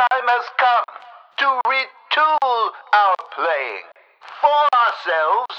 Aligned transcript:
time 0.00 0.28
has 0.28 0.46
come 0.56 0.84
to 1.36 1.44
retool 1.68 2.70
our 2.94 3.16
playing 3.34 3.84
for 4.40 4.60
ourselves, 4.80 5.56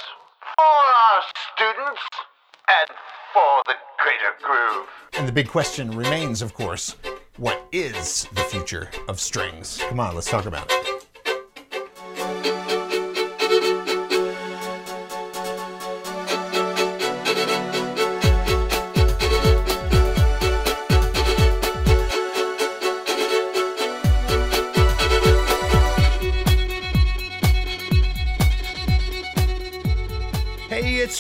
for 0.58 0.82
our 1.06 1.22
students, 1.54 2.02
and 2.68 2.98
for 3.34 3.62
the 3.68 3.76
greater 4.02 4.34
groove. 4.42 4.88
And 5.14 5.28
the 5.28 5.32
big 5.32 5.48
question 5.48 5.92
remains, 5.92 6.42
of 6.42 6.56
course, 6.56 6.96
what 7.38 7.68
is 7.72 8.28
the 8.34 8.42
future 8.42 8.90
of 9.08 9.20
strings? 9.20 9.78
Come 9.90 10.00
on, 10.00 10.16
let's 10.16 10.30
talk 10.30 10.48
about 10.48 10.66
it. 10.72 11.01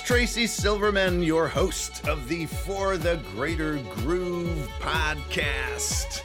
Tracy 0.05 0.47
Silverman, 0.47 1.23
your 1.23 1.47
host 1.47 2.07
of 2.07 2.27
the 2.27 2.45
For 2.45 2.97
the 2.97 3.19
Greater 3.33 3.77
Groove 3.95 4.69
podcast, 4.79 6.21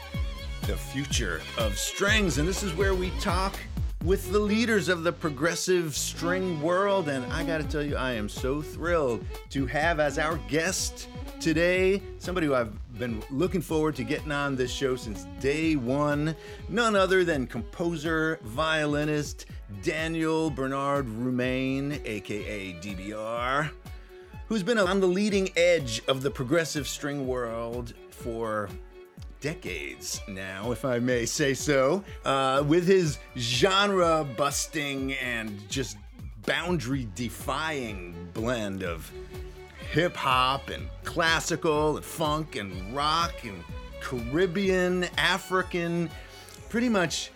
the 0.62 0.76
future 0.76 1.40
of 1.58 1.78
strings. 1.78 2.38
And 2.38 2.48
this 2.48 2.62
is 2.62 2.74
where 2.74 2.94
we 2.94 3.10
talk 3.20 3.56
with 4.04 4.32
the 4.32 4.38
leaders 4.38 4.88
of 4.88 5.04
the 5.04 5.12
progressive 5.12 5.96
string 5.96 6.60
world. 6.60 7.08
And 7.08 7.30
I 7.32 7.44
got 7.44 7.58
to 7.58 7.64
tell 7.64 7.82
you, 7.82 7.96
I 7.96 8.12
am 8.12 8.28
so 8.28 8.62
thrilled 8.62 9.24
to 9.50 9.66
have 9.66 10.00
as 10.00 10.18
our 10.18 10.36
guest 10.48 11.08
today 11.38 12.02
somebody 12.18 12.46
who 12.46 12.54
I've 12.54 12.72
been 12.98 13.22
looking 13.30 13.60
forward 13.60 13.94
to 13.96 14.04
getting 14.04 14.32
on 14.32 14.56
this 14.56 14.70
show 14.70 14.96
since 14.96 15.27
day 15.38 15.77
one. 15.77 16.34
None 16.68 16.96
other 16.96 17.24
than 17.24 17.46
composer, 17.46 18.40
violinist, 18.42 19.46
Daniel 19.83 20.50
Bernard 20.50 21.06
Roumain, 21.06 22.00
aka 22.05 22.72
DBR, 22.75 23.70
who's 24.48 24.62
been 24.62 24.78
on 24.78 25.00
the 25.00 25.06
leading 25.06 25.50
edge 25.56 26.03
of 26.06 26.23
the 26.23 26.31
progressive 26.31 26.86
string 26.86 27.27
world 27.27 27.95
for 28.11 28.69
decades 29.41 30.20
now, 30.28 30.73
if 30.73 30.84
I 30.84 30.98
may 30.98 31.27
say 31.27 31.55
so, 31.55 32.03
uh, 32.25 32.64
with 32.67 32.86
his 32.86 33.19
genre 33.36 34.27
busting 34.36 35.14
and 35.14 35.69
just 35.69 35.97
boundary 36.47 37.08
defying 37.14 38.28
blend 38.34 38.83
of 38.83 39.11
hip 39.91 40.17
hop 40.17 40.69
and 40.70 40.89
classical 41.05 41.97
and 41.97 42.05
funk 42.05 42.56
and 42.56 42.95
rock 42.95 43.34
and 43.45 43.62
Caribbean, 44.01 45.05
African, 45.17 46.08
pretty 46.69 46.89
much 46.89 47.30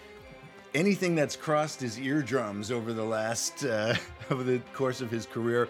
anything 0.74 1.14
that's 1.14 1.36
crossed 1.36 1.80
his 1.80 1.98
eardrums 1.98 2.70
over 2.70 2.92
the 2.92 3.04
last 3.04 3.64
uh, 3.64 3.94
over 4.30 4.42
the 4.42 4.60
course 4.72 5.00
of 5.00 5.10
his 5.10 5.26
career. 5.26 5.68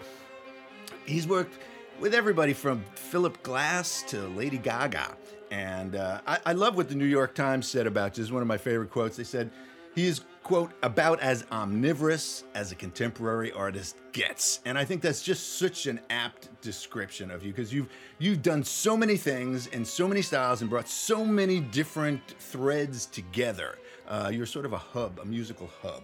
He's 1.05 1.27
worked 1.27 1.57
with 1.99 2.13
everybody 2.13 2.53
from 2.53 2.83
Philip 2.95 3.41
Glass 3.43 4.03
to 4.07 4.27
Lady 4.29 4.57
Gaga, 4.57 5.15
and 5.49 5.95
uh, 5.95 6.21
I, 6.25 6.39
I 6.47 6.53
love 6.53 6.75
what 6.75 6.89
the 6.89 6.95
New 6.95 7.05
York 7.05 7.35
Times 7.35 7.67
said 7.67 7.87
about. 7.87 8.13
This 8.13 8.25
is 8.25 8.31
one 8.31 8.41
of 8.41 8.47
my 8.47 8.57
favorite 8.57 8.89
quotes. 8.89 9.17
They 9.17 9.23
said 9.23 9.51
he 9.95 10.07
is 10.07 10.21
quote 10.43 10.71
about 10.81 11.19
as 11.19 11.45
omnivorous 11.51 12.43
as 12.55 12.71
a 12.71 12.75
contemporary 12.75 13.51
artist 13.51 13.97
gets, 14.11 14.59
and 14.65 14.77
I 14.77 14.85
think 14.85 15.01
that's 15.01 15.21
just 15.21 15.59
such 15.59 15.87
an 15.87 15.99
apt 16.09 16.49
description 16.61 17.31
of 17.31 17.43
you 17.43 17.51
because 17.51 17.73
you've 17.73 17.89
you've 18.19 18.41
done 18.41 18.63
so 18.63 18.95
many 18.95 19.17
things 19.17 19.67
in 19.67 19.83
so 19.83 20.07
many 20.07 20.21
styles 20.21 20.61
and 20.61 20.69
brought 20.69 20.87
so 20.87 21.25
many 21.25 21.59
different 21.59 22.21
threads 22.39 23.05
together. 23.07 23.77
Uh, 24.11 24.29
you're 24.29 24.45
sort 24.45 24.65
of 24.65 24.73
a 24.73 24.77
hub, 24.77 25.19
a 25.19 25.25
musical 25.25 25.69
hub. 25.81 26.03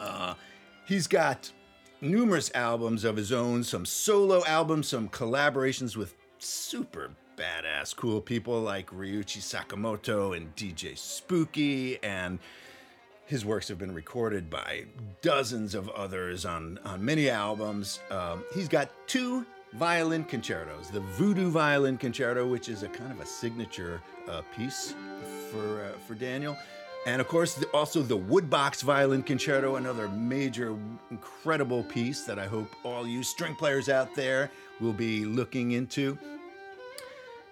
Uh, 0.00 0.32
he's 0.86 1.06
got 1.06 1.52
numerous 2.00 2.50
albums 2.54 3.04
of 3.04 3.14
his 3.14 3.30
own, 3.30 3.62
some 3.62 3.84
solo 3.84 4.42
albums, 4.46 4.88
some 4.88 5.06
collaborations 5.10 5.96
with 5.96 6.14
super 6.38 7.10
badass 7.36 7.94
cool 7.94 8.22
people 8.22 8.62
like 8.62 8.90
Ryuichi 8.90 9.42
Sakamoto 9.42 10.34
and 10.34 10.56
DJ 10.56 10.96
Spooky 10.96 12.02
and 12.02 12.38
his 13.26 13.44
works 13.44 13.68
have 13.68 13.78
been 13.78 13.92
recorded 13.92 14.48
by 14.48 14.84
dozens 15.20 15.74
of 15.74 15.90
others 15.90 16.46
on, 16.46 16.80
on 16.86 17.04
many 17.04 17.28
albums. 17.28 18.00
Um, 18.10 18.42
he's 18.54 18.68
got 18.68 18.90
two 19.06 19.44
violin 19.74 20.24
concertos 20.24 20.88
the 20.90 21.00
Voodoo 21.00 21.50
Violin 21.50 21.98
Concerto, 21.98 22.46
which 22.46 22.70
is 22.70 22.82
a 22.82 22.88
kind 22.88 23.12
of 23.12 23.20
a 23.20 23.26
signature 23.26 24.00
uh, 24.26 24.40
piece 24.56 24.94
for, 25.50 25.84
uh, 25.84 25.98
for 26.06 26.14
Daniel. 26.14 26.56
And 27.06 27.20
of 27.20 27.28
course, 27.28 27.64
also 27.72 28.02
the 28.02 28.18
Woodbox 28.18 28.82
Violin 28.82 29.22
Concerto, 29.22 29.76
another 29.76 30.08
major, 30.08 30.76
incredible 31.10 31.84
piece 31.84 32.24
that 32.24 32.38
I 32.38 32.46
hope 32.46 32.74
all 32.84 33.06
you 33.06 33.22
string 33.22 33.54
players 33.54 33.88
out 33.88 34.14
there 34.14 34.50
will 34.80 34.92
be 34.92 35.24
looking 35.24 35.72
into. 35.72 36.18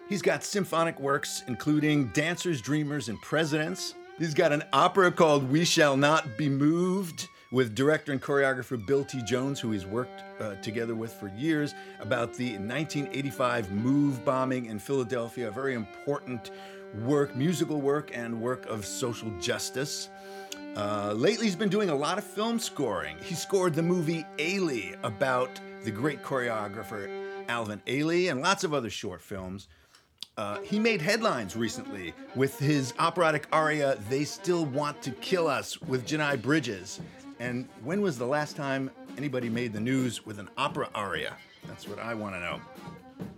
He's 0.09 0.23
got 0.23 0.45
symphonic 0.45 1.01
works, 1.01 1.43
including 1.49 2.09
Dancers, 2.09 2.61
Dreamers, 2.61 3.09
and 3.09 3.21
Presidents. 3.23 3.95
He's 4.19 4.34
got 4.34 4.53
an 4.53 4.62
opera 4.73 5.11
called 5.11 5.51
We 5.51 5.65
Shall 5.65 5.97
Not 5.97 6.37
Be 6.37 6.49
Moved 6.49 7.28
with 7.51 7.75
director 7.75 8.13
and 8.13 8.21
choreographer 8.21 8.84
Bill 8.84 9.05
T. 9.05 9.23
Jones, 9.23 9.61
who 9.61 9.71
he's 9.71 9.87
worked 9.87 10.23
uh, 10.41 10.55
together 10.57 10.95
with 10.95 11.13
for 11.15 11.28
years, 11.28 11.75
about 12.01 12.34
the 12.34 12.51
1985 12.53 13.71
move 13.73 14.25
bombing 14.25 14.67
in 14.67 14.78
Philadelphia, 14.78 15.49
a 15.49 15.51
very 15.51 15.75
important 15.75 16.51
work, 16.94 17.34
musical 17.36 17.80
work, 17.80 18.10
and 18.14 18.41
work 18.41 18.66
of 18.66 18.84
social 18.84 19.30
justice. 19.41 20.08
Uh, 20.76 21.12
lately, 21.14 21.47
he's 21.47 21.56
been 21.56 21.69
doing 21.69 21.88
a 21.88 21.94
lot 21.94 22.19
of 22.19 22.24
film 22.24 22.58
scoring. 22.58 23.16
He 23.22 23.34
scored 23.34 23.74
the 23.74 23.82
movie 23.82 24.24
Ailey 24.38 24.97
about 25.02 25.48
the 25.84 25.91
great 25.91 26.22
choreographer 26.22 27.08
Alvin 27.48 27.80
Ailey 27.86 28.30
and 28.30 28.41
lots 28.41 28.64
of 28.64 28.74
other 28.74 28.91
short 28.91 29.20
films. 29.20 29.69
Uh, 30.36 30.60
he 30.60 30.78
made 30.78 31.00
headlines 31.00 31.56
recently 31.56 32.12
with 32.34 32.58
his 32.58 32.92
operatic 32.98 33.47
aria, 33.53 33.97
They 34.10 34.24
Still 34.24 34.66
Want 34.66 35.00
to 35.03 35.12
Kill 35.12 35.47
Us, 35.47 35.80
with 35.80 36.06
Janai 36.06 36.36
Brugger. 36.36 37.00
And 37.41 37.68
when 37.82 38.03
was 38.03 38.18
the 38.18 38.26
last 38.26 38.54
time 38.54 38.91
anybody 39.16 39.48
made 39.48 39.72
the 39.72 39.80
news 39.80 40.26
with 40.26 40.38
an 40.38 40.50
opera 40.58 40.91
aria? 40.94 41.36
That's 41.66 41.88
what 41.88 41.98
I 41.98 42.14
want 42.14 42.34
to 42.34 42.41
know. 42.41 42.60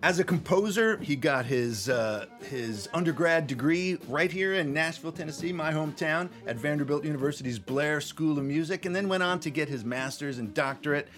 As 0.02 0.20
a 0.20 0.24
composer, 0.24 0.96
he 0.98 1.16
got 1.16 1.44
his 1.44 1.88
uh, 1.88 2.26
his 2.42 2.88
undergrad 2.94 3.46
degree 3.46 3.98
right 4.08 4.30
here 4.30 4.54
in 4.54 4.72
Nashville, 4.72 5.10
Tennessee, 5.10 5.52
my 5.52 5.72
hometown, 5.72 6.28
at 6.46 6.56
Vanderbilt 6.56 7.04
University's 7.04 7.58
Blair 7.58 8.00
School 8.00 8.38
of 8.38 8.44
Music, 8.44 8.86
and 8.86 8.94
then 8.94 9.08
went 9.08 9.24
on 9.24 9.40
to 9.40 9.50
get 9.50 9.68
his 9.68 9.84
master's 9.84 10.38
and 10.38 10.54
doctorate 10.54 11.08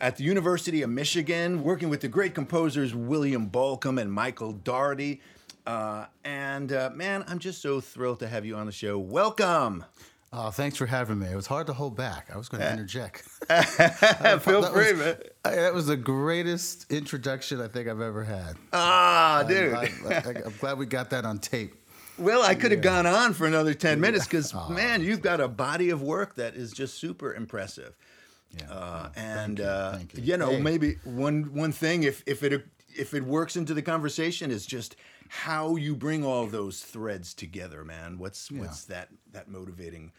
at 0.00 0.16
the 0.16 0.24
University 0.24 0.82
of 0.82 0.90
Michigan, 0.90 1.62
working 1.62 1.88
with 1.88 2.00
the 2.00 2.08
great 2.08 2.34
composers 2.34 2.94
William 2.94 3.50
Bolcom 3.50 4.00
and 4.00 4.12
Michael 4.12 4.52
Daugherty. 4.52 5.20
Uh, 5.66 6.06
and 6.24 6.72
uh, 6.72 6.90
man, 6.94 7.24
I'm 7.28 7.38
just 7.38 7.60
so 7.60 7.80
thrilled 7.80 8.20
to 8.20 8.28
have 8.28 8.46
you 8.46 8.56
on 8.56 8.66
the 8.66 8.72
show. 8.72 8.98
Welcome. 8.98 9.84
Oh, 10.32 10.50
thanks 10.50 10.76
for 10.76 10.86
having 10.86 11.18
me. 11.18 11.26
It 11.26 11.34
was 11.34 11.48
hard 11.48 11.66
to 11.66 11.72
hold 11.72 11.96
back. 11.96 12.28
I 12.32 12.38
was 12.38 12.48
going 12.48 12.60
to 12.62 12.70
interject. 12.70 13.18
Feel 13.48 13.48
That 13.48 14.70
free, 14.72 14.92
was- 14.92 14.98
man. 14.98 15.16
I- 15.44 15.56
that 15.56 15.74
was 15.74 15.86
the 15.86 15.96
greatest 15.96 16.90
introduction 16.92 17.60
I 17.60 17.66
think 17.66 17.88
I've 17.88 18.00
ever 18.00 18.22
had. 18.22 18.56
Ah, 18.72 19.44
dude. 19.48 19.74
I, 19.74 19.86
am 20.44 20.54
glad 20.60 20.78
we 20.78 20.86
got 20.86 21.10
that 21.10 21.24
on 21.24 21.38
tape. 21.40 21.74
Well, 22.16 22.42
I 22.42 22.54
could 22.54 22.70
have 22.70 22.82
gone 22.82 23.06
on 23.06 23.32
for 23.32 23.46
another 23.46 23.72
10 23.74 23.98
minutes 24.00 24.26
because, 24.26 24.54
man, 24.68 25.02
you've 25.02 25.22
got 25.22 25.40
a 25.40 25.48
body 25.48 25.90
of 25.90 26.02
work 26.02 26.36
that 26.36 26.54
is 26.54 26.70
just 26.72 26.98
super 26.98 27.34
impressive. 27.34 27.96
Yeah. 28.56 28.70
Uh, 28.70 29.08
and, 29.16 29.58
you, 29.58 29.64
uh, 29.64 29.98
you. 30.14 30.22
you 30.22 30.36
know, 30.36 30.50
Hey. 30.50 30.60
maybe 30.60 30.96
one, 31.04 31.54
one 31.54 31.72
thing, 31.72 32.02
if, 32.02 32.22
if, 32.26 32.42
it, 32.42 32.66
if 32.88 33.14
it 33.14 33.24
works 33.24 33.56
into 33.56 33.72
the 33.74 33.82
conversation, 33.82 34.50
is 34.50 34.66
just 34.66 34.96
how 35.30 35.76
you 35.76 35.94
bring 35.94 36.24
all 36.24 36.46
those 36.46 36.80
threads 36.82 37.32
together, 37.34 37.84
man. 37.84 38.18
What's, 38.18 38.50
what's 38.50 38.84
that, 38.86 39.08
that 39.32 39.48
motivating, 39.48 40.12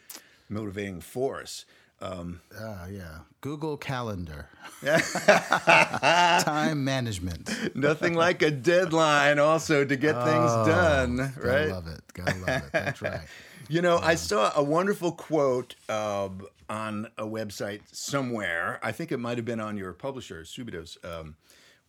motivating 0.49 1.01
force? 1.01 1.65
Um, 2.01 2.41
Ah, 2.59 2.87
yeah. 2.87 3.19
Google 3.41 3.77
Calendar. 3.77 4.47
Time 4.85 6.83
management. 6.83 7.75
nothing 7.75 8.13
like 8.15 8.41
a 8.41 8.51
deadline 8.51 9.37
also 9.39 9.83
to 9.85 9.95
get 9.95 10.15
things 10.23 10.51
done, 10.67 11.17
Gotta 11.17 11.41
right? 11.47 11.69
love 11.69 11.87
it. 11.87 12.01
Gotta 12.13 12.37
love 12.39 12.47
it. 12.49 12.63
That's 12.71 13.01
right. 13.03 13.21
You 13.69 13.81
know, 13.81 13.97
I 13.99 14.15
saw 14.15 14.51
a 14.55 14.63
wonderful 14.63 15.11
quote 15.13 15.75
um, 15.89 16.41
on 16.69 17.07
a 17.17 17.23
website 17.25 17.81
somewhere. 17.91 18.79
I 18.83 18.91
think 18.91 19.11
it 19.11 19.17
might 19.17 19.37
have 19.37 19.45
been 19.45 19.59
on 19.61 19.77
your 19.77 19.93
publisher, 19.93 20.43
Subito's 20.43 20.97
um, 21.03 21.35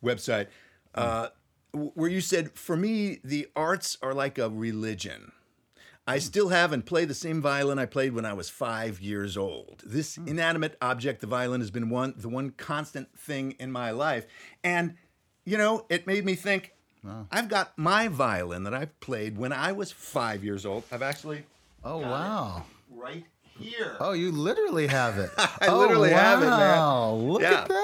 website, 0.03 0.47
uh, 0.95 1.03
w- 1.11 1.29
where 1.73 2.09
you 2.09 2.21
said, 2.21 2.51
For 2.53 2.75
me, 2.75 3.19
the 3.23 3.47
arts 3.55 3.97
are 4.01 4.13
like 4.13 4.37
a 4.37 4.49
religion. 4.49 5.31
I 6.05 6.19
still 6.19 6.49
have 6.49 6.73
and 6.73 6.85
play 6.85 7.05
the 7.05 7.13
same 7.13 7.41
violin 7.41 7.79
I 7.79 7.85
played 7.85 8.13
when 8.13 8.25
I 8.25 8.33
was 8.33 8.49
five 8.49 8.99
years 8.99 9.37
old. 9.37 9.83
This 9.85 10.15
hmm. 10.15 10.27
inanimate 10.27 10.75
object, 10.81 11.21
the 11.21 11.27
violin, 11.27 11.61
has 11.61 11.71
been 11.71 11.89
one 11.89 12.13
the 12.17 12.29
one 12.29 12.51
constant 12.51 13.17
thing 13.17 13.55
in 13.59 13.71
my 13.71 13.91
life. 13.91 14.25
And, 14.63 14.95
you 15.45 15.57
know, 15.57 15.85
it 15.89 16.05
made 16.05 16.25
me 16.25 16.35
think, 16.35 16.73
I've 17.31 17.49
got 17.49 17.77
my 17.77 18.07
violin 18.07 18.63
that 18.63 18.73
I 18.73 18.85
played 18.85 19.37
when 19.37 19.51
I 19.51 19.73
was 19.73 19.91
five 19.91 20.43
years 20.43 20.65
old. 20.65 20.83
I've 20.91 21.01
actually 21.01 21.43
Oh 21.83 21.97
wow. 21.97 22.63
right 22.89 23.25
here. 23.59 23.97
Oh, 23.99 24.13
you 24.13 24.31
literally 24.31 24.87
have 24.87 25.17
it. 25.17 25.29
I 25.37 25.67
oh, 25.67 25.79
literally 25.79 26.11
have 26.11 26.41
it, 26.41 26.45
man. 26.45 26.77
wow. 26.77 27.11
Look 27.13 27.41
Yeah. 27.41 27.61
at 27.63 27.67
that. 27.67 27.82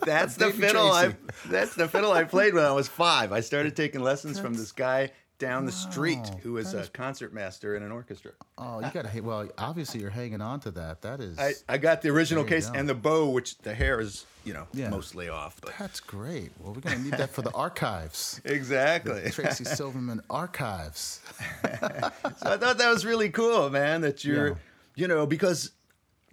Look 0.00 0.08
at 0.08 0.20
That's 0.20 0.36
the 0.36 0.46
Baby 0.46 0.58
fiddle 0.58 0.90
I 0.92 1.14
that's 1.46 1.74
the 1.74 1.88
fiddle 1.88 2.12
I 2.12 2.24
played 2.24 2.54
when 2.54 2.64
I 2.64 2.72
was 2.72 2.88
five. 2.88 3.32
I 3.32 3.40
started 3.40 3.74
taking 3.76 4.00
lessons 4.00 4.38
from 4.38 4.54
this 4.54 4.72
guy 4.72 5.10
down 5.38 5.64
the 5.66 5.72
street 5.72 6.18
Wow, 6.18 6.40
who 6.42 6.52
was 6.54 6.72
that 6.72 6.78
a 6.78 6.82
is- 6.82 6.88
concert 6.88 7.32
master 7.32 7.76
in 7.76 7.82
an 7.84 7.92
orchestra. 7.92 8.32
Oh, 8.58 8.80
you 8.80 8.90
gotta. 8.92 9.22
Well, 9.22 9.48
obviously 9.56 10.00
you're 10.00 10.10
hanging 10.10 10.40
on 10.40 10.58
to 10.60 10.70
that. 10.72 11.02
That 11.02 11.20
is. 11.20 11.38
I, 11.38 11.52
I 11.68 11.78
got 11.78 12.02
the 12.02 12.08
original 12.10 12.42
case 12.44 12.68
go. 12.68 12.76
and 12.78 12.88
the 12.88 12.94
bow, 12.94 13.28
which 13.30 13.56
the 13.58 13.72
hair 13.72 14.00
is, 14.00 14.24
you 14.44 14.52
know, 14.52 14.66
Yeah. 14.72 14.88
mostly 14.90 15.28
off. 15.28 15.60
But 15.60 15.74
that's 15.78 16.00
great. 16.00 16.50
Well, 16.58 16.74
we're 16.74 16.80
gonna 16.80 16.98
need 16.98 17.12
that 17.12 17.30
for 17.30 17.42
the 17.42 17.52
archives. 17.52 18.40
exactly. 18.44 19.30
Tracy 19.30 19.64
Silverman 19.78 20.22
archives. 20.28 21.20
So 21.62 21.70
I 22.50 22.56
thought 22.56 22.78
that 22.78 22.90
was 22.92 23.04
really 23.06 23.30
cool, 23.30 23.70
man. 23.70 24.00
That 24.00 24.24
you're, 24.24 24.48
Yeah. 24.48 24.54
you 24.96 25.06
know, 25.08 25.24
because 25.24 25.70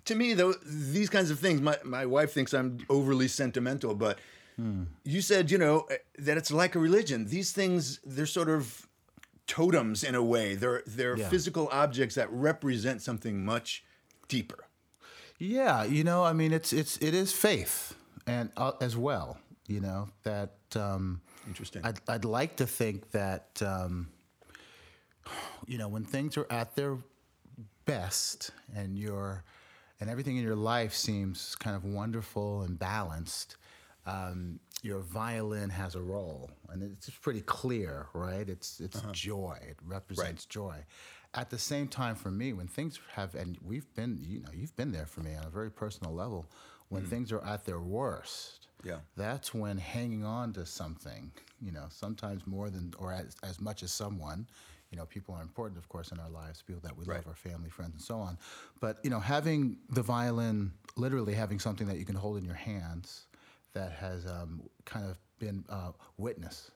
to 0.06 0.16
me, 0.16 0.34
though, 0.34 0.54
these 0.66 1.10
kinds 1.10 1.30
of 1.32 1.40
things, 1.40 1.62
my, 1.62 1.78
my 1.84 2.06
wife 2.06 2.32
thinks 2.34 2.54
I'm 2.54 2.80
overly 2.90 3.28
sentimental, 3.28 3.94
but 3.96 4.20
you 5.04 5.20
said, 5.22 5.52
you 5.52 5.58
know, 5.58 5.86
that 6.18 6.38
it's 6.38 6.50
like 6.52 6.76
a 6.76 6.80
religion. 6.80 7.26
These 7.26 7.52
things, 7.52 8.00
they're 8.06 8.26
sort 8.26 8.48
of 8.50 8.88
totems 9.48 10.04
in 10.04 10.16
a 10.16 10.24
way. 10.24 10.56
They're 10.56 10.82
they're 10.88 11.18
Yeah. 11.18 11.30
physical 11.30 11.68
objects 11.72 12.16
that 12.16 12.32
represent 12.32 13.02
something 13.02 13.44
much 13.44 13.84
deeper. 14.30 14.66
Yeah, 15.40 15.84
you 15.84 16.04
know, 16.06 16.24
I 16.24 16.32
mean, 16.34 16.54
it's 16.54 16.72
it's 16.72 16.98
it 17.02 17.14
is 17.14 17.34
faith, 17.34 17.96
and 18.26 18.50
uh, 18.56 18.72
as 18.80 18.96
well, 18.96 19.38
you 19.68 19.82
know 19.82 20.08
that. 20.24 20.54
Um, 20.76 21.22
Interesting. 21.48 21.82
I'd 21.86 22.00
I'd 22.08 22.26
like 22.26 22.56
to 22.56 22.66
think 22.66 23.12
that, 23.12 23.62
um, 23.62 24.08
you 25.68 25.78
know, 25.78 25.90
when 25.90 26.06
things 26.06 26.38
are 26.38 26.48
at 26.50 26.76
their 26.76 26.98
best 27.86 28.52
and 28.74 28.98
you're 28.98 29.44
and 30.00 30.10
everything 30.10 30.38
in 30.38 30.44
your 30.44 30.56
life 30.56 30.94
seems 30.94 31.56
kind 31.56 31.76
of 31.76 31.84
wonderful 31.86 32.62
and 32.64 32.78
balanced, 32.78 33.58
um, 34.06 34.60
your 34.84 35.00
violin 35.00 35.70
has 35.70 35.96
a 35.96 36.02
role, 36.02 36.52
and 36.70 36.84
it's 36.84 37.08
just 37.08 37.22
pretty 37.22 37.42
clear, 37.42 38.08
right? 38.14 38.48
It's 38.48 38.80
it's 38.80 39.02
joy. 39.12 39.58
It 39.68 39.78
represents 39.86 40.46
joy. 40.46 40.86
At 41.34 41.50
the 41.50 41.58
same 41.58 41.88
time, 41.88 42.16
for 42.16 42.32
me, 42.32 42.54
when 42.54 42.68
things 42.68 43.00
have, 43.14 43.36
and 43.36 43.58
we've 43.62 43.92
been, 43.96 44.20
you 44.22 44.40
know, 44.42 44.50
you've 44.54 44.76
been 44.78 44.92
there 44.92 45.06
for 45.06 45.22
me 45.22 45.36
on 45.36 45.46
a 45.46 45.50
very 45.50 45.70
personal 45.72 46.14
level, 46.14 46.46
when 46.90 47.04
things 47.04 47.32
are 47.32 47.44
at 47.44 47.66
their 47.66 47.80
worst, 47.82 48.68
Yeah. 48.84 49.00
that's 49.18 49.54
when 49.54 49.78
hanging 49.80 50.24
on 50.24 50.54
to 50.54 50.66
something, 50.66 51.32
you 51.62 51.72
know, 51.74 51.88
sometimes 51.90 52.46
more 52.48 52.70
than 52.70 52.94
or 53.00 53.12
as, 53.12 53.36
as 53.44 53.60
much 53.60 53.84
as 53.84 53.92
someone, 53.92 54.48
you 54.96 55.02
know, 55.02 55.06
people 55.06 55.36
are 55.36 55.42
important, 55.42 55.78
of 55.78 55.90
course, 55.90 56.14
in 56.14 56.20
our 56.22 56.30
lives, 56.30 56.62
people 56.62 56.82
that 56.86 56.96
we 56.96 57.04
Right. 57.04 57.18
love, 57.18 57.28
our 57.28 57.36
family, 57.36 57.70
friends, 57.70 57.94
and 57.96 58.02
so 58.02 58.16
on. 58.18 58.38
But 58.80 59.00
you 59.04 59.10
know, 59.10 59.20
having 59.20 59.78
the 59.90 60.02
violin, 60.02 60.72
literally 60.96 61.34
having 61.34 61.60
something 61.60 61.86
that 61.88 61.98
you 61.98 62.06
can 62.06 62.16
hold 62.16 62.38
in 62.38 62.46
your 62.46 62.56
hands, 62.56 63.28
that 63.74 63.92
has 63.92 64.26
um, 64.26 64.62
kind 64.86 65.06
of 65.06 65.18
been 65.38 65.66
uh, 65.68 65.92
witness 66.18 66.72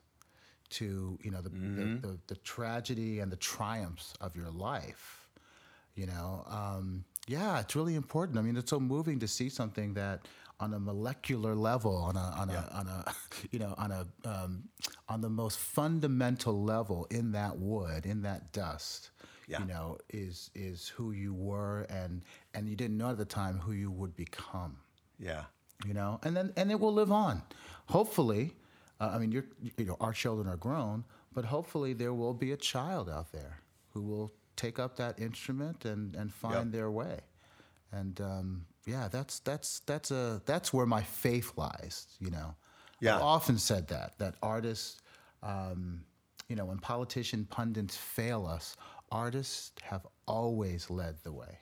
to, 0.72 1.18
you 1.24 1.32
know, 1.32 1.42
the, 1.42 1.50
the, 1.50 2.08
the, 2.08 2.20
the 2.28 2.36
tragedy 2.36 3.20
and 3.20 3.32
the 3.32 3.38
triumphs 3.38 4.14
of 4.20 4.36
your 4.36 4.50
life 4.50 5.16
you 5.96 6.06
know 6.06 6.46
um, 6.48 7.04
yeah 7.28 7.60
it's 7.60 7.76
really 7.76 7.96
important 7.96 8.38
i 8.38 8.42
mean 8.42 8.56
it's 8.56 8.70
so 8.70 8.80
moving 8.80 9.20
to 9.20 9.28
see 9.28 9.50
something 9.50 9.94
that 9.96 10.22
on 10.60 10.74
a 10.74 10.80
molecular 10.80 11.56
level 11.56 11.96
on 11.96 12.16
a 12.16 12.34
on 12.42 12.50
a 12.50 12.70
on 12.74 12.88
a 12.88 13.06
you 13.52 13.60
know 13.60 13.74
on 13.78 13.92
a 13.92 14.06
um, 14.26 14.64
on 15.08 15.22
the 15.22 15.30
most 15.30 15.58
fundamental 15.60 16.64
level 16.64 17.08
in 17.12 17.32
that 17.32 17.58
wood 17.58 18.06
in 18.06 18.22
that 18.24 18.52
dust 18.52 19.12
Yeah. 19.48 19.60
you 19.62 19.66
know 19.66 19.98
is 20.10 20.52
is 20.56 20.88
who 20.90 21.12
you 21.12 21.34
were 21.34 21.82
and 21.90 22.24
and 22.54 22.68
you 22.70 22.76
didn't 22.76 22.98
know 22.98 23.12
at 23.12 23.18
the 23.18 23.26
time 23.26 23.60
who 23.60 23.72
you 23.72 23.90
would 23.92 24.16
become 24.16 24.78
Yeah. 25.18 25.44
you 25.88 25.94
know, 25.94 26.20
and 26.24 26.36
then 26.36 26.52
and 26.58 26.72
it 26.72 26.80
will 26.80 26.94
live 26.94 27.12
on. 27.12 27.42
Hopefully, 27.88 28.54
uh, 29.00 29.12
I 29.14 29.18
mean, 29.20 29.32
you're, 29.32 29.48
you 29.78 29.86
know, 29.86 29.98
our 30.02 30.14
children 30.14 30.48
are 30.48 30.58
grown, 30.58 31.04
but 31.34 31.46
hopefully 31.46 31.94
there 31.94 32.14
will 32.14 32.34
be 32.34 32.52
a 32.52 32.58
child 32.58 33.10
out 33.10 33.32
there 33.32 33.62
who 33.94 34.02
will 34.02 34.30
take 34.56 34.78
up 34.78 34.96
that 34.98 35.18
instrument 35.20 35.86
and 35.86 36.16
and 36.20 36.34
find 36.34 36.72
their 36.74 36.92
way. 36.92 37.20
And 37.92 38.20
um, 38.22 38.66
yeah, 38.86 39.08
that's 39.10 39.40
that's 39.40 39.80
that's 39.82 40.12
a 40.12 40.42
that's 40.46 40.74
where 40.74 40.86
my 40.86 41.02
faith 41.04 41.54
lies. 41.58 42.08
You 42.20 42.32
know, 42.32 42.56
Yeah. 43.00 43.16
I've 43.18 43.22
often 43.24 43.58
said 43.58 43.88
that 43.90 44.18
that 44.20 44.36
artists, 44.42 45.00
um, 45.44 46.04
you 46.48 46.56
know, 46.56 46.66
when 46.66 46.80
politician 46.80 47.46
pundits 47.46 47.96
fail 47.96 48.46
us, 48.48 48.76
artists 49.12 49.72
have 49.84 50.06
always 50.28 50.90
led 50.90 51.16
the 51.24 51.32
way 51.32 51.58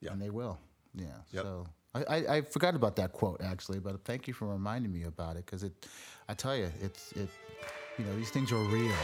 Yeah. 0.00 0.12
and 0.12 0.20
they 0.22 0.30
will. 0.30 0.58
Yeah. 0.94 1.06
Yep. 1.32 1.42
So 1.44 1.66
I, 1.94 2.04
I, 2.04 2.36
I 2.36 2.42
forgot 2.42 2.74
about 2.74 2.94
that 2.96 3.12
quote 3.12 3.40
actually, 3.42 3.80
but 3.80 4.04
thank 4.04 4.28
you 4.28 4.34
for 4.34 4.46
reminding 4.48 4.92
me 4.92 5.04
about 5.04 5.36
it 5.36 5.46
because 5.46 5.62
it, 5.64 5.86
I 6.28 6.34
tell 6.34 6.56
you, 6.56 6.70
it's 6.80 7.12
it, 7.12 7.28
you 7.98 8.04
know, 8.04 8.14
these 8.16 8.30
things 8.30 8.52
are 8.52 8.58
real. 8.58 8.94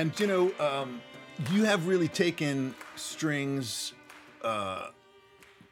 And 0.00 0.18
you 0.18 0.26
know, 0.26 0.50
um, 0.58 1.02
you 1.52 1.64
have 1.64 1.86
really 1.86 2.08
taken 2.08 2.74
strings 2.96 3.92
uh, 4.42 4.86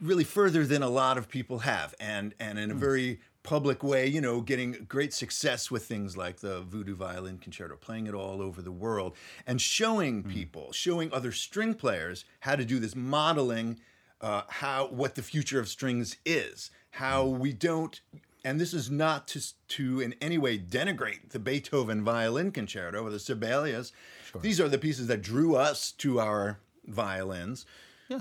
really 0.03 0.23
further 0.23 0.67
than 0.67 0.83
a 0.83 0.89
lot 0.91 1.17
of 1.17 1.31
people 1.31 1.61
have, 1.61 1.95
and 1.99 2.35
and 2.39 2.59
in 2.59 2.71
a 2.71 2.75
very 2.75 3.21
public 3.43 3.83
way. 3.83 4.07
You 4.07 4.21
know, 4.21 4.43
getting 4.43 4.85
great 4.87 5.15
success 5.15 5.71
with 5.71 5.87
things 5.87 6.15
like 6.15 6.41
the 6.41 6.61
Voodoo 6.61 6.95
Violin 6.95 7.39
Concerto, 7.39 7.77
playing 7.77 8.07
it 8.07 8.13
all 8.13 8.43
over 8.43 8.61
the 8.61 8.71
world, 8.71 9.17
and 9.47 9.63
showing 9.63 10.23
people, 10.23 10.73
showing 10.73 11.11
other 11.11 11.33
string 11.33 11.73
players 11.73 12.27
how 12.41 12.55
to 12.55 12.67
do 12.67 12.79
this, 12.79 12.95
modeling 12.95 13.81
uh, 14.21 14.43
how 14.49 14.89
what 14.89 15.15
the 15.15 15.23
future 15.23 15.59
of 15.59 15.69
strings 15.69 16.19
is, 16.27 16.71
how 16.91 17.25
we 17.25 17.55
don't. 17.55 18.03
And 18.45 18.61
this 18.61 18.73
is 18.73 18.91
not 18.91 19.27
to, 19.29 19.43
to 19.69 20.01
in 20.01 20.15
any 20.21 20.39
way 20.39 20.59
denigrate 20.59 21.31
the 21.31 21.39
Beethoven 21.39 22.05
Violin 22.05 22.53
Concerto 22.53 23.03
or 23.05 23.11
the 23.11 23.19
Sibelius. 23.19 23.93
These 24.41 24.61
are 24.61 24.69
the 24.69 24.79
pieces 24.79 25.07
that 25.09 25.23
drew 25.23 25.57
us 25.57 25.91
to 25.93 26.21
our 26.21 26.59
violins 26.87 27.67
Yeah. 28.09 28.21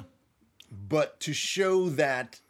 but 0.69 1.19
to 1.21 1.33
show 1.33 1.87
that 1.89 2.41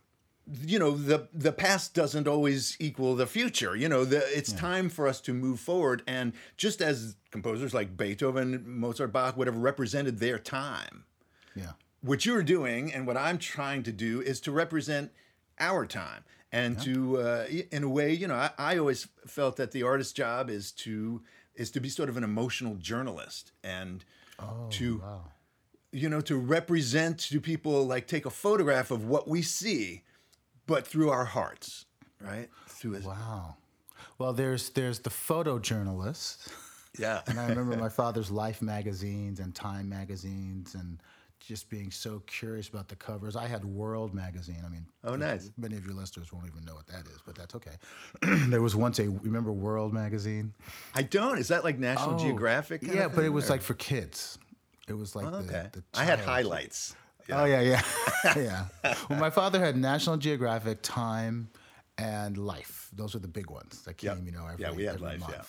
you 0.65 0.79
know 0.79 0.91
the 0.97 1.27
the 1.33 1.51
past 1.51 1.93
doesn't 1.93 2.27
always 2.27 2.75
equal 2.79 3.15
the 3.15 3.27
future 3.27 3.75
you 3.75 3.87
know 3.89 4.03
the, 4.05 4.17
it's 4.35 4.51
time 4.53 4.89
for 4.89 5.07
us 5.07 5.19
to 5.21 5.33
move 5.33 5.59
forward 5.59 6.01
and 6.07 6.31
just 6.55 6.81
as 6.81 7.17
composers 7.31 7.73
like 7.73 7.95
beethoven 7.97 8.63
mozart 8.65 9.11
bach 9.11 9.35
would 9.37 9.45
have 9.45 9.57
represented 9.57 10.17
their 10.19 10.39
time 10.39 11.03
Yeah. 11.55 11.73
what 12.01 12.25
you're 12.25 12.41
doing 12.43 12.91
and 12.93 13.05
what 13.05 13.17
i'm 13.17 13.37
trying 13.37 13.83
to 13.83 13.91
do 13.91 14.21
is 14.21 14.39
to 14.41 14.51
represent 14.51 15.11
our 15.59 15.85
time 15.85 16.23
and 16.51 16.79
to 16.81 17.17
uh, 17.19 17.45
in 17.71 17.83
a 17.83 17.89
way 17.89 18.13
you 18.13 18.27
know 18.27 18.35
I, 18.35 18.51
I 18.57 18.77
always 18.77 19.07
felt 19.25 19.57
that 19.57 19.71
the 19.71 19.83
artist's 19.83 20.13
job 20.13 20.49
is 20.49 20.71
to 20.73 21.21
is 21.55 21.71
to 21.71 21.79
be 21.79 21.89
sort 21.89 22.09
of 22.09 22.17
an 22.17 22.23
emotional 22.23 22.75
journalist 22.75 23.51
and 23.63 24.05
to 24.69 24.97
Wow. 24.99 25.23
you 25.91 26.09
know, 26.09 26.21
to 26.21 26.35
represent 26.37 27.17
to 27.19 27.41
people, 27.41 27.85
like 27.87 28.05
take 28.07 28.25
a 28.25 28.29
photograph 28.29 28.91
of 28.91 29.05
what 29.05 29.27
we 29.27 29.41
see, 29.41 30.03
but 30.67 30.85
through 30.85 31.09
our 31.09 31.25
hearts, 31.25 31.85
right? 32.21 32.49
Through 32.67 32.95
it. 32.95 33.03
Wow. 33.03 33.55
Well, 34.19 34.33
there's 34.33 34.69
there's 34.71 34.99
the 34.99 35.09
photojournalist. 35.09 36.49
Yeah. 36.99 37.21
And 37.27 37.39
I 37.39 37.47
remember 37.49 37.75
my 37.87 37.89
father's 37.89 38.29
Life 38.29 38.61
magazines 38.61 39.39
and 39.39 39.55
Time 39.55 39.89
magazines 39.89 40.75
and 40.75 40.99
just 41.39 41.69
being 41.69 41.91
so 41.91 42.19
curious 42.27 42.67
about 42.67 42.87
the 42.87 42.95
covers. 42.95 43.35
I 43.35 43.47
had 43.47 43.63
World 43.63 44.13
magazine. 44.13 44.61
I 44.65 44.69
mean, 44.69 44.85
Oh, 45.03 45.15
nice. 45.15 45.51
Many 45.57 45.77
of 45.77 45.85
your 45.85 45.93
listeners 45.93 46.31
won't 46.33 46.45
even 46.47 46.63
know 46.65 46.75
what 46.75 46.87
that 46.87 47.05
is, 47.07 47.19
but 47.25 47.35
that's 47.35 47.55
okay. 47.55 47.75
there 48.49 48.61
was 48.61 48.75
once 48.75 48.99
a 48.99 49.07
remember 49.09 49.51
World 49.51 49.93
magazine. 49.93 50.53
I 50.93 51.03
don't. 51.03 51.37
Is 51.37 51.47
that 51.49 51.63
like 51.63 51.77
National 51.79 52.15
Oh, 52.15 52.19
Geographic? 52.19 52.81
kind 52.81 52.93
Yeah, 52.95 53.07
but 53.07 53.23
it 53.23 53.29
was 53.29 53.49
or- 53.49 53.53
like 53.53 53.61
for 53.61 53.73
kids. 53.75 54.37
It 54.87 54.93
was 54.93 55.15
like 55.15 55.25
oh, 55.27 55.31
the, 55.31 55.37
okay. 55.39 55.69
the 55.73 55.83
I 55.93 56.03
had 56.05 56.19
highlights. 56.19 56.95
Oh 57.29 57.43
yeah, 57.43 57.59
yeah, 57.59 57.81
yeah. 58.37 58.65
Well, 59.09 59.19
my 59.19 59.29
father 59.29 59.59
had 59.59 59.75
National 59.75 60.15
Geographic, 60.15 60.81
Time, 60.81 61.49
and 61.97 62.37
Life. 62.37 62.89
Those 62.93 63.13
were 63.13 63.19
the 63.19 63.27
big 63.27 63.49
ones 63.49 63.81
that 63.83 63.97
came, 63.97 64.11
Yep. 64.11 64.25
you 64.25 64.31
know, 64.31 64.47
every, 64.47 64.63
Yeah, 64.63 64.71
we 64.71 64.83
had 64.85 64.95
every 64.95 65.17
Life, 65.19 65.23
yeah. 65.29 65.41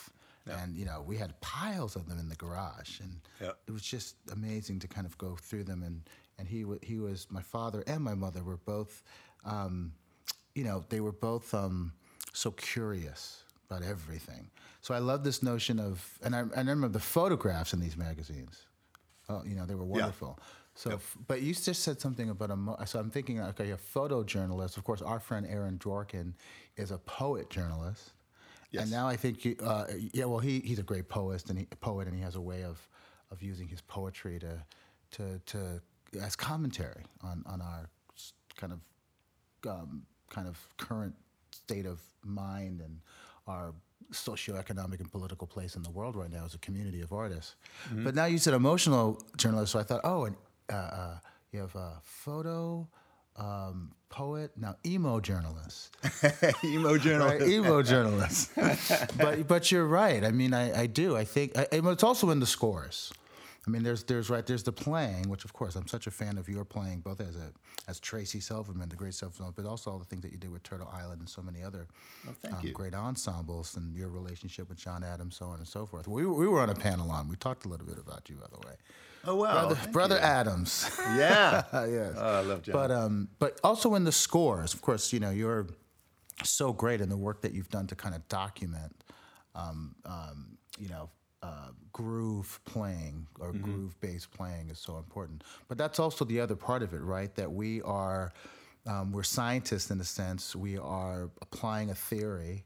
And 0.50 0.76
you 0.76 0.84
know, 0.84 1.02
we 1.06 1.16
had 1.16 1.38
piles 1.40 1.96
of 1.96 2.08
them 2.08 2.18
in 2.18 2.28
the 2.28 2.36
garage, 2.36 3.00
and 3.00 3.20
Yep. 3.40 3.58
it 3.68 3.70
was 3.72 3.82
just 3.82 4.16
amazing 4.32 4.78
to 4.80 4.88
kind 4.88 5.06
of 5.06 5.16
go 5.18 5.36
through 5.36 5.64
them. 5.64 5.82
And 5.82 6.02
and 6.38 6.48
he 6.48 6.64
he 6.82 6.98
was 6.98 7.26
my 7.30 7.42
father 7.42 7.82
and 7.86 8.02
my 8.02 8.14
mother 8.14 8.42
were 8.42 8.58
both, 8.58 9.02
um, 9.44 9.92
you 10.54 10.64
know, 10.64 10.84
they 10.88 11.00
were 11.00 11.12
both 11.12 11.52
um, 11.54 11.92
so 12.32 12.50
curious 12.52 13.42
about 13.70 13.82
everything. 13.82 14.50
So 14.80 14.94
I 14.94 14.98
love 14.98 15.24
this 15.24 15.42
notion 15.42 15.78
of, 15.78 16.18
and 16.22 16.34
I, 16.34 16.40
I 16.54 16.58
remember 16.60 16.88
the 16.88 17.00
photographs 17.00 17.72
in 17.74 17.80
these 17.80 17.96
magazines. 17.96 18.62
Oh, 19.28 19.42
you 19.44 19.54
know, 19.54 19.66
they 19.66 19.74
were 19.74 19.84
wonderful. 19.84 20.36
Yeah. 20.38 20.44
So, 20.74 20.90
f- 20.92 21.16
but 21.26 21.42
you 21.42 21.52
just 21.52 21.82
said 21.82 22.00
something 22.00 22.30
about 22.30 22.50
a. 22.52 22.56
Mo- 22.56 22.78
so 22.86 22.98
I'm 23.00 23.10
thinking, 23.10 23.40
okay, 23.40 23.72
a 23.72 23.76
photojournalist. 23.76 24.76
Of 24.76 24.84
course, 24.84 25.02
our 25.02 25.18
friend 25.20 25.44
Aaron 25.50 25.76
Dworkin 25.78 26.32
is 26.76 26.92
a 26.92 26.98
poet 26.98 27.50
journalist. 27.50 28.12
Yes. 28.70 28.82
And 28.82 28.92
now 28.92 29.08
I 29.08 29.16
think, 29.16 29.46
uh, 29.62 29.86
yeah, 30.12 30.26
well, 30.26 30.40
he, 30.40 30.60
he's 30.60 30.78
a 30.78 30.82
great 30.82 31.08
poet, 31.08 31.48
and 31.48 31.58
he, 31.58 31.64
poet, 31.80 32.06
and 32.06 32.14
he 32.14 32.22
has 32.22 32.34
a 32.34 32.40
way 32.40 32.64
of, 32.64 32.86
of 33.30 33.42
using 33.42 33.66
his 33.66 33.80
poetry 33.80 34.38
to, 34.38 34.62
to, 35.12 35.40
to 35.46 35.80
as 36.22 36.36
commentary 36.36 37.04
on, 37.22 37.42
on 37.46 37.60
our 37.60 37.88
kind 38.56 38.72
of 38.72 38.80
um, 39.66 40.02
kind 40.30 40.46
of 40.46 40.58
current 40.76 41.14
state 41.50 41.86
of 41.86 42.00
mind 42.24 42.80
and 42.80 43.00
our 43.46 43.74
socioeconomic 44.12 45.00
and 45.00 45.10
political 45.10 45.46
place 45.46 45.74
in 45.76 45.82
the 45.82 45.90
world 45.90 46.16
right 46.16 46.30
now 46.30 46.44
as 46.44 46.54
a 46.54 46.58
community 46.58 47.00
of 47.00 47.12
artists. 47.12 47.56
But 47.90 48.14
now 48.14 48.24
you 48.26 48.38
said 48.38 48.54
emotional 48.54 49.20
journalist, 49.36 49.72
so 49.72 49.78
I 49.78 49.82
thought, 49.82 50.00
oh, 50.04 50.24
and 50.24 50.36
uh, 50.72 50.76
uh, 50.76 51.18
you 51.52 51.60
have 51.60 51.74
a 51.74 51.94
photo 52.02 52.88
um, 53.38 53.92
poet, 54.10 54.50
now 54.56 54.76
emo 54.84 55.20
journalist, 55.20 55.96
Emo 56.64 56.98
journalist. 56.98 57.40
right? 57.40 57.48
emo 57.48 57.82
journalist. 57.82 58.50
but 59.16 59.46
but 59.46 59.70
you're 59.72 59.86
right. 59.86 60.24
I 60.24 60.30
mean, 60.30 60.52
I, 60.52 60.82
I 60.82 60.86
do. 60.86 61.16
I 61.16 61.24
think 61.24 61.56
I, 61.56 61.66
it's 61.72 62.02
also 62.02 62.30
in 62.30 62.40
the 62.40 62.46
scores. 62.46 63.12
I 63.66 63.70
mean, 63.70 63.82
there's 63.82 64.02
there's 64.04 64.30
right 64.30 64.46
there's 64.46 64.62
the 64.62 64.72
playing, 64.72 65.28
which 65.28 65.44
of 65.44 65.52
course 65.52 65.76
I'm 65.76 65.86
such 65.86 66.06
a 66.06 66.10
fan 66.10 66.38
of 66.38 66.48
your 66.48 66.64
playing, 66.64 67.00
both 67.00 67.20
as 67.20 67.36
a 67.36 67.52
as 67.86 68.00
Tracy 68.00 68.40
Silverman, 68.40 68.88
the 68.88 68.96
great 68.96 69.14
Silverman, 69.14 69.52
but 69.54 69.66
also 69.66 69.90
all 69.90 69.98
the 69.98 70.04
things 70.06 70.22
that 70.22 70.32
you 70.32 70.38
did 70.38 70.50
with 70.50 70.62
Turtle 70.62 70.90
Island 70.92 71.20
and 71.20 71.28
so 71.28 71.42
many 71.42 71.62
other 71.62 71.86
Oh, 72.26 72.56
um, 72.56 72.72
great 72.72 72.94
ensembles 72.94 73.76
and 73.76 73.94
your 73.94 74.08
relationship 74.08 74.68
with 74.68 74.78
John 74.78 75.04
Adams, 75.04 75.36
so 75.36 75.46
on 75.46 75.58
and 75.58 75.68
so 75.68 75.86
forth. 75.86 76.08
We, 76.08 76.24
we 76.26 76.46
were 76.48 76.60
on 76.60 76.70
a 76.70 76.74
panel 76.74 77.10
on. 77.10 77.28
We 77.28 77.36
talked 77.36 77.64
a 77.66 77.68
little 77.68 77.86
bit 77.86 77.98
about 77.98 78.28
you, 78.28 78.36
by 78.36 78.46
the 78.50 78.66
way. 78.66 78.74
Oh 79.24 79.34
wow. 79.36 79.66
Brother, 79.66 79.78
Brother. 79.92 80.18
Adams. 80.18 80.90
Yeah. 81.16 81.62
yes. 81.72 82.14
Oh, 82.16 82.36
I 82.38 82.40
love 82.40 82.62
John. 82.62 82.72
But 82.72 82.90
um, 82.90 83.28
but 83.38 83.58
also 83.64 83.94
in 83.94 84.04
the 84.04 84.12
scores, 84.12 84.74
of 84.74 84.82
course, 84.82 85.12
you 85.12 85.20
know 85.20 85.30
you're 85.30 85.66
so 86.44 86.72
great 86.72 87.00
in 87.00 87.08
the 87.08 87.16
work 87.16 87.40
that 87.42 87.52
you've 87.52 87.68
done 87.70 87.86
to 87.88 87.96
kind 87.96 88.14
of 88.14 88.26
document, 88.28 88.94
um, 89.54 89.94
um, 90.04 90.56
you 90.78 90.88
know, 90.88 91.10
uh, 91.42 91.70
groove 91.92 92.60
playing 92.64 93.26
or 93.40 93.52
Mm-hmm. 93.52 93.64
groove 93.64 94.00
based 94.00 94.30
playing 94.30 94.70
is 94.70 94.78
so 94.78 94.98
important. 94.98 95.42
But 95.66 95.78
that's 95.78 95.98
also 95.98 96.24
the 96.24 96.40
other 96.40 96.54
part 96.56 96.82
of 96.82 96.92
it, 96.94 97.00
right? 97.00 97.34
That 97.34 97.50
we 97.52 97.82
are 97.82 98.32
um, 98.86 99.12
we're 99.12 99.24
scientists 99.24 99.90
in 99.90 100.00
a 100.00 100.04
sense. 100.04 100.54
We 100.54 100.78
are 100.78 101.30
applying 101.42 101.90
a 101.90 101.94
theory 101.94 102.64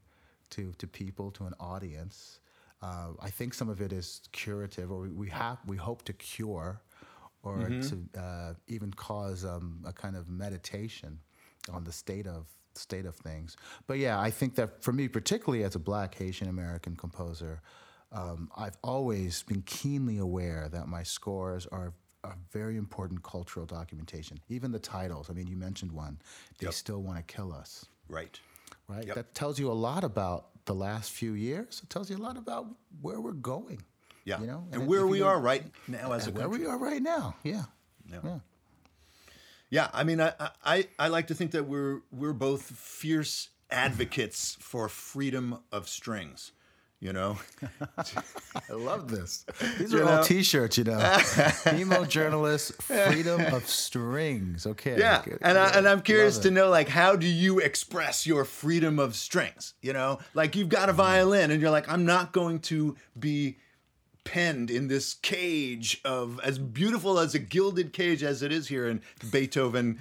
to 0.50 0.72
to 0.78 0.86
people 0.86 1.30
to 1.32 1.44
an 1.46 1.54
audience. 1.58 2.40
Uh, 2.82 3.08
I 3.20 3.30
think 3.30 3.54
some 3.54 3.68
of 3.68 3.80
it 3.80 3.92
is 3.92 4.20
curative, 4.32 4.90
or 4.90 5.00
we, 5.00 5.08
we 5.10 5.28
have 5.30 5.58
we 5.66 5.76
hope 5.76 6.02
to 6.04 6.12
cure 6.12 6.80
or 7.44 7.68
to 7.68 8.20
uh, 8.20 8.54
even 8.68 8.92
cause 8.92 9.44
um, 9.44 9.80
a 9.84 9.92
kind 9.92 10.16
of 10.16 10.28
meditation 10.28 11.18
on 11.72 11.84
the 11.84 11.92
state 11.92 12.26
of 12.26 12.46
state 12.74 13.04
of 13.06 13.14
things. 13.16 13.56
But 13.86 13.98
yeah, 13.98 14.20
I 14.20 14.30
think 14.30 14.54
that 14.56 14.82
for 14.82 14.92
me, 14.92 15.08
particularly 15.08 15.64
as 15.64 15.74
a 15.74 15.78
Black 15.78 16.14
Haitian 16.14 16.48
American 16.48 16.96
composer, 16.96 17.60
um, 18.12 18.50
I've 18.56 18.76
always 18.82 19.42
been 19.42 19.62
keenly 19.62 20.18
aware 20.18 20.68
that 20.72 20.88
my 20.88 21.02
scores 21.02 21.66
are 21.66 21.92
a 22.24 22.32
very 22.52 22.76
important 22.76 23.22
cultural 23.22 23.66
documentation. 23.66 24.38
Even 24.48 24.70
the 24.70 24.78
titles. 24.78 25.28
I 25.28 25.32
mean, 25.32 25.48
you 25.48 25.56
mentioned 25.56 25.90
one. 25.92 26.18
They 26.58 26.66
Yep. 26.66 26.74
still 26.74 27.02
want 27.02 27.18
to 27.18 27.34
kill 27.34 27.52
us 27.52 27.86
right. 28.08 28.38
Right? 28.92 29.06
Yep. 29.06 29.14
That 29.16 29.34
tells 29.34 29.58
you 29.58 29.70
a 29.70 29.74
lot 29.74 30.04
about 30.04 30.46
the 30.64 30.74
last 30.74 31.10
few 31.10 31.32
years. 31.32 31.80
It 31.82 31.90
tells 31.90 32.10
you 32.10 32.16
a 32.16 32.18
lot 32.18 32.36
about 32.36 32.66
where 33.00 33.20
we're 33.20 33.32
going. 33.32 33.82
Yeah. 34.24 34.40
You 34.40 34.46
know, 34.46 34.64
and 34.72 34.82
if 34.82 34.88
where 34.88 35.06
we 35.06 35.22
are 35.22 35.40
right 35.40 35.64
now 35.88 36.12
as 36.12 36.26
a 36.26 36.30
and 36.30 36.38
where 36.38 36.48
we 36.48 36.66
are 36.66 36.78
right 36.78 37.02
now. 37.02 37.36
Yeah. 37.42 37.64
Yeah. 38.10 38.20
Yeah. 38.24 38.38
Yeah, 39.70 39.88
I 39.94 40.04
mean, 40.04 40.20
I, 40.20 40.34
I 40.62 40.86
I 40.98 41.08
like 41.08 41.28
to 41.28 41.34
think 41.34 41.52
that 41.52 41.64
we're 41.64 42.02
we're 42.12 42.34
both 42.34 42.62
fierce 42.62 43.48
advocates 43.70 44.58
for 44.60 44.86
freedom 44.90 45.60
of 45.72 45.88
strings. 45.88 46.52
You 47.02 47.12
know, 47.12 47.36
I 47.98 48.72
love 48.72 49.10
this. 49.10 49.44
These 49.78 49.92
You 49.92 50.04
are 50.04 50.18
all? 50.18 50.22
T-shirts, 50.22 50.78
you 50.78 50.84
know. 50.84 51.18
Emo 51.74 52.04
journalist, 52.04 52.80
freedom 52.80 53.40
of 53.52 53.68
strings. 53.68 54.68
Okay. 54.68 54.96
yeah, 54.96 55.20
good, 55.24 55.38
and 55.42 55.58
I, 55.58 55.70
and 55.70 55.88
I'm 55.88 56.02
curious 56.02 56.38
to 56.38 56.52
know 56.52 56.68
like 56.68 56.86
how 56.86 57.16
do 57.16 57.26
you 57.26 57.58
express 57.58 58.24
your 58.24 58.44
freedom 58.44 59.00
of 59.00 59.16
strings? 59.16 59.74
You 59.82 59.92
know, 59.92 60.20
like 60.34 60.54
you've 60.54 60.68
got 60.68 60.88
a 60.88 60.92
mm. 60.92 60.96
violin 60.96 61.50
and 61.50 61.60
you're 61.60 61.72
like, 61.72 61.90
I'm 61.90 62.06
not 62.06 62.32
going 62.32 62.60
to 62.60 62.96
be 63.18 63.56
penned 64.22 64.70
in 64.70 64.86
this 64.86 65.14
cage 65.14 66.00
of 66.04 66.38
as 66.44 66.56
beautiful 66.60 67.18
as 67.18 67.34
a 67.34 67.40
gilded 67.40 67.92
cage 67.92 68.22
as 68.22 68.44
it 68.44 68.52
is 68.52 68.68
here 68.68 68.86
in 68.86 69.02
Beethoven, 69.32 69.98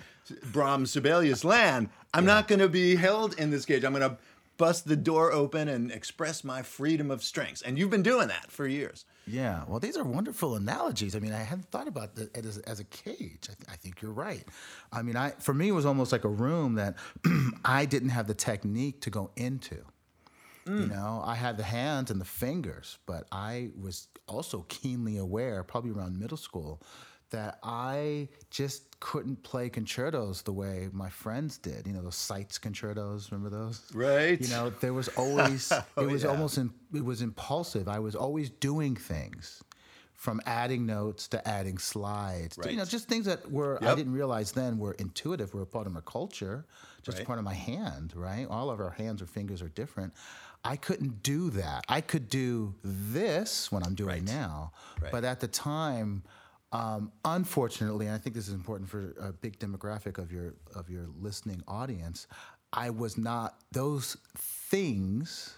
Brahms, 0.51 0.91
Sibelius 0.91 1.43
land. 1.43 1.89
I'm 2.13 2.25
not 2.25 2.47
going 2.47 2.59
to 2.59 2.69
be 2.69 2.95
held 2.95 3.39
in 3.39 3.49
this 3.49 3.65
cage. 3.65 3.83
I'm 3.83 3.93
going 3.93 4.07
to 4.07 4.17
bust 4.57 4.87
the 4.87 4.95
door 4.95 5.31
open 5.31 5.67
and 5.67 5.91
express 5.91 6.43
my 6.43 6.61
freedom 6.61 7.09
of 7.09 7.23
strings. 7.23 7.61
And 7.61 7.77
you've 7.77 7.89
been 7.89 8.03
doing 8.03 8.27
that 8.27 8.51
for 8.51 8.67
years. 8.67 9.05
Yeah, 9.27 9.63
well, 9.67 9.79
these 9.79 9.97
are 9.97 10.03
wonderful 10.03 10.55
analogies. 10.55 11.15
I 11.15 11.19
mean, 11.19 11.33
I 11.33 11.43
hadn't 11.43 11.69
thought 11.69 11.87
about 11.87 12.17
it 12.17 12.45
as, 12.45 12.57
as 12.59 12.79
a 12.79 12.83
cage. 12.85 13.47
I, 13.49 13.53
th- 13.53 13.69
I 13.69 13.75
think 13.75 14.01
you're 14.01 14.11
right. 14.11 14.43
I 14.91 15.01
mean, 15.01 15.15
I 15.15 15.31
for 15.31 15.53
me, 15.53 15.69
it 15.69 15.73
was 15.73 15.85
almost 15.85 16.11
like 16.11 16.25
a 16.25 16.29
room 16.29 16.75
that 16.75 16.95
I 17.65 17.85
didn't 17.85 18.09
have 18.09 18.27
the 18.27 18.33
technique 18.33 19.01
to 19.01 19.09
go 19.09 19.31
into. 19.35 19.77
You 20.65 20.73
mm. 20.73 20.89
know, 20.89 21.23
I 21.25 21.35
had 21.35 21.57
the 21.57 21.63
hands 21.63 22.11
and 22.11 22.21
the 22.21 22.25
fingers, 22.25 22.99
but 23.07 23.27
I 23.31 23.69
was 23.79 24.07
also 24.27 24.65
keenly 24.69 25.17
aware, 25.17 25.63
probably 25.63 25.91
around 25.91 26.19
middle 26.19 26.37
school, 26.37 26.83
that 27.31 27.57
I 27.63 28.29
just 28.51 28.90
couldn't 29.01 29.43
play 29.43 29.67
concertos 29.67 30.43
the 30.43 30.53
way 30.53 30.87
my 30.93 31.09
friends 31.09 31.57
did. 31.57 31.85
You 31.85 31.91
know, 31.93 32.01
those 32.01 32.15
Seitz 32.15 32.57
concertos. 32.57 33.31
Remember 33.31 33.49
those? 33.55 33.81
Right. 33.93 34.39
You 34.39 34.47
know, 34.47 34.69
there 34.69 34.93
was 34.93 35.07
always 35.17 35.71
it 35.71 35.83
oh, 35.97 36.07
was 36.07 36.23
yeah. 36.23 36.29
almost 36.29 36.57
in, 36.57 36.71
it 36.93 37.03
was 37.03 37.21
impulsive. 37.21 37.89
I 37.89 37.99
was 37.99 38.15
always 38.15 38.49
doing 38.49 38.95
things, 38.95 39.61
from 40.13 40.39
adding 40.45 40.85
notes 40.85 41.27
to 41.29 41.45
adding 41.47 41.79
slides. 41.79 42.55
to, 42.57 42.71
you 42.71 42.77
know, 42.77 42.85
just 42.85 43.07
things 43.09 43.25
that 43.25 43.51
were 43.51 43.83
I 43.83 43.95
didn't 43.95 44.13
realize 44.13 44.51
then 44.51 44.77
were 44.77 44.93
intuitive, 44.93 45.53
were 45.53 45.63
a 45.63 45.65
part 45.65 45.87
of 45.87 45.93
my 45.93 46.01
culture, 46.05 46.63
just 47.01 47.17
a 47.17 47.21
Right. 47.21 47.27
part 47.27 47.39
of 47.39 47.45
my 47.45 47.55
hand. 47.55 48.13
Right, 48.15 48.45
all 48.47 48.69
of 48.69 48.79
our 48.79 48.91
hands 48.91 49.21
or 49.21 49.25
fingers 49.25 49.61
are 49.63 49.69
different. 49.69 50.13
I 50.63 50.75
couldn't 50.75 51.23
do 51.23 51.49
that. 51.51 51.85
I 51.89 52.01
could 52.01 52.29
do 52.29 52.75
this 52.83 53.71
when 53.71 53.81
I'm 53.81 53.95
doing 53.95 54.09
Right. 54.09 54.23
now, 54.23 54.73
Right. 55.01 55.11
but 55.11 55.23
at 55.23 55.39
the 55.39 55.47
time. 55.47 56.21
Um, 56.73 57.11
unfortunately, 57.25 58.05
and 58.05 58.15
I 58.15 58.17
think 58.17 58.35
this 58.35 58.47
is 58.47 58.53
important 58.53 58.89
for 58.89 59.13
a 59.19 59.33
big 59.33 59.59
demographic 59.59 60.17
of 60.17 60.31
your 60.31 60.53
of 60.75 60.89
your 60.89 61.07
listening 61.19 61.61
audience. 61.67 62.27
I 62.71 62.89
was 62.89 63.17
not 63.17 63.55
those 63.73 64.15
things, 64.37 65.57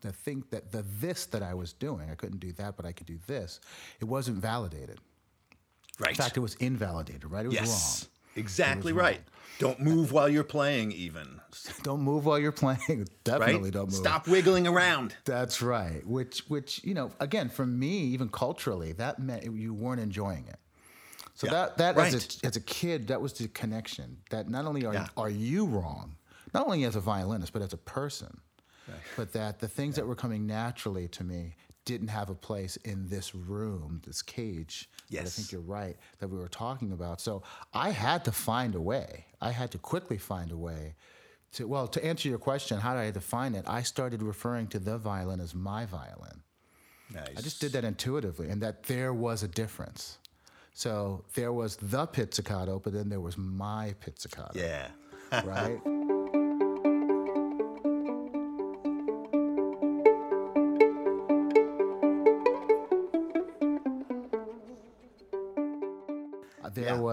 the 0.00 0.12
thing 0.12 0.42
that 0.50 0.72
the 0.72 0.84
this 1.00 1.26
that 1.26 1.42
I 1.42 1.54
was 1.54 1.72
doing. 1.72 2.10
I 2.10 2.14
couldn't 2.14 2.40
do 2.40 2.52
that, 2.54 2.76
but 2.76 2.86
I 2.86 2.92
could 2.92 3.06
do 3.06 3.18
this. 3.26 3.60
It 4.00 4.06
wasn't 4.06 4.38
validated. 4.38 4.98
Right. 6.00 6.10
In 6.10 6.16
fact, 6.16 6.36
it 6.36 6.40
was 6.40 6.54
invalidated. 6.56 7.30
Right? 7.30 7.44
It 7.44 7.48
was 7.48 7.54
yes. 7.56 8.08
Exactly 8.38 8.92
right. 8.92 9.20
Don't 9.58 9.80
move 9.80 10.12
while 10.12 10.28
you're 10.28 10.44
playing, 10.44 10.92
even. 10.92 11.40
Don't 11.82 12.00
move 12.02 12.24
while 12.26 12.38
you're 12.38 12.52
playing. 12.52 12.78
Right? 12.88 13.24
Definitely 13.24 13.70
don't 13.70 13.86
move. 13.90 13.94
Stop 13.94 14.26
wiggling 14.26 14.66
around. 14.66 15.14
That's 15.24 15.60
right. 15.60 16.06
Which, 16.06 16.40
which 16.48 16.82
you 16.84 16.94
know, 16.94 17.10
again, 17.20 17.48
for 17.50 17.66
me, 17.66 17.98
even 18.14 18.28
culturally, 18.30 18.92
that 18.92 19.18
meant 19.18 19.44
you 19.44 19.74
weren't 19.74 20.00
enjoying 20.00 20.46
it. 20.48 20.58
So 21.34 21.46
Yeah, 21.46 21.52
that 21.52 21.76
that 21.78 21.96
right. 21.96 22.14
as 22.14 22.38
a 22.42 22.46
as 22.46 22.56
a 22.56 22.60
kid, 22.60 23.08
that 23.08 23.20
was 23.20 23.34
the 23.34 23.48
connection. 23.48 24.18
That 24.30 24.48
not 24.48 24.64
only 24.64 24.86
are 24.86 24.94
Yeah. 24.94 25.08
are 25.16 25.28
you 25.30 25.66
wrong, 25.66 26.16
not 26.54 26.64
only 26.66 26.84
as 26.84 26.96
a 26.96 27.00
violinist, 27.00 27.52
but 27.52 27.60
as 27.62 27.72
a 27.72 27.76
person, 27.76 28.40
but 29.16 29.32
that 29.34 29.58
the 29.60 29.68
things 29.68 29.96
that 29.96 30.06
were 30.06 30.16
coming 30.16 30.46
naturally 30.46 31.06
to 31.08 31.22
me 31.24 31.54
didn't 31.88 32.08
have 32.08 32.28
a 32.28 32.34
place 32.34 32.76
in 32.84 33.08
this 33.08 33.34
room, 33.34 34.02
this 34.06 34.20
cage. 34.20 34.90
Yes. 35.08 35.26
I 35.26 35.30
think 35.30 35.52
you're 35.52 35.62
right 35.62 35.96
that 36.18 36.28
we 36.28 36.36
were 36.36 36.48
talking 36.66 36.92
about. 36.92 37.18
So 37.18 37.42
I 37.72 37.88
had 37.88 38.26
to 38.26 38.32
find 38.32 38.74
a 38.74 38.80
way. 38.80 39.24
I 39.40 39.52
had 39.52 39.70
to 39.70 39.78
quickly 39.78 40.18
find 40.18 40.52
a 40.52 40.56
way 40.56 40.96
to 41.52 41.66
well 41.66 41.88
to 41.88 42.04
answer 42.04 42.28
your 42.28 42.38
question. 42.38 42.78
How 42.78 42.92
did 42.92 43.00
I 43.00 43.10
define 43.10 43.54
it? 43.54 43.64
I 43.66 43.80
started 43.80 44.22
referring 44.22 44.66
to 44.68 44.78
the 44.78 44.98
violin 44.98 45.40
as 45.40 45.54
my 45.54 45.86
violin. 45.86 46.42
Nice. 47.14 47.38
I 47.38 47.40
just 47.40 47.58
did 47.58 47.72
that 47.72 47.84
intuitively, 47.84 48.50
and 48.50 48.60
that 48.60 48.82
there 48.82 49.14
was 49.14 49.42
a 49.42 49.48
difference. 49.48 50.18
So 50.74 51.24
there 51.34 51.54
was 51.54 51.76
the 51.76 52.04
pizzicato, 52.04 52.78
but 52.78 52.92
then 52.92 53.08
there 53.08 53.20
was 53.20 53.38
my 53.38 53.94
pizzicato. 54.00 54.52
Yeah. 54.54 54.88
Right. 55.44 55.78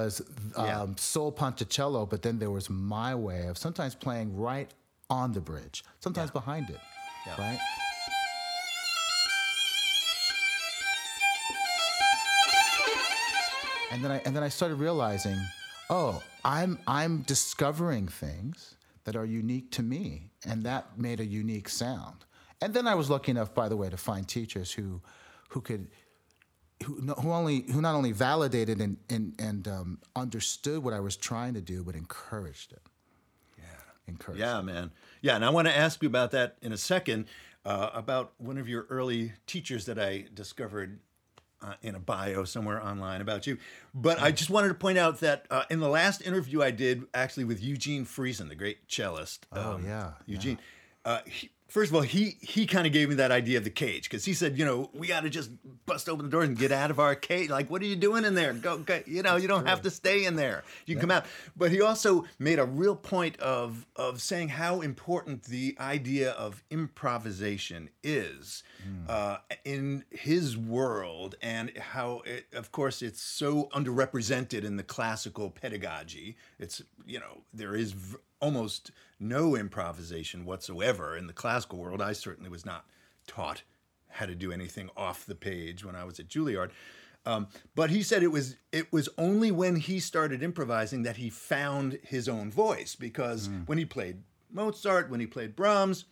Was 0.05 0.21
um, 0.55 0.65
Yeah. 0.65 0.85
Sul 0.97 1.31
Ponticello, 1.31 2.07
but 2.09 2.21
then 2.21 2.37
there 2.39 2.51
was 2.51 2.69
my 2.69 3.15
way 3.15 3.47
of 3.47 3.57
sometimes 3.57 3.95
playing 3.95 4.35
right 4.37 4.71
on 5.09 5.33
the 5.33 5.41
bridge, 5.41 5.83
sometimes 5.99 6.31
behind 6.31 6.69
it, 6.69 6.79
Yeah. 7.27 7.35
right? 7.39 7.59
And 13.91 14.03
then 14.03 14.11
I 14.11 14.21
and 14.25 14.35
then 14.35 14.43
I 14.43 14.49
started 14.49 14.75
realizing, 14.75 15.37
oh, 15.89 16.21
I'm 16.43 16.79
I'm 16.87 17.21
discovering 17.21 18.07
things 18.07 18.75
that 19.05 19.15
are 19.15 19.25
unique 19.25 19.71
to 19.71 19.83
me, 19.83 20.29
and 20.45 20.63
that 20.63 20.97
made 20.97 21.19
a 21.19 21.25
unique 21.25 21.69
sound. 21.69 22.25
And 22.61 22.73
then 22.73 22.87
I 22.87 22.95
was 22.95 23.09
lucky 23.09 23.31
enough, 23.31 23.53
by 23.53 23.69
the 23.69 23.77
way, 23.77 23.89
to 23.89 23.97
find 23.97 24.27
teachers 24.27 24.71
who 24.71 25.01
who 25.49 25.61
could 25.61 25.87
who, 26.83 26.93
who 27.13 27.31
only 27.31 27.61
who 27.71 27.81
not 27.81 27.95
only 27.95 28.11
validated 28.11 28.81
and 28.81 28.97
and, 29.09 29.33
and 29.39 29.67
um, 29.67 29.99
understood 30.15 30.83
what 30.83 30.93
I 30.93 30.99
was 30.99 31.15
trying 31.15 31.53
to 31.53 31.61
do, 31.61 31.83
but 31.83 31.95
encouraged 31.95 32.73
it. 32.73 32.81
Yeah, 33.57 33.63
encouraged. 34.07 34.41
Yeah, 34.41 34.61
man. 34.61 34.91
Yeah, 35.21 35.35
and 35.35 35.45
I 35.45 35.49
want 35.49 35.67
to 35.67 35.75
ask 35.75 36.01
you 36.01 36.07
about 36.07 36.31
that 36.31 36.57
in 36.61 36.71
a 36.71 36.77
second. 36.77 37.25
Uh, 37.65 37.89
about 37.95 38.33
one 38.37 38.59
of 38.59 38.69
your 38.69 38.85
early 38.91 39.33
teachers 39.47 39.87
that 39.87 39.97
I 39.97 40.25
discovered 40.35 40.99
uh, 41.63 41.73
in 41.81 41.95
a 41.95 41.99
bio 41.99 42.43
somewhere 42.43 42.79
online 42.79 43.21
about 43.21 43.47
you. 43.47 43.57
But 43.91 44.21
I 44.21 44.29
just 44.29 44.51
wanted 44.51 44.67
to 44.67 44.75
point 44.75 44.99
out 44.99 45.19
that 45.21 45.47
uh, 45.49 45.63
in 45.71 45.79
the 45.79 45.89
last 45.89 46.21
interview 46.21 46.61
I 46.61 46.69
did, 46.69 47.05
actually 47.15 47.45
with 47.45 47.63
Eugene 47.63 48.05
Friesen, 48.05 48.49
the 48.49 48.55
great 48.55 48.87
cellist. 48.87 49.47
um, 49.51 49.59
Oh, 49.63 49.79
yeah, 49.83 50.11
Eugene. 50.27 50.59
Uh, 51.03 51.21
he, 51.25 51.49
first 51.67 51.91
of 51.91 51.95
all, 51.95 52.01
he 52.01 52.37
he 52.41 52.65
kind 52.65 52.85
of 52.87 52.93
gave 52.93 53.09
me 53.09 53.15
that 53.15 53.31
idea 53.31 53.57
of 53.57 53.63
the 53.63 53.69
cage 53.69 54.03
because 54.03 54.25
he 54.25 54.33
said, 54.33 54.57
you 54.57 54.65
know, 54.65 54.89
we 54.93 55.07
got 55.07 55.21
to 55.21 55.29
just 55.29 55.51
bust 55.85 56.09
open 56.09 56.25
the 56.25 56.31
doors 56.31 56.47
and 56.47 56.57
get 56.57 56.71
out 56.71 56.91
of 56.91 56.99
our 56.99 57.15
cage. 57.15 57.49
Like, 57.49 57.69
what 57.69 57.81
are 57.81 57.85
you 57.85 57.95
doing 57.95 58.25
in 58.25 58.35
there? 58.35 58.53
Go, 58.53 58.77
go 58.77 59.01
you 59.05 59.21
know, 59.23 59.35
you 59.35 59.47
don't 59.47 59.67
have 59.67 59.81
to 59.83 59.89
stay 59.89 60.25
in 60.25 60.35
there. 60.35 60.63
You 60.85 60.95
can 60.95 61.01
come 61.01 61.11
out. 61.11 61.25
But 61.55 61.71
he 61.71 61.81
also 61.81 62.25
made 62.39 62.59
a 62.59 62.65
real 62.65 62.95
point 62.95 63.39
of 63.39 63.85
of 63.95 64.21
saying 64.21 64.49
how 64.49 64.81
important 64.81 65.43
the 65.43 65.75
idea 65.79 66.31
of 66.31 66.63
improvisation 66.69 67.89
is 68.03 68.63
uh, 69.09 69.37
in 69.63 70.03
his 70.11 70.57
world, 70.57 71.35
and 71.41 71.75
how, 71.77 72.21
it, 72.25 72.45
of 72.53 72.71
course, 72.71 73.01
it's 73.01 73.21
so 73.21 73.69
underrepresented 73.73 74.63
in 74.63 74.77
the 74.77 74.83
classical 74.83 75.49
pedagogy. 75.49 76.37
It's 76.59 76.81
you 77.05 77.19
know 77.19 77.41
there 77.53 77.75
is 77.75 77.93
v- 77.93 78.17
almost 78.45 78.91
no 79.19 79.55
improvisation 79.55 80.45
whatsoever 80.45 81.17
in 81.17 81.25
the 81.25 81.33
classical 81.33 81.79
world. 81.79 81.99
I 81.99 82.13
certainly 82.13 82.49
was 82.49 82.63
not 82.63 82.85
taught 83.25 83.63
how 84.07 84.27
to 84.27 84.35
do 84.35 84.51
anything 84.51 84.91
off 84.95 85.25
the 85.25 85.33
page 85.33 85.83
when 85.83 85.95
I 85.95 86.03
was 86.03 86.19
at 86.19 86.27
Juilliard. 86.27 86.69
Um, 87.25 87.47
but 87.73 87.89
he 87.89 88.03
said 88.03 88.21
it 88.21 88.31
was 88.31 88.57
it 88.71 88.93
was 88.93 89.09
only 89.17 89.49
when 89.49 89.77
he 89.77 89.99
started 89.99 90.43
improvising 90.43 91.01
that 91.03 91.17
he 91.17 91.31
found 91.31 91.97
his 92.03 92.29
own 92.29 92.51
voice 92.51 92.95
because 92.95 93.49
when 93.65 93.79
he 93.79 93.85
played 93.85 94.21
Mozart, 94.51 95.09
when 95.09 95.19
he 95.19 95.25
played 95.25 95.55
Brahms, 95.55 96.05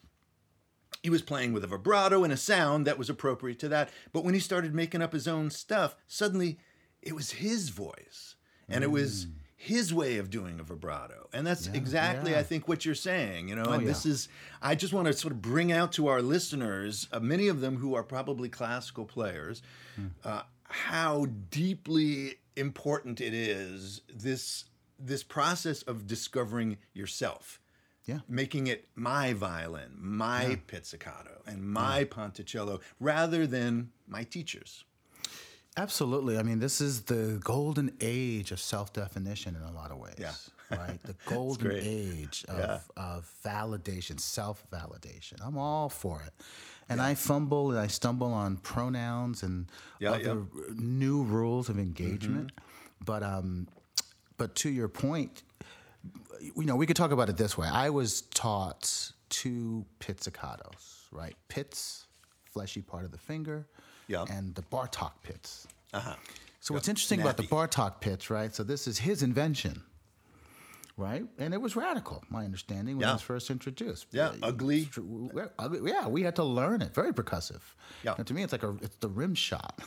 he 1.03 1.11
was 1.11 1.21
playing 1.21 1.53
with 1.53 1.63
a 1.63 1.67
vibrato 1.67 2.23
and 2.23 2.33
a 2.33 2.37
sound 2.37 2.87
that 2.87 2.97
was 2.97 3.11
appropriate 3.11 3.59
to 3.59 3.69
that. 3.69 3.89
But 4.11 4.23
when 4.23 4.33
he 4.33 4.39
started 4.39 4.73
making 4.73 5.03
up 5.03 5.13
his 5.13 5.27
own 5.27 5.51
stuff, 5.51 5.95
suddenly 6.07 6.57
it 6.99 7.13
was 7.13 7.33
his 7.33 7.69
voice 7.69 8.35
and 8.67 8.83
it 8.83 8.89
was 8.89 9.27
his 9.63 9.93
way 9.93 10.17
of 10.17 10.30
doing 10.30 10.60
a 10.60 10.63
vibrato. 10.63 11.30
And 11.32 11.47
that's 11.47 11.67
exactly, 11.67 12.32
yeah. 12.32 12.39
I 12.39 12.43
think, 12.43 12.67
what 12.67 12.84
you're 12.86 12.95
saying, 12.95 13.47
you 13.47 13.56
know. 13.56 13.63
Oh, 13.67 13.71
and 13.73 13.88
this 13.88 14.06
is, 14.06 14.28
I 14.62 14.76
just 14.76 14.91
want 14.93 15.08
to 15.08 15.13
sort 15.13 15.32
of 15.32 15.41
bring 15.41 15.71
out 15.71 15.93
to 15.93 16.08
our 16.08 16.21
listeners, 16.21 17.08
uh, 17.13 17.19
many 17.21 17.47
of 17.47 17.62
them 17.62 17.78
who 17.78 17.95
are 17.95 18.04
probably 18.04 18.49
classical 18.49 19.06
players, 19.06 19.62
Hmm. 19.95 20.08
uh, 20.26 20.41
how 20.63 21.28
deeply 21.49 22.39
important 22.56 23.21
it 23.21 23.34
is 23.34 24.02
this 24.13 24.65
this 24.99 25.23
process 25.23 25.82
of 25.84 26.08
discovering 26.08 26.78
yourself 26.93 27.60
Yeah. 28.06 28.19
making 28.28 28.67
it 28.67 28.88
my 28.95 29.34
violin, 29.34 29.91
my 29.99 30.60
pizzicato, 30.67 31.41
and 31.45 31.62
my 31.63 32.04
ponticello 32.06 32.80
rather 32.99 33.45
than 33.47 33.91
my 34.08 34.23
teachers. 34.23 34.84
Absolutely. 35.75 36.38
I 36.38 36.43
mean, 36.43 36.59
this 36.59 36.81
is 36.81 37.01
the 37.03 37.39
golden 37.43 37.91
age 37.99 38.51
of 38.51 38.59
self 38.59 38.93
definition 38.93 39.55
in 39.55 39.62
a 39.63 39.71
lot 39.71 39.91
of 39.91 39.97
ways. 39.97 40.15
Yeah. 40.19 40.33
Right? 40.71 40.97
The 41.03 41.13
golden 41.27 41.71
age 41.73 42.45
of, 42.47 42.57
Yeah. 42.57 42.79
of 42.97 43.31
validation, 43.45 44.19
self 44.19 44.63
validation. 44.71 45.36
I'm 45.45 45.55
all 45.57 45.88
for 45.88 46.23
it. 46.25 46.33
And 46.89 46.99
I 46.99 47.13
fumble 47.13 47.69
and 47.69 47.79
I 47.79 47.86
stumble 47.88 48.33
on 48.33 48.57
pronouns 48.57 49.43
and 49.43 49.67
Yeah, 49.99 50.12
other 50.13 50.19
yeah. 50.23 50.29
Mm-hmm. 50.31 50.99
new 50.99 51.21
rules 51.23 51.69
of 51.69 51.77
engagement. 51.77 52.53
But, 53.05 53.21
um, 53.21 53.67
but 54.38 54.55
to 54.55 54.69
your 54.69 54.88
point, 54.88 55.43
you 56.41 56.63
know, 56.65 56.75
we 56.75 56.88
could 56.88 56.95
talk 56.97 57.12
about 57.12 57.29
it 57.29 57.38
this 57.38 57.55
way. 57.55 57.67
I 57.67 57.89
was 57.91 58.21
taught 58.21 59.12
two 59.29 59.86
pizzicatos, 59.99 61.03
right? 61.12 61.36
Pits, 61.49 62.07
fleshy 62.45 62.81
part 62.81 63.05
of 63.05 63.12
the 63.12 63.19
finger, 63.19 63.67
Yeah. 64.07 64.25
and 64.29 64.53
the 64.55 64.61
Bartok 64.63 65.11
pits. 65.23 65.67
Uh-huh. 65.93 66.15
So 66.59 66.73
what's 66.73 66.87
interesting 66.87 67.21
about 67.21 67.37
the 67.37 67.43
Bartok 67.43 67.99
pits, 67.99 68.29
right? 68.29 68.53
So 68.55 68.63
this 68.63 68.87
is 68.87 68.97
his 68.99 69.21
invention, 69.23 69.83
right? 70.97 71.25
And 71.37 71.53
it 71.53 71.61
was 71.61 71.75
radical, 71.75 72.23
my 72.29 72.45
understanding, 72.45 72.97
when 72.97 73.03
Yeah. 73.07 73.11
it 73.11 73.13
was 73.15 73.21
first 73.21 73.49
introduced. 73.49 74.07
Yeah, 74.11 74.29
Uh, 74.29 74.35
ugly. 74.43 74.89
yeah, 75.35 75.47
ugly. 75.59 75.91
Yeah, 75.91 76.07
we 76.07 76.23
had 76.23 76.35
to 76.37 76.43
learn 76.43 76.81
it. 76.81 76.93
Very 76.93 77.11
percussive. 77.13 77.61
Yeah. 78.03 78.15
And 78.17 78.25
to 78.27 78.33
me, 78.33 78.43
it's 78.43 78.51
like 78.53 78.63
a 78.63 78.75
it's 78.81 78.95
the 78.97 79.09
rim 79.09 79.35
shot. 79.35 79.79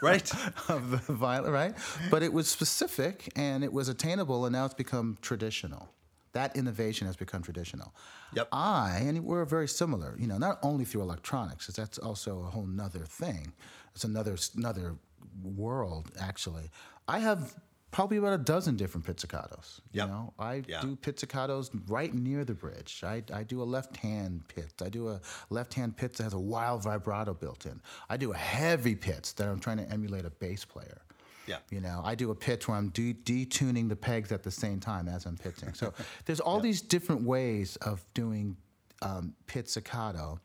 Right? 0.00 0.32
of 0.70 0.90
the 1.06 1.12
violin, 1.12 1.52
right? 1.52 1.74
But 2.10 2.22
it 2.22 2.32
was 2.32 2.48
specific 2.50 3.30
and 3.36 3.62
it 3.62 3.70
was 3.70 3.88
attainable, 3.90 4.46
and 4.46 4.52
now 4.54 4.64
it's 4.64 4.72
become 4.72 5.18
traditional. 5.20 5.93
That 6.34 6.56
innovation 6.56 7.06
has 7.06 7.16
become 7.16 7.42
traditional. 7.42 7.94
Yep. 8.34 8.48
I, 8.52 8.98
and 9.06 9.24
we're 9.24 9.44
very 9.44 9.68
similar, 9.68 10.16
you 10.18 10.26
know, 10.26 10.36
not 10.38 10.58
only 10.62 10.84
through 10.84 11.02
electronics, 11.02 11.66
'cause 11.66 11.76
that's 11.76 11.96
also 11.98 12.42
a 12.42 12.50
whole 12.50 12.66
nother 12.66 13.04
thing. 13.06 13.52
It's 13.94 14.04
another 14.04 14.36
another 14.56 14.96
world, 15.42 16.10
actually. 16.18 16.70
I 17.08 17.20
have 17.20 17.54
probably 17.92 18.16
about 18.16 18.32
a 18.32 18.38
dozen 18.38 18.76
different 18.76 19.06
pizzicatos. 19.06 19.80
Yep. 19.92 20.08
You 20.08 20.12
know, 20.12 20.34
I 20.36 20.64
Yeah. 20.66 20.80
do 20.80 20.96
pizzicatos 20.96 21.70
right 21.88 22.12
near 22.12 22.44
the 22.44 22.54
bridge. 22.54 23.02
I, 23.04 23.22
I 23.32 23.44
do 23.44 23.62
a 23.62 23.68
left 23.76 23.96
hand 23.98 24.48
pit. 24.48 24.72
I 24.82 24.88
do 24.88 25.08
a 25.10 25.20
left 25.48 25.74
hand 25.74 25.96
pit 25.96 26.14
that 26.14 26.24
has 26.24 26.32
a 26.32 26.38
wild 26.40 26.82
vibrato 26.82 27.32
built 27.34 27.64
in. 27.66 27.80
I 28.10 28.16
do 28.16 28.32
a 28.32 28.36
heavy 28.36 28.96
pits 28.96 29.32
that 29.34 29.48
I'm 29.48 29.60
trying 29.60 29.76
to 29.76 29.88
emulate 29.88 30.24
a 30.24 30.30
bass 30.30 30.64
player. 30.64 31.02
Yeah. 31.46 31.58
You 31.70 31.80
know, 31.80 32.00
I 32.04 32.14
do 32.14 32.30
a 32.30 32.34
pitch 32.34 32.68
where 32.68 32.76
I'm 32.76 32.88
de- 32.88 33.14
detuning 33.14 33.88
the 33.88 33.96
pegs 33.96 34.32
at 34.32 34.42
the 34.42 34.50
same 34.50 34.80
time 34.80 35.08
as 35.08 35.26
I'm 35.26 35.36
pitching. 35.36 35.74
So 35.74 35.92
there's 36.24 36.40
all 36.40 36.60
these 36.60 36.80
different 36.80 37.22
ways 37.22 37.76
of 37.76 38.04
doing 38.14 38.56
um, 39.02 39.34
pizzicato. 39.46 40.40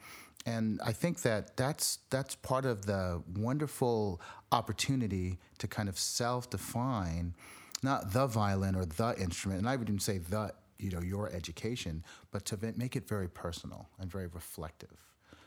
And 0.45 0.79
I 0.83 0.93
think 0.93 1.21
that 1.21 1.57
that's 1.57 1.99
that's 2.09 2.35
part 2.35 2.65
of 2.65 2.85
the 2.85 3.21
wonderful 3.35 4.21
opportunity 4.51 5.37
to 5.59 5.67
kind 5.67 5.89
of 5.89 5.99
self-define, 5.99 7.35
not 7.83 8.13
the 8.13 8.25
violin 8.25 8.75
or 8.75 8.85
the 8.85 9.15
instrument, 9.19 9.59
and 9.59 9.69
I 9.69 9.75
wouldn't 9.75 10.01
say 10.01 10.17
the 10.17 10.53
you 10.77 10.91
know 10.91 11.01
your 11.01 11.29
education, 11.31 12.03
but 12.31 12.45
to 12.45 12.57
make 12.77 12.95
it 12.95 13.07
very 13.07 13.27
personal 13.27 13.89
and 13.99 14.09
very 14.09 14.27
reflective. 14.27 14.97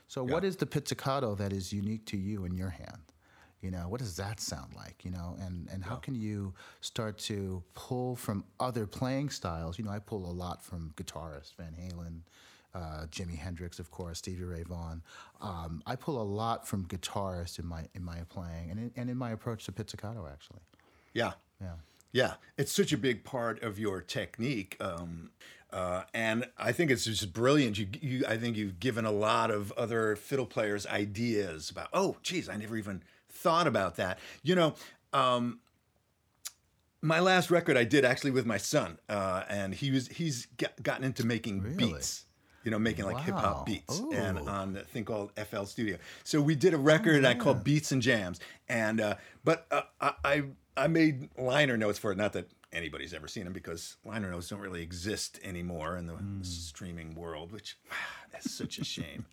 So, 0.07 0.23
what 0.23 0.43
is 0.43 0.57
the 0.57 0.67
pizzicato 0.67 1.33
that 1.35 1.51
is 1.51 1.73
unique 1.73 2.05
to 2.07 2.17
you 2.17 2.45
in 2.45 2.55
your 2.55 2.69
hand? 2.69 3.01
You 3.63 3.71
know, 3.71 3.87
what 3.87 4.01
does 4.01 4.17
that 4.17 4.39
sound 4.41 4.75
like? 4.75 5.05
You 5.05 5.11
know, 5.11 5.37
and 5.39 5.69
and 5.71 5.83
how 5.83 5.95
can 5.95 6.15
you 6.15 6.53
start 6.81 7.17
to 7.19 7.63
pull 7.73 8.15
from 8.15 8.43
other 8.59 8.85
playing 8.85 9.29
styles? 9.29 9.79
You 9.79 9.85
know, 9.85 9.91
I 9.91 9.99
pull 9.99 10.29
a 10.29 10.33
lot 10.33 10.61
from 10.61 10.93
guitarists, 10.97 11.55
Van 11.55 11.73
Halen, 11.73 12.19
uh, 12.75 13.05
Jimi 13.09 13.37
Hendrix, 13.37 13.79
of 13.79 13.89
course, 13.89 14.19
Stevie 14.19 14.43
Ray 14.43 14.63
Vaughan. 14.63 15.01
Um, 15.39 15.81
I 15.85 15.95
pull 15.95 16.21
a 16.21 16.23
lot 16.23 16.67
from 16.67 16.85
guitarists 16.85 17.57
in 17.57 17.65
my 17.65 17.85
in 17.95 18.03
my 18.03 18.17
playing 18.27 18.69
and 18.69 18.79
in, 18.79 18.91
and 18.97 19.09
in 19.09 19.17
my 19.17 19.31
approach 19.31 19.65
to 19.65 19.71
pizzicato, 19.71 20.27
actually. 20.29 20.61
Yeah. 21.13 21.31
Yeah. 21.61 21.75
Yeah, 22.11 22.35
it's 22.59 22.71
such 22.71 22.93
a 22.93 22.97
big 22.97 23.23
part 23.23 23.63
of 23.63 23.79
your 23.79 23.99
technique, 23.99 24.77
um, 24.79 25.31
uh, 25.71 26.03
and 26.13 26.47
I 26.59 26.71
think 26.71 26.91
it's 26.91 27.05
just 27.05 27.33
brilliant. 27.33 27.79
You, 27.79 27.87
you, 27.99 28.23
I 28.27 28.37
think 28.37 28.55
you've 28.55 28.79
given 28.79 29.03
a 29.03 29.11
lot 29.11 29.49
of 29.49 29.71
other 29.71 30.15
fiddle 30.15 30.45
players 30.45 30.85
ideas 30.85 31.71
about. 31.71 31.87
Oh, 31.91 32.17
geez, 32.21 32.47
I 32.47 32.55
never 32.55 32.77
even 32.77 33.01
thought 33.43 33.67
about 33.67 33.97
that. 33.97 34.19
You 34.41 34.55
know, 34.55 34.73
um, 35.11 35.59
my 37.01 37.19
last 37.19 37.51
record 37.51 37.77
I 37.77 37.83
did 37.83 38.05
actually 38.05 38.31
with 38.31 38.45
my 38.45 38.57
son, 38.57 38.97
uh, 39.09 39.43
and 39.49 39.73
he 39.75 39.91
was 39.91 40.07
he's 40.07 40.47
got, 40.57 40.81
gotten 40.81 41.03
into 41.03 41.25
making 41.25 41.61
Really? 41.61 41.75
beats. 41.75 42.25
You 42.63 42.71
know, 42.71 42.79
making 42.79 43.03
like 43.03 43.19
hip 43.25 43.35
hop 43.35 43.65
beats, 43.65 44.01
and 44.13 44.39
on 44.39 44.77
a 44.77 44.83
thing 44.85 45.03
called 45.03 45.33
FL 45.37 45.65
Studio. 45.65 45.97
So 46.23 46.39
we 46.41 46.55
did 46.55 46.73
a 46.73 46.77
record 46.77 47.25
I 47.25 47.33
called 47.33 47.61
Beats 47.65 47.91
and 47.91 48.01
Jams, 48.01 48.39
and 48.69 49.01
uh, 49.01 49.15
but 49.43 49.67
uh, 49.69 49.81
I 49.99 50.13
I 50.23 50.43
I 50.77 50.87
made 50.87 51.27
liner 51.37 51.75
notes 51.75 51.99
for 51.99 52.13
it. 52.13 52.17
Not 52.17 52.31
that 52.33 52.49
anybody's 52.71 53.13
ever 53.13 53.27
seen 53.27 53.43
them 53.43 53.51
because 53.51 53.97
liner 54.05 54.31
notes 54.31 54.47
don't 54.47 54.61
really 54.61 54.81
exist 54.81 55.41
anymore 55.43 55.97
in 55.97 56.05
the 56.07 56.15
streaming 56.41 57.15
world, 57.15 57.51
which 57.51 57.77
that's 58.33 58.51
such 58.51 58.79
a 58.79 58.83
shame. 58.83 59.25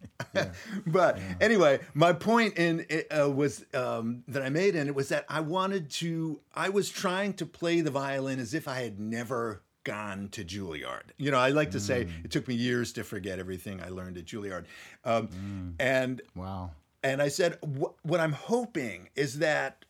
but 0.86 1.18
anyway, 1.40 1.80
my 1.94 2.12
point 2.12 2.56
in 2.58 2.86
it 2.88 3.08
uh, 3.10 3.28
was 3.28 3.64
um, 3.74 4.22
that 4.28 4.42
I 4.42 4.50
made 4.50 4.76
in 4.76 4.86
it 4.86 4.94
was 4.94 5.08
that 5.08 5.24
I 5.28 5.40
wanted 5.40 5.90
to. 5.92 6.40
I 6.54 6.68
was 6.68 6.88
trying 6.90 7.32
to 7.34 7.46
play 7.46 7.80
the 7.80 7.90
violin 7.90 8.38
as 8.38 8.54
if 8.54 8.68
I 8.68 8.80
had 8.82 9.00
never 9.00 9.62
gone 9.82 10.28
to 10.32 10.44
Juilliard. 10.44 11.04
You 11.16 11.30
know, 11.30 11.38
I 11.38 11.48
like 11.48 11.70
to 11.72 11.80
say 11.80 12.06
it 12.22 12.30
took 12.30 12.46
me 12.46 12.54
years 12.54 12.92
to 12.92 13.02
forget 13.02 13.38
everything 13.38 13.82
I 13.82 13.88
learned 13.88 14.18
at 14.18 14.26
Juilliard, 14.26 14.66
um, 15.04 15.74
and 15.80 16.20
Wow. 16.36 16.72
and 17.02 17.22
I 17.22 17.28
said, 17.28 17.56
what, 17.62 17.94
what 18.02 18.20
I'm 18.20 18.32
hoping 18.32 19.08
is 19.16 19.38
that 19.38 19.86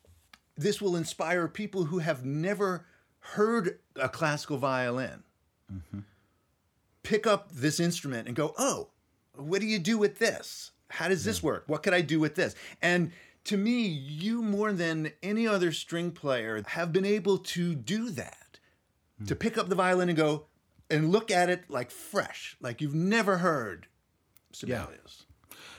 this 0.56 0.80
will 0.80 0.94
inspire 0.94 1.48
people 1.48 1.84
who 1.86 1.98
have 1.98 2.24
never 2.24 2.86
heard 3.18 3.80
a 3.96 4.08
classical 4.08 4.56
violin 4.58 5.24
pick 7.02 7.26
up 7.26 7.50
this 7.52 7.80
instrument 7.80 8.26
and 8.28 8.36
go, 8.36 8.54
oh, 8.58 8.88
what 9.36 9.60
do 9.60 9.66
you 9.66 9.78
do 9.78 9.98
with 9.98 10.18
this? 10.18 10.70
How 10.88 11.08
does 11.08 11.24
this 11.24 11.42
work? 11.42 11.64
What 11.66 11.82
could 11.82 11.94
I 11.94 12.00
do 12.00 12.18
with 12.18 12.34
this? 12.34 12.54
And 12.82 13.12
to 13.44 13.56
me, 13.56 13.86
you 13.86 14.42
more 14.42 14.72
than 14.72 15.12
any 15.22 15.46
other 15.46 15.72
string 15.72 16.10
player 16.10 16.62
have 16.66 16.92
been 16.92 17.04
able 17.04 17.38
to 17.38 17.74
do 17.74 18.10
that, 18.10 18.58
hmm. 19.18 19.26
to 19.26 19.36
pick 19.36 19.56
up 19.56 19.68
the 19.68 19.74
violin 19.74 20.08
and 20.08 20.18
go 20.18 20.46
and 20.90 21.10
look 21.10 21.30
at 21.30 21.48
it 21.48 21.64
like 21.68 21.90
fresh, 21.90 22.56
like 22.60 22.80
you've 22.80 22.94
never 22.94 23.38
heard 23.38 23.86
Sibelius. 24.52 25.26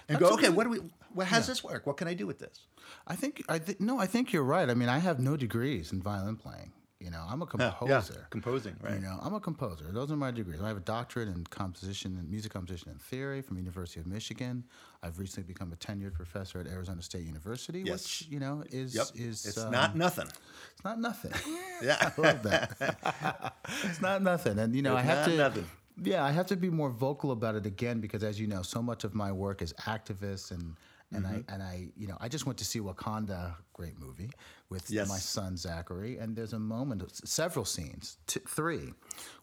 And 0.08 0.18
That's 0.18 0.30
go, 0.30 0.36
okay, 0.36 0.50
what 0.50 0.64
do 0.64 0.70
we, 0.70 0.80
well, 1.14 1.28
how 1.28 1.38
does 1.38 1.48
this 1.48 1.64
work? 1.64 1.86
What 1.86 1.98
can 1.98 2.08
I 2.08 2.14
do 2.14 2.26
with 2.26 2.40
this? 2.40 2.68
I 3.08 3.16
think 3.16 3.44
I 3.50 3.60
th- 3.60 3.80
no, 3.80 4.00
I 4.00 4.06
think 4.06 4.34
you're 4.34 4.44
right. 4.44 4.70
I 4.70 4.74
mean, 4.74 4.90
I 4.90 5.00
have 5.00 5.20
no 5.20 5.38
degrees 5.38 5.92
in 5.92 6.02
violin 6.02 6.36
playing. 6.36 6.72
You 7.02 7.10
know, 7.10 7.26
I'm 7.28 7.42
a 7.42 7.46
composer. 7.48 8.14
Yeah, 8.14 8.26
composing, 8.30 8.76
right? 8.82 8.94
You 8.96 9.00
know, 9.02 9.18
I'm 9.22 9.34
a 9.34 9.40
composer. 9.40 9.86
Those 9.92 10.12
are 10.12 10.16
my 10.16 10.30
degrees. 10.32 10.62
I 10.62 10.68
have 10.68 10.78
a 10.78 10.82
doctorate 10.82 11.28
in 11.30 11.44
composition 11.46 12.16
and 12.20 12.30
music 12.30 12.52
composition 12.54 12.92
and 12.92 13.02
theory 13.02 13.42
from 13.42 13.58
University 13.58 14.00
of 14.00 14.06
Michigan. 14.06 14.64
I've 15.02 15.18
recently 15.18 15.48
become 15.52 15.74
a 15.74 15.76
tenured 15.78 16.14
professor 16.14 16.60
at 16.60 16.68
Arizona 16.68 17.02
State 17.02 17.24
University, 17.26 17.80
Yes. 17.82 17.92
which 18.04 18.28
you 18.30 18.40
know 18.40 18.64
is 18.70 18.94
Yep. 18.96 19.08
is 19.16 19.46
it's 19.48 19.58
um, 19.58 19.72
not 19.72 19.96
nothing. 19.96 20.28
it's 20.74 20.84
not 20.84 21.00
nothing. 21.00 21.32
Yeah. 21.82 21.98
I 22.18 22.22
love 22.22 22.44
that. 22.44 23.56
it's 23.84 24.02
not 24.02 24.22
nothing, 24.22 24.60
and 24.60 24.76
you 24.76 24.84
know, 24.84 24.96
It's 24.96 25.08
I 25.08 25.16
have 25.16 25.26
to. 25.26 25.36
nothing. 25.36 25.66
Yeah, 26.04 26.24
I 26.24 26.32
have 26.32 26.48
to 26.48 26.56
be 26.56 26.70
more 26.70 26.90
vocal 26.90 27.32
about 27.32 27.56
it 27.56 27.66
again 27.66 28.00
because, 28.00 28.24
as 28.24 28.40
you 28.40 28.48
know, 28.48 28.62
so 28.62 28.82
much 28.82 29.04
of 29.04 29.14
my 29.16 29.32
work 29.32 29.62
is 29.62 29.74
activists 29.74 30.52
and. 30.52 30.76
And 31.14 31.26
Mm-hmm. 31.26 31.36
I 31.50 31.54
and 31.54 31.62
I, 31.62 31.90
you 31.98 32.08
know, 32.08 32.16
I 32.22 32.30
just 32.30 32.46
went 32.46 32.58
to 32.60 32.64
see 32.64 32.80
Wakanda, 32.80 33.56
great 33.74 34.00
movie, 34.00 34.30
with 34.71 34.89
Yes. 34.89 35.10
my 35.10 35.19
son 35.19 35.57
Zachary. 35.57 36.17
And 36.17 36.36
there's 36.36 36.53
a 36.53 36.60
moment, 36.60 37.03
of 37.03 37.12
several 37.12 37.65
scenes, 37.65 38.17
t- 38.25 38.39
three, 38.47 38.93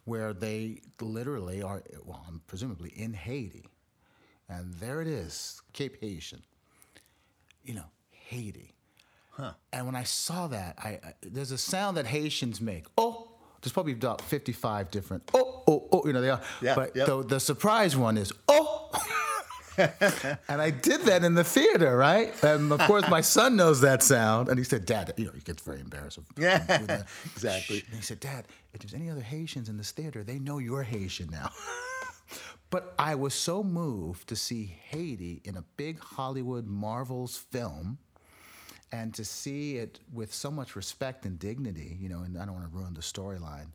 where 0.05 0.33
they 0.33 0.81
literally 1.01 1.63
are, 1.63 1.83
well, 2.05 2.25
presumably 2.47 2.91
in 2.97 3.13
Haiti, 3.13 3.69
and 4.49 4.73
there 4.75 5.03
it 5.03 5.07
is, 5.07 5.61
Cape 5.75 5.99
Haitian, 6.01 6.43
you 7.63 7.75
know, 7.75 7.85
Haiti. 8.11 8.75
Huh. 9.33 9.53
And 9.73 9.87
when 9.87 9.95
I 9.95 10.05
saw 10.05 10.49
that, 10.49 10.77
I, 10.79 10.89
I 10.89 11.15
there's 11.21 11.53
a 11.53 11.59
sound 11.59 11.97
that 11.99 12.07
Haitians 12.07 12.61
make. 12.61 12.87
Oh, 12.97 13.29
there's 13.61 13.73
probably 13.73 13.93
about 13.93 14.21
55 14.23 14.91
different. 14.91 15.31
Oh, 15.35 15.63
oh, 15.69 15.89
oh. 15.93 16.07
You 16.07 16.13
know 16.13 16.21
they 16.21 16.31
are. 16.31 16.41
Yeah, 16.63 16.75
but 16.75 16.97
yep. 16.97 17.07
the 17.07 17.23
the 17.23 17.39
surprise 17.41 17.97
one 17.97 18.17
is 18.17 18.33
oh. 18.49 18.78
and 20.49 20.61
I 20.61 20.71
did 20.71 21.03
that 21.03 21.25
in 21.25 21.35
the 21.35 21.45
theater, 21.45 21.97
right? 21.97 22.33
And 22.43 22.73
of 22.73 22.81
course, 22.81 23.09
my 23.09 23.21
son 23.21 23.57
knows 23.57 23.81
that 23.83 24.03
sound, 24.03 24.49
and 24.49 24.59
he 24.59 24.65
said, 24.65 24.85
"Dad," 24.85 25.15
you 25.17 25.27
know, 25.27 25.33
he 25.33 25.41
gets 25.41 25.63
very 25.63 25.81
embarrassed. 25.81 26.19
Yeah, 26.37 27.05
exactly. 27.25 27.85
And 27.87 27.95
he 27.95 28.03
said, 28.03 28.21
"Dad, 28.21 28.47
if 28.73 28.81
there's 28.81 28.95
any 28.95 29.11
other 29.11 29.21
Haitians 29.21 29.69
in 29.69 29.77
this 29.77 29.93
theater, 29.93 30.25
they 30.25 30.39
know 30.39 30.59
you're 30.59 30.83
Haitian 30.83 31.31
now." 31.31 31.51
But 32.71 32.93
I 32.99 33.15
was 33.15 33.33
so 33.33 33.63
moved 33.63 34.29
to 34.29 34.37
see 34.37 34.77
Haiti 34.91 35.41
in 35.45 35.57
a 35.57 35.65
big 35.79 35.99
Hollywood 36.01 36.67
Marvels 36.67 37.35
film 37.35 37.97
and 38.93 39.15
to 39.15 39.25
see 39.25 39.77
it 39.77 40.01
with 40.13 40.35
so 40.35 40.51
much 40.51 40.77
respect 40.77 41.25
and 41.25 41.39
dignity, 41.39 41.97
you 41.99 42.11
know, 42.11 42.21
and 42.21 42.37
I 42.37 42.45
don't 42.45 42.55
want 42.55 42.71
to 42.71 42.77
ruin 42.77 42.93
the 42.93 43.01
storyline. 43.01 43.69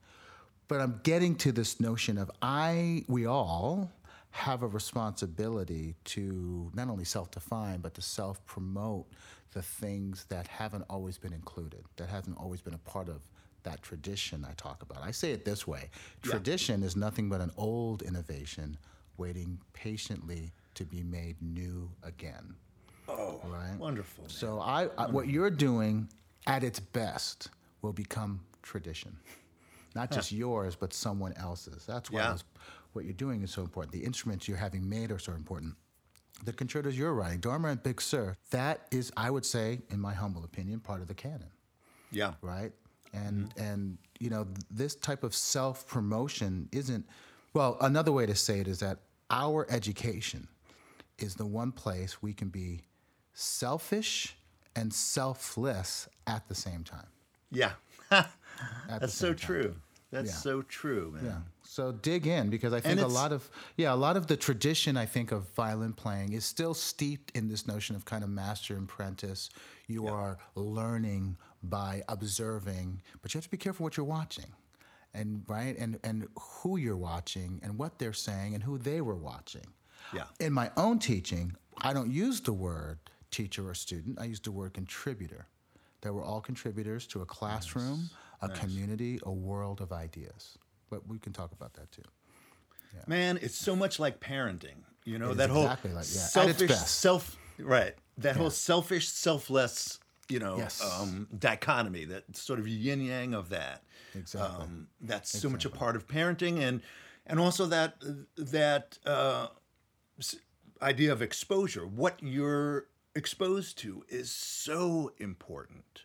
But 0.67 0.79
I'm 0.81 0.99
getting 1.03 1.35
to 1.37 1.51
this 1.51 1.79
notion 1.79 2.17
of 2.17 2.31
I, 2.41 3.03
we 3.07 3.25
all 3.25 3.91
have 4.34 4.63
a 4.63 4.67
responsibility 4.67 5.93
to 6.06 6.72
not 6.74 6.89
only 6.89 7.06
self 7.06 7.30
define, 7.32 7.80
but 7.80 7.93
to 7.93 8.02
self 8.02 8.43
promote 8.46 9.06
the 9.54 9.62
things 9.62 10.26
that 10.30 10.48
haven't 10.48 10.84
always 10.89 11.19
been 11.19 11.34
included, 11.34 11.84
that 11.98 12.10
haven't 12.10 12.36
always 12.38 12.60
been 12.60 12.74
a 12.74 12.78
part 12.80 13.08
of 13.10 13.22
that 13.62 13.82
tradition 13.84 14.43
I 14.50 14.54
talk 14.58 14.82
about. 14.82 15.04
I 15.04 15.12
say 15.12 15.32
it 15.32 15.46
this 15.46 15.67
way 15.67 15.89
tradition 16.24 16.82
is 16.84 16.96
nothing 16.96 17.30
but 17.30 17.41
an 17.41 17.52
old 17.58 18.02
innovation 18.02 18.76
waiting 19.17 19.60
patiently 19.74 20.52
to 20.74 20.84
be 20.84 21.04
made 21.04 21.36
new 21.41 21.89
again. 22.02 22.56
Oh, 23.08 23.39
Right. 23.46 23.78
wonderful. 23.78 24.24
man. 24.24 24.30
So 24.32 24.60
I, 24.60 24.89
I 24.98 25.06
what 25.12 25.28
you're 25.28 25.52
doing 25.52 26.10
at 26.48 26.63
its 26.63 26.80
best 26.80 27.52
will 27.84 27.93
become 27.93 28.39
tradition. 28.63 29.15
Not 29.96 30.10
just 30.10 30.32
yours, 30.32 30.76
but 30.76 30.91
someone 30.91 31.34
else's. 31.34 31.86
That's 31.86 32.10
why 32.10 32.22
Yeah. 32.22 32.34
it's- 32.34 32.43
what 32.93 33.06
you're 33.06 33.13
doing 33.13 33.43
is 33.43 33.51
so 33.51 33.62
important. 33.62 33.93
The 33.93 34.03
instruments 34.03 34.47
you're 34.47 34.58
having 34.58 34.88
made 34.88 35.12
are 35.12 35.19
so 35.19 35.34
important. 35.34 35.75
The 36.43 36.53
concertos 36.53 36.97
you're 36.97 37.13
writing, 37.13 37.39
Dharma 37.39 37.69
and 37.69 37.82
Big 37.84 38.01
Sur, 38.01 38.36
that 38.51 38.88
is, 38.91 39.12
I 39.15 39.29
would 39.29 39.45
say, 39.45 39.82
in 39.89 39.99
my 39.99 40.13
humble 40.13 40.43
opinion, 40.43 40.79
part 40.79 41.01
of 41.01 41.08
the 41.08 41.13
canon 41.13 41.49
yeah. 42.13 42.34
right? 42.41 42.71
And 43.13 43.49
mm-hmm. 43.49 43.62
and 43.62 43.97
you 44.19 44.29
know 44.29 44.47
this 44.71 44.95
type 44.95 45.23
of 45.23 45.36
self 45.36 45.86
promotion 45.88 46.69
isn't. 46.71 47.06
Well, 47.53 47.77
another 47.82 48.12
way 48.12 48.25
to 48.25 48.36
say 48.36 48.60
it 48.60 48.67
is 48.67 48.79
that 48.79 48.99
our 49.29 49.67
education 49.69 50.47
is 51.19 51.36
the 51.36 51.45
one 51.45 51.71
place 51.71 52.21
we 52.21 52.34
can 52.34 52.49
be 52.49 52.82
selfish 53.34 54.36
and 54.75 54.91
selfless 54.91 56.08
at 56.25 56.47
the 56.47 56.56
same 56.56 56.84
time. 56.84 57.06
Yeah. 57.51 57.73
That's 58.10 59.13
so 59.13 59.27
time. 59.27 59.36
true. 59.38 59.75
That's 60.10 60.32
Yeah. 60.32 60.38
so 60.38 60.62
true, 60.63 61.12
man. 61.13 61.25
Yeah. 61.25 61.38
So 61.73 61.91
dig 61.91 62.27
in 62.27 62.51
because 62.51 62.71
I 62.71 62.79
think 62.79 63.01
a 63.01 63.07
lot 63.07 63.31
of 63.31 63.49
yeah, 63.77 63.91
a 63.91 63.95
lot 63.95 64.15
of 64.15 64.27
the 64.27 64.38
tradition 64.38 64.95
I 64.95 65.07
think 65.07 65.31
of 65.31 65.49
violin 65.55 65.93
playing 65.93 66.33
is 66.33 66.45
still 66.45 66.75
steeped 66.75 67.36
in 67.36 67.49
this 67.49 67.65
notion 67.65 67.95
of 67.95 68.05
kind 68.05 68.23
of 68.23 68.29
master 68.29 68.75
and 68.75 68.88
apprentice. 68.88 69.49
You 69.88 70.05
are 70.05 70.38
learning 70.53 71.36
by 71.63 72.03
observing, 72.07 73.01
but 73.23 73.33
you 73.33 73.39
have 73.39 73.45
to 73.45 73.49
be 73.49 73.57
careful 73.57 73.86
what 73.86 73.97
you're 73.97 74.05
watching. 74.05 74.45
And 75.15 75.45
right? 75.47 75.75
And 75.79 75.97
and 76.03 76.27
who 76.39 76.77
you're 76.77 76.95
watching 76.95 77.59
and 77.63 77.79
what 77.79 77.97
they're 77.97 78.13
saying 78.13 78.53
and 78.53 78.63
who 78.63 78.77
they 78.77 79.01
were 79.01 79.15
watching. 79.15 79.65
Yeah. 80.13 80.25
In 80.39 80.53
my 80.53 80.69
own 80.77 80.99
teaching, 80.99 81.55
I 81.79 81.93
don't 81.93 82.12
use 82.12 82.39
the 82.39 82.53
word 82.53 82.99
teacher 83.31 83.67
or 83.67 83.73
student. 83.73 84.19
I 84.19 84.25
use 84.25 84.41
the 84.41 84.51
word 84.51 84.75
contributor. 84.75 85.47
That 86.01 86.13
we're 86.13 86.23
all 86.23 86.41
contributors 86.41 87.07
to 87.07 87.23
a 87.23 87.25
classroom, 87.25 88.12
a 88.43 88.49
community, 88.49 89.19
a 89.23 89.31
world 89.31 89.81
of 89.81 89.91
ideas. 89.91 90.59
But 90.93 91.08
we 91.08 91.17
can 91.17 91.34
talk 91.34 91.51
about 91.53 91.73
that 91.73 91.91
too. 91.91 92.03
Man, 93.08 93.39
it's 93.41 93.56
so 93.56 93.75
much 93.75 93.99
like 93.99 94.19
parenting. 94.19 94.84
You 95.03 95.17
know 95.17 95.32
It 95.32 95.38
that 95.38 95.49
whole 95.49 95.63
exactly 95.63 95.89
like- 95.91 96.06
yeah, 96.06 96.21
selfish 96.21 96.71
self 96.75 97.38
right. 97.58 97.95
That 98.19 98.36
whole 98.38 98.51
selfish, 98.51 99.08
selfless, 99.10 99.99
you 100.29 100.38
know, 100.38 100.58
Yes. 100.58 100.79
um, 100.84 101.27
dichotomy. 101.38 102.06
That 102.06 102.38
sort 102.38 102.60
of 102.60 102.67
yin 102.67 103.01
yang 103.01 103.34
of 103.34 103.49
that. 103.49 103.84
Exactly. 104.13 104.63
Um, 104.63 104.88
that's 105.01 105.32
so 105.41 105.49
much 105.49 105.65
a 105.65 105.69
part 105.71 105.95
of 105.95 106.08
parenting, 106.08 106.60
and 106.62 106.82
and 107.25 107.39
also 107.39 107.65
that 107.65 107.95
that 108.38 108.99
uh, 109.03 109.47
idea 110.82 111.12
of 111.12 111.21
exposure. 111.23 111.88
What 111.88 112.21
you're 112.21 112.86
exposed 113.15 113.79
to 113.79 114.06
is 114.08 114.32
so 114.32 115.12
important, 115.17 116.03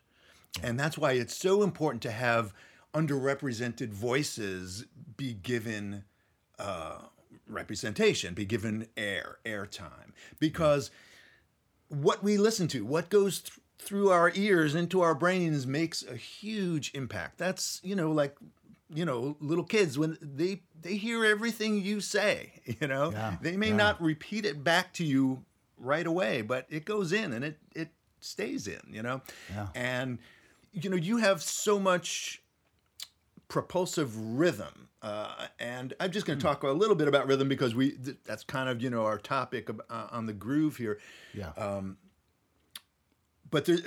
and 0.62 0.80
that's 0.80 0.96
why 0.96 1.12
it's 1.12 1.36
so 1.36 1.62
important 1.62 2.02
to 2.04 2.10
have 2.10 2.54
underrepresented 2.94 3.88
voices 3.90 4.86
be 5.16 5.34
given 5.34 6.04
uh, 6.58 6.98
representation, 7.46 8.34
be 8.34 8.44
given 8.44 8.86
air, 8.96 9.38
airtime, 9.44 10.12
because 10.38 10.90
what 11.88 12.22
we 12.22 12.36
listen 12.36 12.68
to, 12.68 12.84
what 12.84 13.08
goes 13.08 13.40
th- 13.40 13.58
through 13.78 14.10
our 14.10 14.32
ears 14.34 14.74
into 14.74 15.00
our 15.00 15.14
brains 15.14 15.66
makes 15.66 16.02
a 16.04 16.16
huge 16.16 16.90
impact. 16.94 17.38
That's 17.38 17.80
you 17.82 17.94
know 17.94 18.10
like 18.10 18.36
you 18.92 19.04
know 19.04 19.36
little 19.40 19.64
kids 19.64 19.98
when 19.98 20.18
they 20.20 20.62
they 20.80 20.96
hear 20.96 21.24
everything 21.24 21.80
you 21.80 22.00
say. 22.00 22.52
You 22.80 22.86
know 22.88 23.10
Yeah, 23.12 23.36
they 23.40 23.56
may 23.56 23.68
yeah. 23.68 23.76
not 23.76 24.02
repeat 24.02 24.44
it 24.44 24.62
back 24.62 24.92
to 24.94 25.04
you 25.04 25.44
right 25.78 26.06
away, 26.06 26.42
but 26.42 26.66
it 26.68 26.84
goes 26.84 27.12
in 27.12 27.32
and 27.32 27.44
it 27.44 27.58
it 27.74 27.88
stays 28.20 28.66
in. 28.66 28.80
You 28.90 29.02
know, 29.02 29.22
Yeah. 29.50 29.68
and 29.74 30.18
you 30.72 30.90
know 30.90 30.96
you 30.96 31.18
have 31.18 31.42
so 31.42 31.78
much 31.78 32.42
propulsive 33.48 34.16
rhythm. 34.38 34.88
Uh, 35.00 35.46
and 35.58 35.94
I'm 36.00 36.10
just 36.10 36.26
Hmm. 36.26 36.30
going 36.32 36.38
to 36.40 36.42
talk 36.44 36.62
a 36.64 36.68
little 36.70 36.96
bit 36.96 37.06
about 37.08 37.26
rhythm 37.28 37.48
because 37.48 37.74
we 37.74 37.92
th- 37.92 38.16
that's 38.24 38.42
kind 38.44 38.68
of 38.68 38.82
you 38.82 38.90
know 38.90 39.04
our 39.04 39.18
topic 39.18 39.68
of, 39.68 39.80
uh, 39.88 40.08
on 40.10 40.26
the 40.26 40.32
groove 40.32 40.76
here. 40.76 40.98
Yeah. 41.32 41.52
But 43.50 43.64
there, 43.64 43.78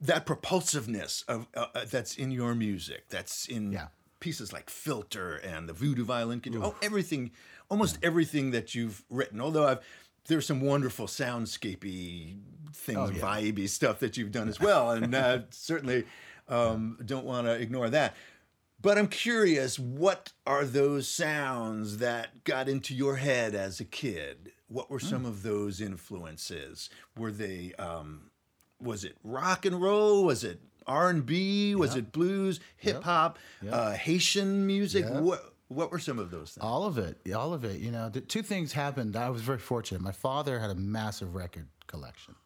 that 0.00 0.26
propulsiveness 0.26 1.24
of 1.28 1.46
uh, 1.54 1.66
uh, 1.74 1.84
that's 1.88 2.16
in 2.16 2.30
your 2.30 2.54
music, 2.54 3.08
that's 3.08 3.46
in 3.46 3.72
Yeah. 3.72 3.88
pieces 4.20 4.52
like 4.52 4.70
Filter 4.70 5.36
and 5.36 5.68
the 5.68 5.72
Voodoo 5.72 6.04
Violin 6.04 6.40
Concerto. 6.40 6.66
Oh, 6.68 6.76
everything, 6.82 7.30
almost 7.68 7.98
everything 8.02 8.50
that 8.52 8.74
you've 8.74 9.04
written. 9.10 9.40
Although 9.40 9.66
I've 9.68 9.78
there's 10.26 10.44
some 10.46 10.60
wonderful 10.60 11.06
soundscapey 11.06 12.38
things, 12.74 12.98
Oh, 12.98 13.10
yeah. 13.10 13.20
vibey 13.22 13.66
stuff 13.68 13.98
that 14.00 14.16
you've 14.18 14.30
done 14.32 14.46
as 14.48 14.60
well, 14.60 14.90
and 14.90 15.14
uh, 15.14 15.40
certainly 15.50 16.04
um, 16.48 16.98
don't 17.04 17.24
want 17.24 17.46
to 17.46 17.52
ignore 17.54 17.88
that. 17.90 18.14
But 18.80 18.96
I'm 18.96 19.08
curious, 19.08 19.78
what 19.78 20.32
are 20.46 20.64
those 20.64 21.08
sounds 21.08 21.98
that 21.98 22.44
got 22.44 22.68
into 22.68 22.94
your 22.94 23.16
head 23.16 23.54
as 23.54 23.80
a 23.80 23.84
kid? 23.84 24.52
What 24.68 24.88
were 24.90 25.00
Hmm. 25.00 25.06
some 25.06 25.26
of 25.26 25.42
those 25.42 25.80
influences? 25.80 26.88
Were 27.16 27.32
they 27.32 27.72
um, 27.78 28.30
was 28.80 29.02
it 29.02 29.16
rock 29.24 29.64
and 29.66 29.80
roll? 29.82 30.24
Was 30.24 30.44
it 30.44 30.60
R 30.86 31.10
and 31.10 31.26
B? 31.26 31.74
Was 31.74 31.96
it 31.96 32.12
blues, 32.12 32.60
hip 32.76 33.02
hop, 33.02 33.38
uh, 33.68 33.92
Haitian 33.94 34.66
music? 34.66 35.06
What 35.08 35.54
what 35.68 35.90
were 35.90 35.98
some 35.98 36.18
of 36.18 36.30
those 36.30 36.52
things? 36.52 36.62
All 36.64 36.84
of 36.84 36.96
it, 36.96 37.18
all 37.34 37.52
of 37.52 37.64
it. 37.64 37.80
You 37.80 37.90
know, 37.90 38.08
two 38.10 38.42
things 38.42 38.72
happened. 38.72 39.16
I 39.16 39.28
was 39.30 39.42
very 39.42 39.58
fortunate. 39.58 40.00
My 40.00 40.12
father 40.12 40.58
had 40.60 40.70
a 40.70 40.74
massive 40.76 41.34
record 41.34 41.66
collection, 41.88 42.36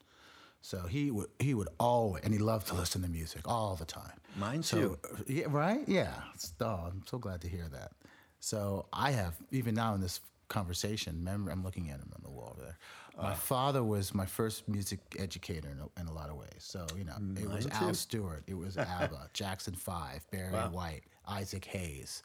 so 0.63 0.87
he 0.87 1.11
would 1.11 1.29
he 1.39 1.55
would 1.55 1.69
always 1.79 2.23
and 2.25 2.33
he 2.33 2.39
loved 2.39 2.69
to 2.69 2.75
listen 2.75 3.03
to 3.03 3.09
music 3.09 3.43
all 3.45 3.75
the 3.77 3.85
time. 3.85 4.19
Mine 4.39 4.63
So 4.63 4.77
too. 4.79 4.99
yeah, 5.27 5.45
right? 5.49 5.87
Yeah. 5.87 6.15
Oh, 6.61 6.85
I'm 6.87 7.03
so 7.07 7.19
glad 7.19 7.41
to 7.43 7.49
hear 7.49 7.69
that. 7.73 7.93
So 8.41 8.87
I 8.93 9.11
have 9.11 9.35
even 9.51 9.75
now 9.75 9.95
in 9.95 10.01
this 10.01 10.21
conversation. 10.49 11.17
Remember, 11.19 11.51
I'm 11.51 11.63
looking 11.65 11.91
at 11.91 11.97
him 11.99 12.11
on 12.15 12.23
the 12.23 12.31
wall 12.31 12.53
over 12.57 12.63
there. 12.63 12.79
Uh. 13.19 13.23
My 13.25 13.35
father 13.35 13.83
was 13.83 14.15
my 14.15 14.27
first 14.27 14.69
music 14.69 15.01
educator 15.19 15.69
in 15.69 15.79
a, 15.81 16.01
in 16.01 16.07
a 16.09 16.13
lot 16.13 16.31
of 16.31 16.37
ways. 16.37 16.59
So 16.59 16.87
you 16.97 17.05
know, 17.05 17.17
it 17.41 17.49
was 17.49 17.67
too. 17.67 17.73
Al 17.85 17.95
Stewart, 17.95 18.43
it 18.47 18.55
was 18.57 18.77
ABBA, 18.79 19.31
Jackson 19.33 19.75
Five, 19.75 20.25
Barry 20.31 20.51
White, 20.71 21.03
Isaac 21.27 21.65
Hayes, 21.67 22.23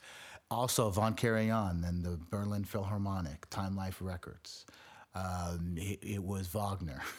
also 0.52 0.90
Von 0.90 1.16
Karajan 1.16 1.88
and 1.88 2.04
the 2.04 2.20
Berlin 2.30 2.64
Philharmonic, 2.64 3.50
Time 3.50 3.76
Life 3.76 3.98
Records. 4.00 4.66
Um, 5.16 5.74
it, 5.78 6.00
it 6.04 6.24
was 6.24 6.48
Wagner. 6.48 7.02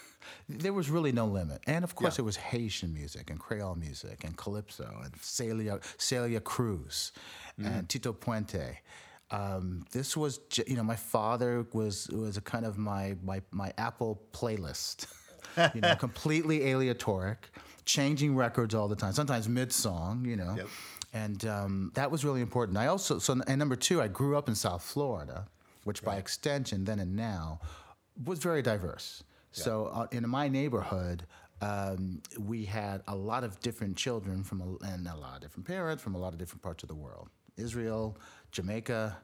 there 0.48 0.72
was 0.72 0.90
really 0.90 1.12
no 1.12 1.26
limit, 1.26 1.60
and 1.66 1.84
of 1.84 1.94
course, 1.94 2.18
it 2.18 2.22
was 2.22 2.36
Haitian 2.36 2.92
music 2.92 3.30
and 3.30 3.38
Creole 3.38 3.74
music 3.74 4.24
and 4.24 4.36
calypso 4.36 5.00
and 5.04 5.14
Celia 5.20 5.80
Celia 5.98 6.40
Cruz 6.40 7.12
and 7.58 7.88
Tito 7.88 8.12
Puente. 8.12 8.78
Um, 9.30 9.84
this 9.92 10.16
was, 10.16 10.40
you 10.66 10.76
know, 10.76 10.82
my 10.82 10.96
father 10.96 11.66
was 11.72 12.08
was 12.08 12.36
a 12.36 12.40
kind 12.40 12.64
of 12.64 12.78
my 12.78 13.16
my 13.22 13.42
my 13.50 13.72
Apple 13.76 14.22
playlist. 14.32 15.06
you 15.74 15.80
know, 15.80 15.94
completely 15.98 16.60
aleatoric, 16.60 17.50
changing 17.84 18.36
records 18.36 18.74
all 18.74 18.88
the 18.88 18.96
time. 18.96 19.12
Sometimes 19.12 19.48
mid 19.48 19.72
song, 19.72 20.24
you 20.24 20.36
know. 20.36 20.54
Yep. 20.56 20.68
And 21.14 21.44
um, 21.46 21.90
that 21.94 22.10
was 22.10 22.24
really 22.24 22.42
important. 22.42 22.76
I 22.76 22.86
also 22.86 23.18
so 23.18 23.40
and 23.46 23.58
number 23.58 23.76
two, 23.76 24.00
I 24.00 24.08
grew 24.08 24.36
up 24.36 24.48
in 24.48 24.54
South 24.54 24.82
Florida, 24.82 25.46
which 25.84 26.02
by 26.02 26.16
extension, 26.16 26.84
then 26.84 26.98
and 26.98 27.16
now, 27.16 27.60
was 28.24 28.38
very 28.38 28.62
diverse. 28.62 29.22
So 29.52 29.86
uh, 29.86 30.06
in 30.12 30.28
my 30.28 30.48
neighborhood, 30.48 31.24
um, 31.60 32.22
we 32.38 32.64
had 32.64 33.02
a 33.08 33.14
lot 33.14 33.44
of 33.44 33.58
different 33.60 33.96
children 33.96 34.44
from 34.44 34.60
a, 34.60 34.86
and 34.86 35.06
a 35.08 35.16
lot 35.16 35.36
of 35.36 35.40
different 35.42 35.66
parents 35.66 36.02
from 36.02 36.14
a 36.14 36.18
lot 36.18 36.32
of 36.32 36.38
different 36.38 36.62
parts 36.62 36.82
of 36.82 36.88
the 36.88 36.94
world. 36.94 37.28
Israel, 37.56 38.16
Jamaica, 38.52 39.16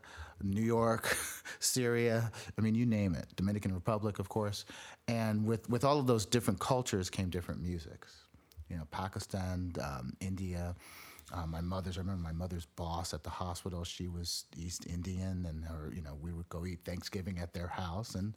New 0.42 0.62
York, 0.62 1.16
Syria. 1.60 2.30
I 2.58 2.60
mean, 2.60 2.74
you 2.74 2.86
name 2.86 3.14
it. 3.14 3.26
Dominican 3.36 3.72
Republic, 3.72 4.18
of 4.18 4.28
course. 4.28 4.64
And 5.06 5.46
with, 5.46 5.68
with 5.70 5.84
all 5.84 6.00
of 6.00 6.06
those 6.06 6.26
different 6.26 6.58
cultures 6.58 7.08
came 7.08 7.30
different 7.30 7.62
musics. 7.62 8.24
You 8.68 8.76
know, 8.76 8.86
Pakistan, 8.90 9.72
um, 9.80 10.14
India. 10.20 10.74
Uh, 11.32 11.46
my 11.46 11.60
mother's. 11.60 11.96
I 11.96 12.00
remember 12.00 12.22
my 12.22 12.32
mother's 12.32 12.66
boss 12.66 13.14
at 13.14 13.22
the 13.22 13.30
hospital. 13.30 13.84
She 13.84 14.08
was 14.08 14.44
East 14.56 14.86
Indian, 14.86 15.46
and 15.48 15.64
her. 15.64 15.92
You 15.94 16.02
know, 16.02 16.18
we 16.20 16.32
would 16.32 16.48
go 16.48 16.66
eat 16.66 16.80
Thanksgiving 16.84 17.38
at 17.38 17.54
their 17.54 17.68
house 17.68 18.14
and 18.14 18.34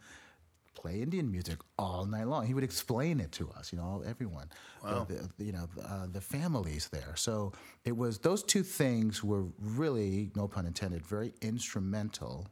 play 0.81 1.01
Indian 1.01 1.29
music 1.31 1.57
all 1.77 2.05
night 2.05 2.27
long. 2.27 2.45
He 2.45 2.53
would 2.53 2.63
explain 2.63 3.19
it 3.19 3.31
to 3.33 3.49
us, 3.57 3.71
you 3.73 3.77
know, 3.79 4.03
everyone, 4.05 4.47
the, 4.83 5.29
the- 5.37 5.43
you 5.43 5.51
know, 5.51 5.67
uh, 5.83 6.05
the 6.17 6.21
families 6.21 6.87
there. 6.89 7.13
So 7.15 7.51
it 7.83 7.95
was 7.97 8.19
those 8.19 8.43
two 8.43 8.63
things 8.63 9.23
were 9.23 9.45
really, 9.59 10.31
no 10.35 10.47
pun 10.47 10.65
intended, 10.65 11.05
very 11.05 11.33
instrumental 11.41 12.47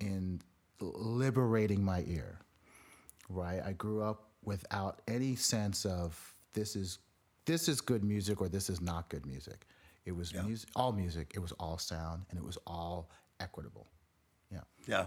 in 0.00 0.40
liberating 0.80 1.82
my 1.84 2.04
ear. 2.06 2.38
Right, 3.28 3.62
I 3.64 3.72
grew 3.72 4.02
up 4.02 4.28
without 4.44 5.00
any 5.08 5.36
sense 5.36 5.86
of 5.86 6.34
this 6.52 6.76
is 6.76 6.98
this 7.46 7.68
is 7.68 7.80
good 7.80 8.04
music 8.04 8.40
or 8.42 8.48
this 8.48 8.68
is 8.68 8.80
not 8.80 9.08
good 9.08 9.24
music. 9.26 9.66
It 10.04 10.12
was 10.14 10.32
music, 10.44 10.68
all 10.76 10.92
music. 10.92 11.30
It 11.34 11.38
was 11.40 11.52
all 11.52 11.78
sound, 11.78 12.24
and 12.28 12.38
it 12.38 12.44
was 12.44 12.58
all 12.66 13.08
equitable. 13.40 13.86
Yeah, 14.52 14.60
Yeah, 14.86 15.06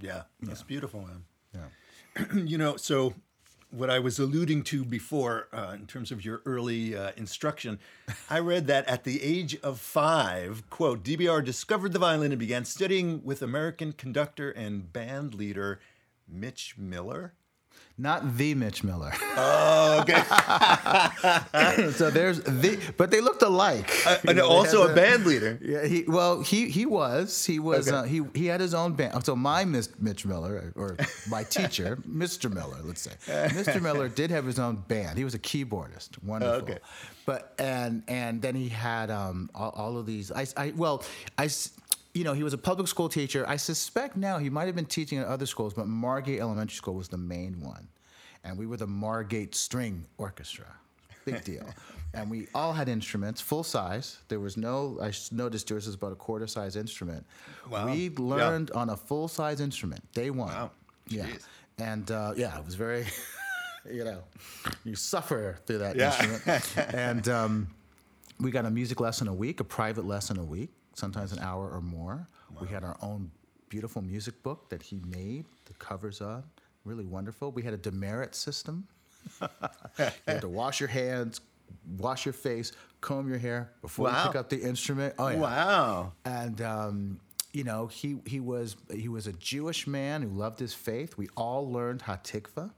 yeah, 0.00 0.22
that's 0.42 0.62
beautiful, 0.62 1.00
man. 1.00 1.24
Yeah. 1.54 2.24
you 2.34 2.58
know, 2.58 2.76
so 2.76 3.14
what 3.70 3.88
I 3.88 4.00
was 4.00 4.18
alluding 4.18 4.64
to 4.64 4.84
before, 4.84 5.48
uh, 5.52 5.72
in 5.74 5.86
terms 5.86 6.10
of 6.10 6.24
your 6.24 6.42
early 6.44 6.96
uh, 6.96 7.12
instruction, 7.16 7.78
I 8.28 8.40
read 8.40 8.66
that 8.66 8.86
at 8.88 9.04
the 9.04 9.22
age 9.22 9.56
of 9.62 9.78
five, 9.78 10.68
quote, 10.70 11.04
DBR 11.04 11.44
discovered 11.44 11.92
the 11.92 11.98
violin 11.98 12.32
and 12.32 12.38
began 12.38 12.64
studying 12.64 13.22
with 13.24 13.42
American 13.42 13.92
conductor 13.92 14.50
and 14.50 14.92
band 14.92 15.34
leader 15.34 15.80
Mitch 16.28 16.76
Miller. 16.76 17.34
Not 18.00 18.36
the 18.36 18.54
Mitch 18.54 18.82
Miller. 18.82 19.12
Oh, 19.42 20.00
okay. 20.02 20.22
so 21.92 22.10
there's 22.10 22.40
the, 22.42 22.78
but 22.96 23.10
they 23.10 23.20
looked 23.20 23.42
alike. 23.42 23.90
and 24.26 24.36
They 24.38 24.42
also 24.42 24.82
had 24.82 24.90
a 24.92 24.94
band 24.94 25.24
leader. 25.26 25.58
Yeah, 25.62 25.86
he 25.86 26.04
well 26.06 26.42
he 26.42 26.68
he 26.68 26.84
was 26.86 27.44
he 27.46 27.58
was 27.58 27.88
Okay. 27.88 27.96
uh, 27.96 28.02
he 28.02 28.22
he 28.34 28.46
had 28.46 28.60
his 28.60 28.74
own 28.74 28.92
band. 28.94 29.24
So 29.24 29.34
my 29.36 29.64
Miss 29.64 29.88
Mitch 29.98 30.24
Miller 30.26 30.72
or 30.76 30.96
my 31.28 31.44
teacher, 31.44 31.96
Mr. 32.08 32.52
Miller, 32.52 32.78
let's 32.84 33.02
say, 33.02 33.12
Mr. 33.26 33.80
Miller 33.80 34.08
did 34.08 34.30
have 34.30 34.44
his 34.44 34.58
own 34.58 34.76
band. 34.76 35.16
He 35.18 35.24
was 35.24 35.34
a 35.34 35.38
keyboardist, 35.38 36.22
wonderful. 36.22 36.62
Okay. 36.62 36.78
But 37.26 37.54
and 37.58 38.02
and 38.08 38.42
then 38.42 38.54
he 38.54 38.68
had 38.68 39.10
um 39.10 39.50
all, 39.54 39.70
all 39.70 39.98
of 39.98 40.06
these. 40.06 40.30
I 40.32 40.46
I 40.56 40.72
well 40.76 41.02
I. 41.38 41.48
You 42.12 42.24
know, 42.24 42.32
he 42.32 42.42
was 42.42 42.52
a 42.54 42.58
public 42.58 42.88
school 42.88 43.08
teacher. 43.08 43.44
I 43.48 43.56
suspect 43.56 44.16
now 44.16 44.38
he 44.38 44.50
might 44.50 44.66
have 44.66 44.74
been 44.74 44.84
teaching 44.86 45.18
at 45.18 45.26
other 45.26 45.46
schools, 45.46 45.74
but 45.74 45.86
Margate 45.86 46.40
Elementary 46.40 46.74
School 46.76 46.94
was 46.94 47.08
the 47.08 47.16
main 47.16 47.60
one. 47.60 47.88
And 48.42 48.58
we 48.58 48.66
were 48.66 48.76
the 48.76 48.86
Margate 48.86 49.54
String 49.54 50.06
Orchestra. 50.18 50.66
Big 51.24 51.44
deal. 51.44 51.66
and 52.14 52.28
we 52.30 52.48
all 52.54 52.72
had 52.72 52.88
instruments, 52.88 53.40
full 53.40 53.62
size. 53.62 54.18
There 54.28 54.40
was 54.40 54.56
no, 54.56 54.98
I 55.00 55.12
noticed 55.30 55.70
yours 55.70 55.86
was 55.86 55.94
about 55.94 56.12
a 56.12 56.16
quarter 56.16 56.46
size 56.48 56.74
instrument. 56.74 57.24
Wow. 57.70 57.86
We 57.86 58.08
Yeah. 58.08 58.10
learned 58.18 58.70
on 58.72 58.90
a 58.90 58.96
full 58.96 59.28
size 59.28 59.60
instrument, 59.60 60.02
day 60.12 60.30
one. 60.30 60.48
Wow. 60.48 60.70
Yeah. 61.08 61.26
Jeez. 61.26 61.42
And 61.78 62.10
uh, 62.10 62.32
yeah, 62.36 62.58
it 62.58 62.64
was 62.64 62.74
very, 62.74 63.06
you 63.90 64.02
know, 64.04 64.22
you 64.84 64.96
suffer 64.96 65.58
through 65.66 65.78
that 65.78 65.94
Yeah. 65.96 66.06
instrument. 66.08 66.76
and 66.94 67.28
um, 67.28 67.68
we 68.40 68.50
got 68.50 68.64
a 68.64 68.70
music 68.70 68.98
lesson 69.00 69.28
a 69.28 69.34
week, 69.34 69.60
a 69.60 69.64
private 69.64 70.06
lesson 70.06 70.38
a 70.38 70.44
week, 70.44 70.70
sometimes 71.00 71.32
an 71.32 71.40
hour 71.40 71.68
or 71.68 71.80
more. 71.80 72.28
We 72.60 72.68
had 72.68 72.84
our 72.84 72.96
own 73.02 73.30
beautiful 73.68 74.02
music 74.02 74.42
book 74.42 74.68
that 74.68 74.82
he 74.82 75.00
made, 75.06 75.46
the 75.64 75.72
covers 75.74 76.20
of, 76.20 76.44
really 76.84 77.04
wonderful. 77.04 77.50
We 77.52 77.62
had 77.62 77.72
a 77.72 77.78
demerit 77.78 78.34
system. 78.34 78.86
you 79.40 79.48
had 80.26 80.40
to 80.42 80.48
wash 80.48 80.78
your 80.80 80.88
hands, 80.88 81.40
wash 81.98 82.26
your 82.26 82.32
face, 82.32 82.72
comb 83.00 83.28
your 83.28 83.38
hair 83.38 83.72
before 83.80 84.10
you 84.10 84.16
pick 84.26 84.36
up 84.36 84.48
the 84.50 84.60
instrument. 84.60 85.14
Oh 85.18 85.28
yeah. 85.28 85.38
Wow. 85.38 86.12
And 86.24 86.60
um, 86.60 87.20
you 87.52 87.64
know, 87.64 87.86
he 87.86 88.16
he 88.26 88.40
was 88.40 88.76
he 88.92 89.08
was 89.08 89.26
a 89.26 89.32
Jewish 89.32 89.86
man 89.86 90.22
who 90.22 90.28
loved 90.28 90.58
his 90.58 90.74
faith. 90.74 91.16
We 91.16 91.28
all 91.36 91.70
learned 91.70 92.02
Hatikva. 92.02 92.70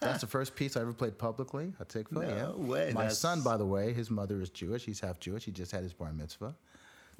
That's 0.00 0.20
the 0.20 0.28
first 0.28 0.54
piece 0.54 0.76
I 0.76 0.82
ever 0.82 0.92
played 0.92 1.18
publicly. 1.18 1.72
Hatikva. 1.80 2.12
No 2.12 2.20
yeah. 2.20 2.50
way, 2.52 2.92
My 2.94 3.02
that's- 3.02 3.18
son, 3.18 3.42
by 3.42 3.56
the 3.56 3.66
way, 3.66 3.92
his 3.92 4.10
mother 4.12 4.40
is 4.40 4.48
Jewish. 4.50 4.84
He's 4.84 5.00
half 5.00 5.18
Jewish. 5.18 5.44
He 5.44 5.50
just 5.50 5.72
had 5.72 5.82
his 5.82 5.92
bar 5.92 6.12
mitzvah. 6.12 6.54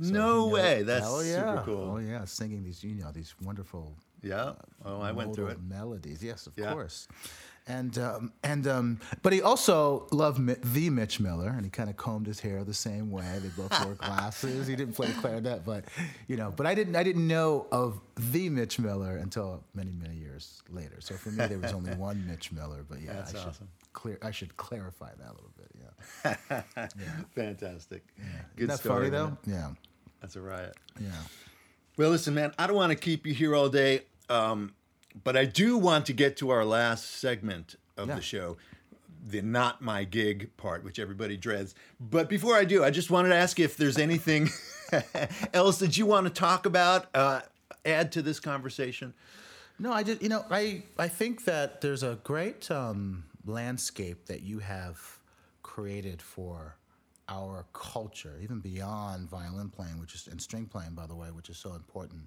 So 0.00 0.10
no 0.10 0.10
he 0.10 0.18
knows- 0.44 0.52
way. 0.52 0.82
That's 0.84 1.06
oh, 1.08 1.20
yeah. 1.20 1.40
super 1.54 1.62
cool. 1.64 1.90
Oh 1.94 1.98
yeah, 1.98 2.24
singing 2.24 2.62
these 2.64 2.82
you 2.84 2.94
know 2.94 3.10
these 3.12 3.34
wonderful 3.42 3.96
Yeah. 4.22 4.52
Oh, 4.84 5.00
I 5.00 5.12
went 5.12 5.34
through 5.34 5.48
it. 5.48 5.60
melodies. 5.62 6.22
Yes, 6.22 6.46
of 6.46 6.52
Yeah. 6.56 6.72
course. 6.72 7.08
And 7.70 7.98
um, 7.98 8.32
and 8.42 8.66
um, 8.66 8.98
but 9.20 9.34
he 9.34 9.42
also 9.42 10.06
loved 10.10 10.38
Mi- 10.38 10.56
the 10.62 10.88
Mitch 10.88 11.20
Miller, 11.20 11.48
and 11.50 11.64
he 11.66 11.70
kind 11.70 11.90
of 11.90 11.98
combed 11.98 12.26
his 12.26 12.40
hair 12.40 12.64
the 12.64 12.72
same 12.72 13.10
way. 13.10 13.38
They 13.42 13.48
both 13.48 13.84
wore 13.84 13.94
glasses. 14.06 14.66
He 14.66 14.74
didn't 14.74 14.94
play 14.94 15.10
clarinet, 15.20 15.66
but 15.66 15.84
you 16.28 16.36
know, 16.38 16.50
but 16.56 16.64
I 16.66 16.74
didn't 16.74 16.96
I 16.96 17.02
didn't 17.02 17.26
know 17.28 17.66
of 17.70 18.00
the 18.16 18.48
Mitch 18.48 18.78
Miller 18.78 19.18
until 19.18 19.62
many 19.74 19.90
many 19.92 20.14
years 20.16 20.62
later. 20.70 20.96
So 21.00 21.14
for 21.16 21.28
me, 21.30 21.44
there 21.46 21.58
was 21.58 21.74
only 21.74 21.92
one 22.08 22.26
Mitch 22.26 22.52
Miller. 22.52 22.86
But 22.88 23.02
yeah, 23.02 23.12
That's 23.12 23.34
I 23.34 23.38
should 23.38 23.48
awesome. 23.48 23.68
clear 23.92 24.18
I 24.22 24.30
should 24.30 24.56
clarify 24.56 25.10
that 25.16 25.28
a 25.28 25.34
little 25.34 25.52
bit. 25.58 25.70
Yeah, 25.78 26.86
Fantastic. 27.34 28.02
Good 28.16 28.24
isn't 28.64 28.68
that 28.68 28.78
story, 28.78 28.96
funny 28.98 29.10
though? 29.10 29.26
man. 29.26 29.38
Yeah, 29.46 29.68
That's 30.20 30.36
a 30.36 30.40
riot. 30.40 30.76
yeah. 31.00 31.10
Well, 31.96 32.10
listen, 32.10 32.34
man, 32.34 32.52
I 32.58 32.66
don't 32.66 32.76
want 32.76 32.90
to 32.92 32.96
keep 32.98 33.26
you 33.26 33.34
here 33.34 33.54
all 33.56 33.68
day, 33.68 34.02
um, 34.28 34.72
but 35.24 35.36
I 35.36 35.44
do 35.46 35.76
want 35.76 36.06
to 36.06 36.12
get 36.12 36.36
to 36.38 36.50
our 36.50 36.64
last 36.64 37.06
segment 37.16 37.74
of 37.96 38.08
Yeah. 38.08 38.14
the 38.16 38.22
show, 38.22 38.56
the 39.26 39.42
not 39.42 39.82
my 39.82 40.04
gig 40.04 40.56
part, 40.56 40.84
which 40.84 40.98
everybody 41.00 41.36
dreads. 41.36 41.74
But 42.00 42.28
before 42.28 42.54
I 42.54 42.64
do, 42.64 42.84
I 42.84 42.90
just 42.90 43.10
wanted 43.10 43.30
to 43.30 43.34
ask 43.34 43.58
if 43.58 43.76
there's 43.76 43.98
anything 43.98 44.48
else 45.52 45.78
that 45.80 45.98
you 45.98 46.06
want 46.06 46.26
to 46.26 46.32
talk 46.32 46.66
about, 46.66 47.06
uh, 47.14 47.40
add 47.84 48.12
to 48.12 48.22
this 48.22 48.38
conversation. 48.40 49.14
No, 49.80 49.92
I 49.92 50.02
just 50.02 50.22
you 50.22 50.28
know 50.28 50.44
I 50.50 50.82
I 50.98 51.08
think 51.08 51.44
that 51.44 51.80
there's 51.80 52.02
a 52.02 52.18
great 52.24 52.70
um, 52.70 53.24
landscape 53.44 54.26
that 54.26 54.42
you 54.42 54.58
have 54.60 55.18
created 55.62 56.20
for 56.22 56.76
our 57.28 57.66
culture, 57.72 58.38
even 58.42 58.60
beyond 58.60 59.28
violin 59.28 59.68
playing, 59.68 60.00
which 60.00 60.14
is 60.14 60.28
and 60.28 60.40
string 60.40 60.66
playing, 60.66 60.94
by 60.94 61.06
the 61.06 61.14
way, 61.14 61.28
which 61.28 61.48
is 61.50 61.56
so 61.56 61.74
important. 61.74 62.22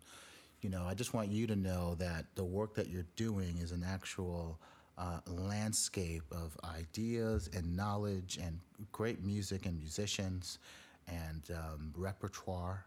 You 0.61 0.69
know, 0.69 0.83
I 0.87 0.93
just 0.93 1.13
want 1.13 1.29
you 1.29 1.47
to 1.47 1.55
know 1.55 1.95
that 1.95 2.25
the 2.35 2.43
work 2.43 2.75
that 2.75 2.87
you're 2.89 3.07
doing 3.15 3.57
is 3.57 3.71
an 3.71 3.83
actual 3.87 4.59
uh, 4.97 5.19
landscape 5.27 6.23
of 6.31 6.55
ideas 6.63 7.49
and 7.55 7.75
knowledge 7.75 8.37
and 8.41 8.59
great 8.91 9.23
music 9.23 9.65
and 9.65 9.77
musicians 9.77 10.59
and 11.07 11.41
um, 11.55 11.91
repertoire 11.97 12.85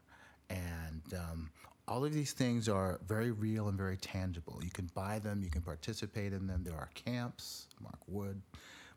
and 0.51 1.03
um, 1.15 1.51
all 1.87 2.05
of 2.05 2.13
these 2.13 2.33
things 2.33 2.69
are 2.69 2.99
very 3.07 3.31
real 3.31 3.69
and 3.69 3.77
very 3.77 3.97
tangible. 3.97 4.61
You 4.63 4.71
can 4.71 4.91
buy 4.95 5.19
them, 5.19 5.43
you 5.43 5.51
can 5.51 5.63
participate 5.63 6.33
in 6.33 6.47
them. 6.47 6.63
There 6.65 6.75
are 6.75 6.89
camps, 6.95 7.67
Mark 7.83 7.99
Wood, 8.07 8.41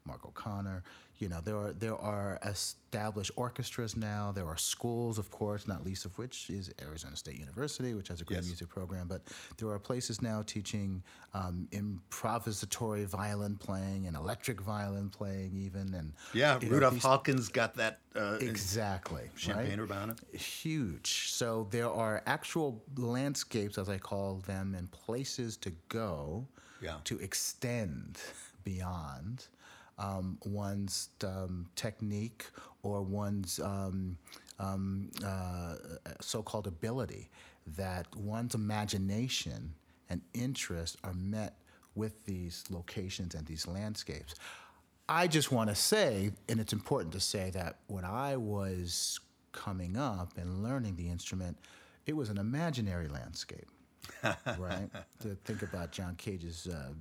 Mark 0.08 0.26
O'Connor. 0.26 0.84
You 1.20 1.30
know, 1.30 1.41
there 1.43 1.58
are 1.58 1.74
there 1.74 1.96
are 1.98 2.38
established 2.46 3.32
orchestras 3.36 3.98
now. 3.98 4.32
There 4.32 4.46
are 4.46 4.58
schools, 4.58 5.17
of 5.17 5.32
course, 5.32 5.67
not 5.67 5.84
least 5.84 6.06
of 6.06 6.15
which 6.20 6.50
is 6.50 6.72
Arizona 6.80 7.15
State 7.15 7.39
University, 7.39 7.96
which 7.96 8.08
has 8.10 8.22
a 8.22 8.24
great 8.24 8.38
Yes. 8.38 8.46
music 8.46 8.70
program. 8.70 9.08
But 9.08 9.22
there 9.58 9.67
are 9.70 9.80
places 9.80 10.22
now 10.22 10.43
teaching 10.43 11.02
um, 11.34 11.67
improvisatory 11.72 13.06
violin 13.08 13.56
playing 13.58 14.06
and 14.08 14.15
electric 14.15 14.62
violin 14.62 15.10
playing, 15.10 15.56
even. 15.58 15.93
And 15.96 16.13
Yeah, 16.34 16.60
know, 16.62 16.70
Rudolph 16.70 17.00
Haken 17.02 17.52
got 17.52 17.76
that. 17.76 18.00
Uh, 18.15 18.38
Exactly. 18.39 19.30
Champaign 19.38 19.70
right? 19.70 19.80
Urbana. 19.80 20.15
Huge. 20.34 21.30
So 21.32 21.67
there 21.72 21.89
are 21.89 22.22
actual 22.26 22.84
landscapes, 22.96 23.78
as 23.78 23.89
I 23.89 23.98
call 23.98 24.36
them, 24.46 24.76
and 24.76 24.89
places 24.91 25.58
to 25.58 25.72
go 25.89 26.48
Yeah. 26.82 26.98
to 27.06 27.17
extend 27.20 28.20
beyond 28.63 29.48
um, 29.98 30.38
one's 30.46 31.10
um, 31.24 31.68
technique 31.76 32.46
or 32.84 33.02
one's 33.02 33.60
um, 33.60 34.18
um, 34.60 35.10
uh, 35.26 35.76
so-called 36.22 36.68
ability. 36.68 37.30
That 37.76 38.08
one's 38.16 38.56
imagination 38.56 39.74
and 40.10 40.22
interest 40.34 40.98
are 41.04 41.14
met 41.14 41.58
with 41.96 42.24
these 42.26 42.64
locations 42.70 43.36
and 43.36 43.46
these 43.46 43.68
landscapes. 43.68 44.36
I 45.10 45.28
just 45.28 45.52
want 45.52 45.70
to 45.70 45.76
say, 45.76 46.32
and 46.50 46.60
it's 46.60 46.74
important 46.74 47.14
to 47.14 47.20
say 47.20 47.50
that 47.52 47.80
when 47.88 48.06
I 48.06 48.38
was 48.38 49.20
coming 49.52 49.98
up 49.98 50.38
and 50.38 50.64
learning 50.64 50.96
the 50.96 51.10
instrument, 51.10 51.58
it 52.06 52.16
was 52.16 52.30
an 52.30 52.38
imaginary 52.38 53.08
landscape, 53.08 53.68
right? 54.58 54.90
to 55.22 55.36
think 55.46 55.62
about 55.62 55.92
John 55.92 56.16
Cage's 56.16 56.68
uh, 56.68 56.92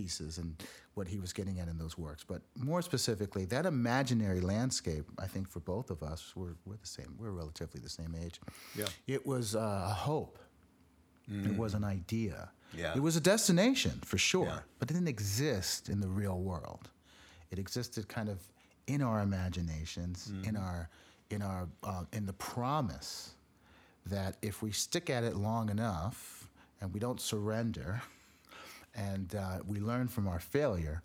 pieces 0.00 0.38
and 0.38 0.62
what 0.94 1.06
he 1.08 1.18
was 1.18 1.32
getting 1.32 1.58
at 1.60 1.68
in 1.68 1.76
those 1.78 1.96
works. 2.06 2.24
But 2.32 2.40
more 2.70 2.82
specifically, 2.82 3.44
that 3.46 3.64
imaginary 3.66 4.40
landscape, 4.40 5.04
I 5.18 5.26
think 5.26 5.48
for 5.48 5.60
both 5.60 5.90
of 5.90 6.02
us, 6.02 6.20
we're, 6.36 6.56
we're 6.66 6.76
the 6.86 6.86
same, 6.98 7.10
we're 7.18 7.30
relatively 7.42 7.80
the 7.80 7.94
same 8.00 8.14
age. 8.24 8.36
Yeah. 8.80 8.86
It 9.06 9.26
was 9.26 9.54
uh, 9.56 9.88
a 9.90 9.94
hope. 10.08 10.38
It 11.28 11.56
was 11.58 11.74
an 11.74 11.82
idea. 11.82 12.50
Yeah. 12.72 12.92
It 12.94 13.02
was 13.02 13.16
a 13.16 13.20
destination 13.20 13.94
for 14.04 14.16
sure, 14.16 14.46
Yeah. 14.46 14.58
but 14.78 14.88
it 14.90 14.94
didn't 14.94 15.08
exist 15.08 15.88
in 15.88 15.98
the 16.00 16.08
real 16.08 16.38
world. 16.38 16.88
It 17.50 17.58
existed 17.58 18.06
kind 18.06 18.28
of 18.28 18.38
in 18.86 19.02
our 19.02 19.20
imaginations, 19.22 20.32
in 20.44 20.56
our, 20.56 20.88
in 21.30 21.42
our, 21.42 21.68
uh, 21.82 22.04
in 22.12 22.26
the 22.26 22.32
promise 22.34 23.34
that 24.14 24.36
if 24.40 24.62
we 24.62 24.70
stick 24.70 25.10
at 25.10 25.24
it 25.24 25.34
long 25.34 25.68
enough 25.68 26.48
and 26.80 26.94
we 26.94 27.00
don't 27.00 27.20
surrender, 27.20 28.00
and 28.96 29.34
uh, 29.34 29.58
we 29.66 29.78
learn 29.80 30.08
from 30.08 30.26
our 30.26 30.40
failure, 30.40 31.02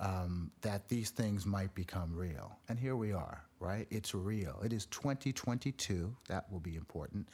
um, 0.00 0.50
that 0.62 0.88
these 0.88 1.10
things 1.10 1.44
might 1.44 1.74
become 1.74 2.14
real. 2.14 2.56
And 2.68 2.78
here 2.78 2.96
we 2.96 3.12
are, 3.12 3.44
right? 3.60 3.86
It's 3.90 4.14
real. 4.14 4.60
It 4.64 4.72
is 4.72 4.86
2022. 4.86 6.14
That 6.28 6.50
will 6.50 6.60
be 6.60 6.76
important. 6.76 7.28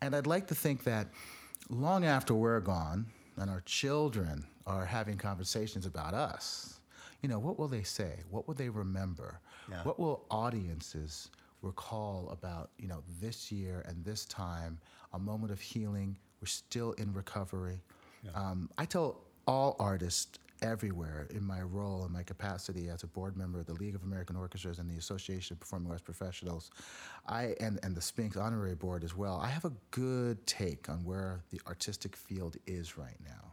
And 0.00 0.14
I'd 0.14 0.26
like 0.26 0.46
to 0.48 0.54
think 0.54 0.84
that 0.84 1.08
long 1.68 2.04
after 2.04 2.34
we're 2.34 2.60
gone 2.60 3.06
and 3.36 3.50
our 3.50 3.62
children 3.62 4.46
are 4.66 4.84
having 4.84 5.18
conversations 5.18 5.86
about 5.86 6.14
us, 6.14 6.80
you 7.22 7.28
know, 7.28 7.38
what 7.38 7.58
will 7.58 7.68
they 7.68 7.82
say? 7.82 8.16
What 8.30 8.46
will 8.46 8.54
they 8.54 8.68
remember? 8.68 9.40
Yeah. 9.70 9.82
What 9.82 9.98
will 9.98 10.24
audiences 10.30 11.30
recall 11.62 12.28
about, 12.30 12.70
you 12.78 12.86
know, 12.86 13.02
this 13.20 13.50
year 13.50 13.82
and 13.88 14.04
this 14.04 14.26
time, 14.26 14.78
a 15.14 15.18
moment 15.18 15.50
of 15.50 15.60
healing? 15.60 16.18
We're 16.40 16.48
still 16.48 16.92
in 16.92 17.12
recovery. 17.14 17.80
Um, 18.34 18.70
I 18.78 18.84
tell 18.84 19.23
all 19.46 19.76
artists 19.78 20.38
everywhere 20.62 21.26
in 21.30 21.44
my 21.44 21.60
role 21.60 22.04
and 22.04 22.12
my 22.12 22.22
capacity 22.22 22.88
as 22.88 23.02
a 23.02 23.06
board 23.06 23.36
member 23.36 23.60
of 23.60 23.66
the 23.66 23.74
League 23.74 23.94
of 23.94 24.02
American 24.02 24.36
Orchestras 24.36 24.78
and 24.78 24.90
the 24.90 24.96
Association 24.96 25.54
of 25.54 25.60
Performing 25.60 25.90
Arts 25.90 26.02
Professionals, 26.02 26.70
I 27.26 27.54
and, 27.60 27.78
and 27.82 27.94
the 27.94 28.00
Sphinx 28.00 28.36
Honorary 28.36 28.74
Board 28.74 29.04
as 29.04 29.16
well, 29.16 29.40
I 29.42 29.48
have 29.48 29.64
a 29.64 29.72
good 29.90 30.44
take 30.46 30.88
on 30.88 31.04
where 31.04 31.42
the 31.50 31.60
artistic 31.66 32.16
field 32.16 32.56
is 32.66 32.96
right 32.96 33.18
now. 33.24 33.52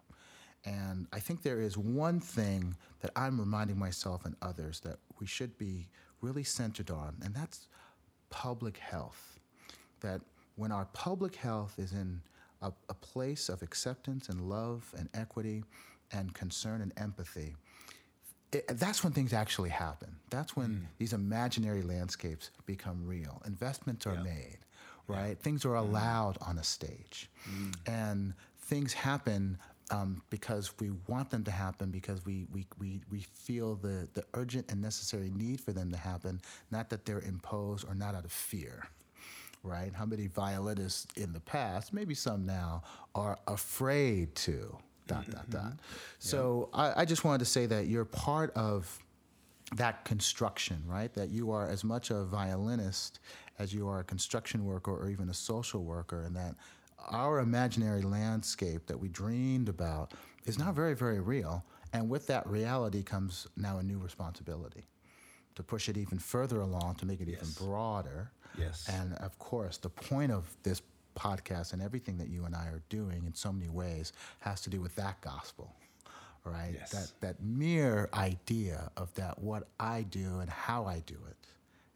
And 0.63 1.07
I 1.11 1.19
think 1.19 1.41
there 1.41 1.59
is 1.59 1.77
one 1.77 2.19
thing 2.19 2.75
that 2.99 3.11
I'm 3.15 3.39
reminding 3.39 3.79
myself 3.79 4.25
and 4.25 4.35
others 4.41 4.79
that 4.81 4.97
we 5.19 5.25
should 5.25 5.57
be 5.57 5.87
really 6.21 6.43
centered 6.43 6.91
on, 6.91 7.15
and 7.23 7.33
that's 7.33 7.67
public 8.29 8.77
health. 8.77 9.39
That 10.01 10.21
when 10.55 10.71
our 10.71 10.85
public 10.93 11.35
health 11.35 11.75
is 11.77 11.93
in 11.93 12.21
a, 12.61 12.71
a 12.89 12.93
place 12.93 13.49
of 13.49 13.61
acceptance 13.61 14.29
and 14.29 14.49
love 14.49 14.93
and 14.97 15.09
equity 15.13 15.63
and 16.11 16.33
concern 16.33 16.81
and 16.81 16.93
empathy, 16.97 17.55
it, 18.51 18.67
that's 18.67 19.03
when 19.03 19.13
things 19.13 19.33
actually 19.33 19.69
happen. 19.69 20.15
That's 20.29 20.55
when 20.55 20.69
mm. 20.69 20.81
these 20.97 21.13
imaginary 21.13 21.81
landscapes 21.81 22.51
become 22.65 23.05
real. 23.05 23.41
Investments 23.45 24.05
are 24.05 24.21
made, 24.23 24.59
right? 25.07 25.39
Things 25.39 25.65
are 25.65 25.69
mm. 25.75 25.79
allowed 25.79 26.37
on 26.41 26.57
a 26.57 26.63
stage. 26.63 27.29
Mm. 27.49 27.75
And 27.87 28.33
things 28.59 28.93
happen 28.93 29.57
um, 29.89 30.21
because 30.29 30.73
we 30.79 30.91
want 31.07 31.29
them 31.29 31.43
to 31.43 31.51
happen, 31.51 31.91
because 31.91 32.25
we, 32.25 32.45
we, 32.53 32.65
we, 32.79 33.01
we 33.09 33.25
feel 33.33 33.75
the, 33.75 34.07
the 34.13 34.23
urgent 34.33 34.71
and 34.71 34.81
necessary 34.81 35.31
need 35.35 35.59
for 35.59 35.73
them 35.73 35.91
to 35.91 35.97
happen, 35.97 36.41
not 36.71 36.89
that 36.89 37.05
they're 37.05 37.21
imposed 37.21 37.87
or 37.87 37.95
not 37.95 38.15
out 38.15 38.25
of 38.25 38.31
fear 38.31 38.87
right? 39.63 39.93
How 39.93 40.05
many 40.05 40.27
violinists 40.27 41.07
in 41.15 41.33
the 41.33 41.39
past, 41.39 41.93
maybe 41.93 42.13
some 42.13 42.45
now, 42.45 42.83
are 43.15 43.37
afraid 43.47 44.35
to 44.35 44.77
dot 45.07 45.29
dot 45.29 45.49
mm-hmm. 45.49 45.51
dot. 45.51 45.73
So 46.19 46.69
I, 46.73 47.01
I 47.01 47.05
just 47.05 47.23
wanted 47.23 47.39
to 47.39 47.45
say 47.45 47.65
that 47.67 47.87
you're 47.87 48.05
part 48.05 48.53
of 48.55 48.97
that 49.75 50.05
construction, 50.05 50.83
right? 50.85 51.13
That 51.13 51.29
you 51.29 51.51
are 51.51 51.67
as 51.67 51.83
much 51.83 52.11
a 52.11 52.23
violinist 52.23 53.19
as 53.59 53.73
you 53.73 53.87
are 53.87 53.99
a 53.99 54.03
construction 54.03 54.65
worker 54.65 54.91
or 54.91 55.09
even 55.09 55.29
a 55.29 55.33
social 55.33 55.83
worker, 55.83 56.23
and 56.23 56.35
that 56.35 56.55
our 57.09 57.39
imaginary 57.39 58.01
landscape 58.01 58.87
that 58.87 58.99
we 58.99 59.07
dreamed 59.09 59.69
about 59.69 60.13
is 60.45 60.57
not 60.57 60.73
very, 60.73 60.95
very 60.95 61.19
real. 61.19 61.63
And 61.93 62.09
with 62.09 62.25
that 62.27 62.47
reality 62.47 63.03
comes 63.03 63.47
now 63.57 63.77
a 63.79 63.83
new 63.83 63.99
responsibility 63.99 64.85
to 65.55 65.63
push 65.63 65.89
it 65.89 65.97
even 65.97 66.19
further 66.19 66.61
along, 66.61 66.95
to 66.95 67.05
make 67.05 67.19
it 67.19 67.27
Yes. 67.27 67.39
even 67.41 67.67
broader. 67.67 68.31
Yes. 68.57 68.87
And 68.91 69.13
of 69.15 69.37
course, 69.39 69.77
the 69.77 69.89
point 69.89 70.31
of 70.31 70.55
this 70.63 70.81
podcast 71.15 71.73
and 71.73 71.81
everything 71.81 72.17
that 72.17 72.29
you 72.29 72.45
and 72.45 72.55
I 72.55 72.65
are 72.67 72.81
doing 72.89 73.23
in 73.25 73.33
so 73.33 73.51
many 73.51 73.69
ways 73.69 74.13
has 74.39 74.61
to 74.61 74.69
do 74.69 74.79
with 74.81 74.95
that 74.95 75.19
gospel, 75.21 75.73
right? 76.45 76.73
Yes. 76.73 76.91
That 76.91 77.11
that 77.21 77.43
mere 77.43 78.09
idea 78.13 78.91
of 78.97 79.13
that 79.15 79.39
what 79.39 79.67
I 79.79 80.03
do 80.03 80.39
and 80.39 80.49
how 80.49 80.85
I 80.85 81.03
do 81.05 81.17
it, 81.27 81.37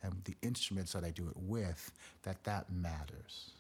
and 0.04 0.14
the 0.26 0.36
instruments 0.42 0.94
that 0.94 1.04
I 1.04 1.12
do 1.12 1.28
it 1.28 1.38
with, 1.38 1.92
that 2.24 2.44
that 2.44 2.72
matters. 2.72 3.52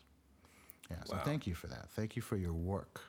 Yeah. 0.89 0.97
So 1.05 1.15
Wow. 1.15 1.21
thank 1.25 1.47
you 1.47 1.55
for 1.55 1.67
that. 1.67 1.89
Thank 1.91 2.15
you 2.15 2.21
for 2.21 2.35
your 2.37 2.53
work. 2.53 3.01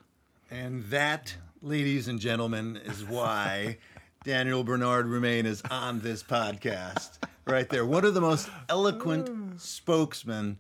And 0.51 0.85
that, 0.91 1.35
ladies 1.61 2.07
and 2.09 2.21
gentlemen, 2.21 2.77
is 2.85 3.05
why 3.05 3.79
Daniel 4.27 4.65
Bernard 4.65 5.07
Roumain 5.07 5.45
is 5.45 5.63
on 5.71 6.01
this 6.01 6.21
podcast. 6.21 7.11
Right 7.47 7.69
there. 7.69 7.87
One 7.87 8.05
of 8.05 8.13
the 8.15 8.21
most 8.21 8.51
eloquent 8.69 9.61
spokesmen 9.61 10.59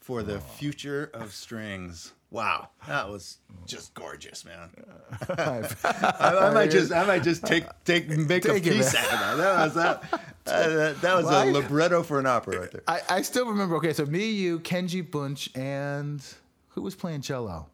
for 0.00 0.22
the 0.22 0.38
future 0.38 1.10
of 1.14 1.32
strings. 1.32 2.12
Wow, 2.30 2.68
that 2.86 3.08
was 3.08 3.38
just 3.66 3.94
gorgeous, 3.94 4.44
man. 4.44 4.68
I, 5.30 5.62
I 6.20 6.50
might 6.52 6.70
just, 6.70 6.92
I 6.92 7.06
might 7.06 7.22
just 7.22 7.42
take, 7.46 7.64
take, 7.86 8.06
make 8.10 8.42
Take 8.42 8.66
a 8.66 8.70
piece 8.70 8.92
man. 8.92 9.04
out 9.06 9.32
of 9.32 9.38
that. 9.38 9.54
That 9.54 9.64
was 9.64 9.74
that. 9.74 10.20
uh, 10.46 10.68
that, 10.68 11.00
that 11.00 11.16
was 11.16 11.24
Well, 11.24 11.48
a 11.48 11.50
libretto 11.52 12.02
for 12.02 12.18
an 12.20 12.26
opera 12.26 12.60
right 12.60 12.70
there. 12.70 12.82
I, 12.86 13.00
I 13.08 13.22
still 13.22 13.46
remember. 13.46 13.76
Okay, 13.76 13.94
so 13.94 14.04
me, 14.04 14.28
you, 14.30 14.58
Kenji 14.60 15.08
Bunch, 15.10 15.48
and 15.56 16.22
who 16.68 16.82
was 16.82 16.94
playing 16.94 17.22
cello? 17.22 17.66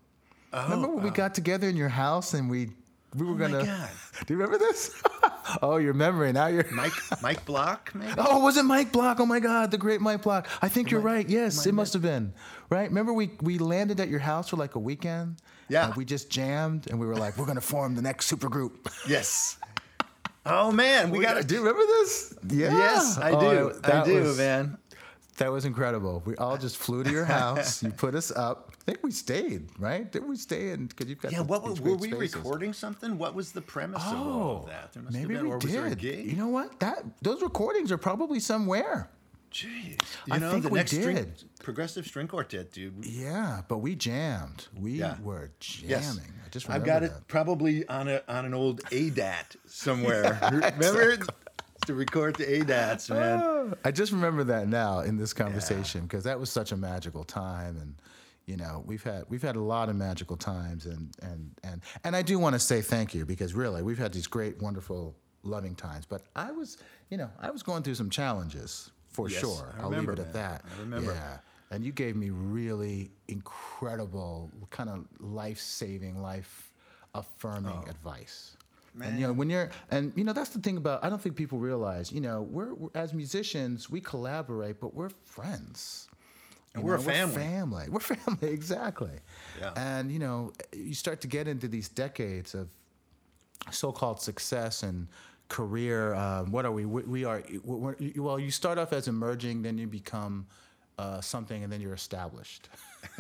remember 0.53 0.86
when 0.86 1.03
we 1.03 1.11
got 1.11 1.34
together 1.34 1.68
in 1.68 1.76
your 1.76 1.88
house 1.88 2.32
and 2.34 2.49
we 2.49 2.70
we 3.16 3.26
were 3.26 3.32
Oh 3.34 3.36
gonna. 3.36 3.64
God. 3.66 3.90
Do 4.26 4.34
you 4.34 4.38
remember 4.40 4.59
this? 4.59 5.03
oh, 5.62 5.76
your 5.76 5.95
memory 5.95 6.32
now. 6.32 6.47
You're. 6.47 6.64
Mike, 6.72 6.93
Mike 7.22 7.45
Block, 7.45 7.93
maybe. 7.95 8.12
Oh, 8.18 8.40
was 8.40 8.57
it 8.57 8.64
Mike 8.64 8.93
Block? 8.93 9.20
Oh 9.20 9.26
my 9.26 9.40
God, 9.40 9.70
the 9.70 9.78
great 9.78 10.01
Mike 10.01 10.22
Block. 10.22 10.49
I 10.61 10.68
think 10.68 10.90
you're 10.90 11.01
right. 11.01 11.28
Yes, 11.28 11.66
I 11.66 11.70
it 11.70 11.74
must 11.74 11.93
have 11.95 12.03
been. 12.03 12.32
Right? 12.70 12.88
Remember 12.88 13.12
we 13.12 13.30
we 13.40 13.59
landed 13.59 14.01
at 14.01 14.09
your 14.09 14.20
house 14.20 14.49
for 14.49 14.57
like 14.57 14.74
a 14.74 14.78
weekend. 14.80 15.36
Yeah. 15.68 15.86
And 15.86 15.95
we 15.95 16.05
just 16.05 16.28
jammed 16.30 16.88
and 16.90 16.99
we 17.01 17.07
were 17.07 17.16
like, 17.16 17.38
we're 17.38 17.47
gonna 17.47 17.61
form 17.61 17.95
the 17.95 18.03
next 18.03 18.26
super 18.26 18.49
group. 18.49 18.88
Yes. 19.09 19.59
Oh 20.45 20.72
man, 20.72 21.11
we 21.11 21.20
got 21.20 21.34
to 21.34 21.45
Do 21.45 21.59
remember 21.61 21.82
this? 21.86 22.34
Yeah. 22.49 22.76
Yes, 22.76 23.16
I 23.16 23.30
Oh, 23.30 23.40
do. 23.40 23.66
it- 23.68 23.76
I 23.84 23.88
that 23.90 24.05
do, 24.07 24.22
was- 24.22 24.36
man. 24.38 24.76
That 25.43 25.51
was 25.51 25.64
incredible. 25.64 26.22
We 26.24 26.36
all 26.36 26.57
just 26.57 26.76
flew 26.76 27.03
to 27.03 27.11
your 27.11 27.24
house. 27.24 27.82
you 27.82 27.90
put 27.90 28.14
us 28.14 28.30
up. 28.30 28.70
I 28.80 28.84
think 28.84 28.99
we 29.03 29.11
stayed, 29.11 29.70
right? 29.76 30.11
Did 30.11 30.24
we 30.28 30.36
stay? 30.36 30.70
And 30.70 30.88
because 30.88 31.09
you've 31.09 31.20
got 31.20 31.32
Yeah, 31.32 31.40
what 31.40 31.64
were, 31.64 31.74
were 31.74 31.97
we 31.97 32.11
spaces. 32.12 32.36
recording 32.36 32.72
something? 32.72 33.18
What 33.18 33.34
was 33.34 33.51
the 33.51 33.61
premise 33.61 34.03
of 34.07 34.16
all 34.18 34.26
Oh, 34.28 34.57
of 34.62 34.66
that? 34.66 34.93
There 34.93 35.03
must 35.03 35.16
maybe 35.16 35.34
have 35.34 35.43
been, 35.43 35.49
we 35.51 35.55
or 35.55 35.59
was 35.59 35.72
there 35.72 35.86
a 35.86 35.97
did. 35.97 36.26
You 36.26 36.36
know 36.36 36.47
what? 36.49 36.78
That 36.78 37.03
those 37.22 37.43
recordings 37.43 37.90
are 37.90 37.99
probably 37.99 38.38
somewhere. 38.38 39.11
Jeez. 39.53 39.99
You 40.26 40.32
I 40.34 40.38
know, 40.38 40.51
think 40.53 40.62
the 40.62 40.68
we 40.70 40.78
next 40.78 40.93
string, 40.93 41.16
did. 41.16 41.45
progressive 41.61 42.07
string 42.07 42.26
quartet, 42.28 42.72
dude. 42.72 43.05
Yeah, 43.05 43.62
but 43.68 43.78
we 43.78 43.95
jammed. 43.97 44.68
We 44.80 44.93
Yeah. 44.93 45.16
were 45.22 45.51
jamming. 45.61 45.90
Yes. 45.90 46.18
I 46.47 46.49
just 46.51 46.70
I've 46.70 46.84
got 46.84 47.03
it 47.03 47.12
probably 47.28 47.86
on 47.88 48.07
a 48.09 48.22
on 48.28 48.47
an 48.47 48.55
old 48.55 48.80
ADAT 48.93 49.57
somewhere. 49.66 50.38
Remember 50.53 51.18
to 51.87 51.95
record 51.95 52.37
the 52.37 52.45
ADATs, 52.45 53.11
man. 53.11 53.41
Ah, 53.43 53.74
I 53.85 53.91
just 53.91 54.12
remember 54.12 54.45
that 54.45 54.68
now 54.68 55.01
in 55.01 55.16
this 55.16 55.33
conversation 55.33 56.03
because 56.03 56.24
that 56.24 56.39
was 56.39 56.51
such 56.51 56.72
a 56.72 56.76
magical 56.76 57.24
time, 57.24 57.76
and 57.78 57.95
you 58.47 58.57
know 58.57 58.83
we've 58.87 59.03
had 59.03 59.24
we've 59.28 59.43
had 59.43 59.57
a 59.57 59.61
lot 59.61 59.89
of 59.89 59.97
magical 59.97 60.37
times, 60.37 60.87
and 60.87 61.14
and 61.22 61.51
and 61.64 61.83
and 62.05 62.16
I 62.16 62.22
do 62.22 62.39
want 62.39 62.55
to 62.55 62.59
say 62.59 62.80
thank 62.83 63.14
you 63.14 63.26
because 63.26 63.55
really 63.55 63.83
we've 63.83 63.99
had 63.99 64.12
these 64.12 64.26
great, 64.26 64.61
wonderful, 64.62 65.16
loving 65.43 65.74
times. 65.74 66.07
But 66.07 66.22
I 66.37 66.53
was, 66.53 66.78
you 67.11 67.16
know, 67.16 67.30
I 67.41 67.51
was 67.51 67.62
going 67.62 67.83
through 67.83 67.97
some 67.97 68.11
challenges 68.11 68.91
for 69.09 69.28
Yes, 69.28 69.41
sure. 69.41 69.74
I 69.76 69.83
I'll 69.83 69.89
leave 69.89 70.01
remember, 70.01 70.12
it 70.12 70.18
at 70.20 70.33
that. 70.33 70.64
I 70.76 70.80
remember. 70.80 71.12
Yeah. 71.12 71.39
And 71.70 71.83
you 71.83 71.91
gave 71.91 72.16
me 72.16 72.28
really 72.28 73.11
incredible, 73.28 74.51
kind 74.68 74.91
of 74.91 75.07
life-saving, 75.20 76.20
life-affirming 76.20 77.85
oh. 77.87 77.91
advice. 77.91 78.59
And 79.01 79.18
you 79.18 79.26
know 79.26 79.32
when 79.32 79.49
you're 79.49 79.70
and 79.90 80.12
you 80.16 80.24
know 80.24 80.32
that's 80.34 80.51
the 80.51 80.59
thing 80.61 80.76
about 80.76 81.03
I 81.05 81.09
don't 81.09 81.20
think 81.20 81.34
people 81.36 81.59
realize 81.59 82.12
you 82.12 82.20
know 82.20 82.43
we're, 82.43 82.74
we're 82.74 82.90
as 82.95 83.14
musicians 83.14 83.88
we 83.88 84.01
collaborate 84.01 84.80
but 84.80 84.95
we're 84.95 85.11
friends. 85.24 86.09
And 86.74 86.82
You 86.82 86.88
we're 86.88 86.95
a 86.97 86.99
know, 86.99 87.05
family. 87.05 87.34
family. 87.36 87.86
We're 87.88 88.01
family 88.16 88.49
exactly. 88.51 89.11
Yeah. 89.61 89.72
And 89.76 90.12
you 90.12 90.18
know 90.18 90.53
you 90.74 90.95
start 90.95 91.20
to 91.22 91.26
get 91.28 91.49
into 91.49 91.68
these 91.68 91.88
decades 91.88 92.55
of 92.55 92.68
so-called 93.70 94.20
success 94.20 94.82
and 94.82 95.09
career. 95.49 96.14
Um, 96.14 96.51
what 96.51 96.64
are 96.66 96.72
we? 96.72 96.84
We, 96.84 97.03
we 97.03 97.24
are. 97.24 97.43
We're, 97.64 97.95
well, 98.16 98.38
you 98.38 98.51
start 98.51 98.78
off 98.78 98.93
as 98.93 99.09
emerging, 99.09 99.62
then 99.62 99.78
you 99.78 99.86
become 99.86 100.47
uh, 100.99 101.20
something, 101.20 101.62
and 101.64 101.72
then 101.72 101.80
you're 101.80 101.95
established. 101.95 102.68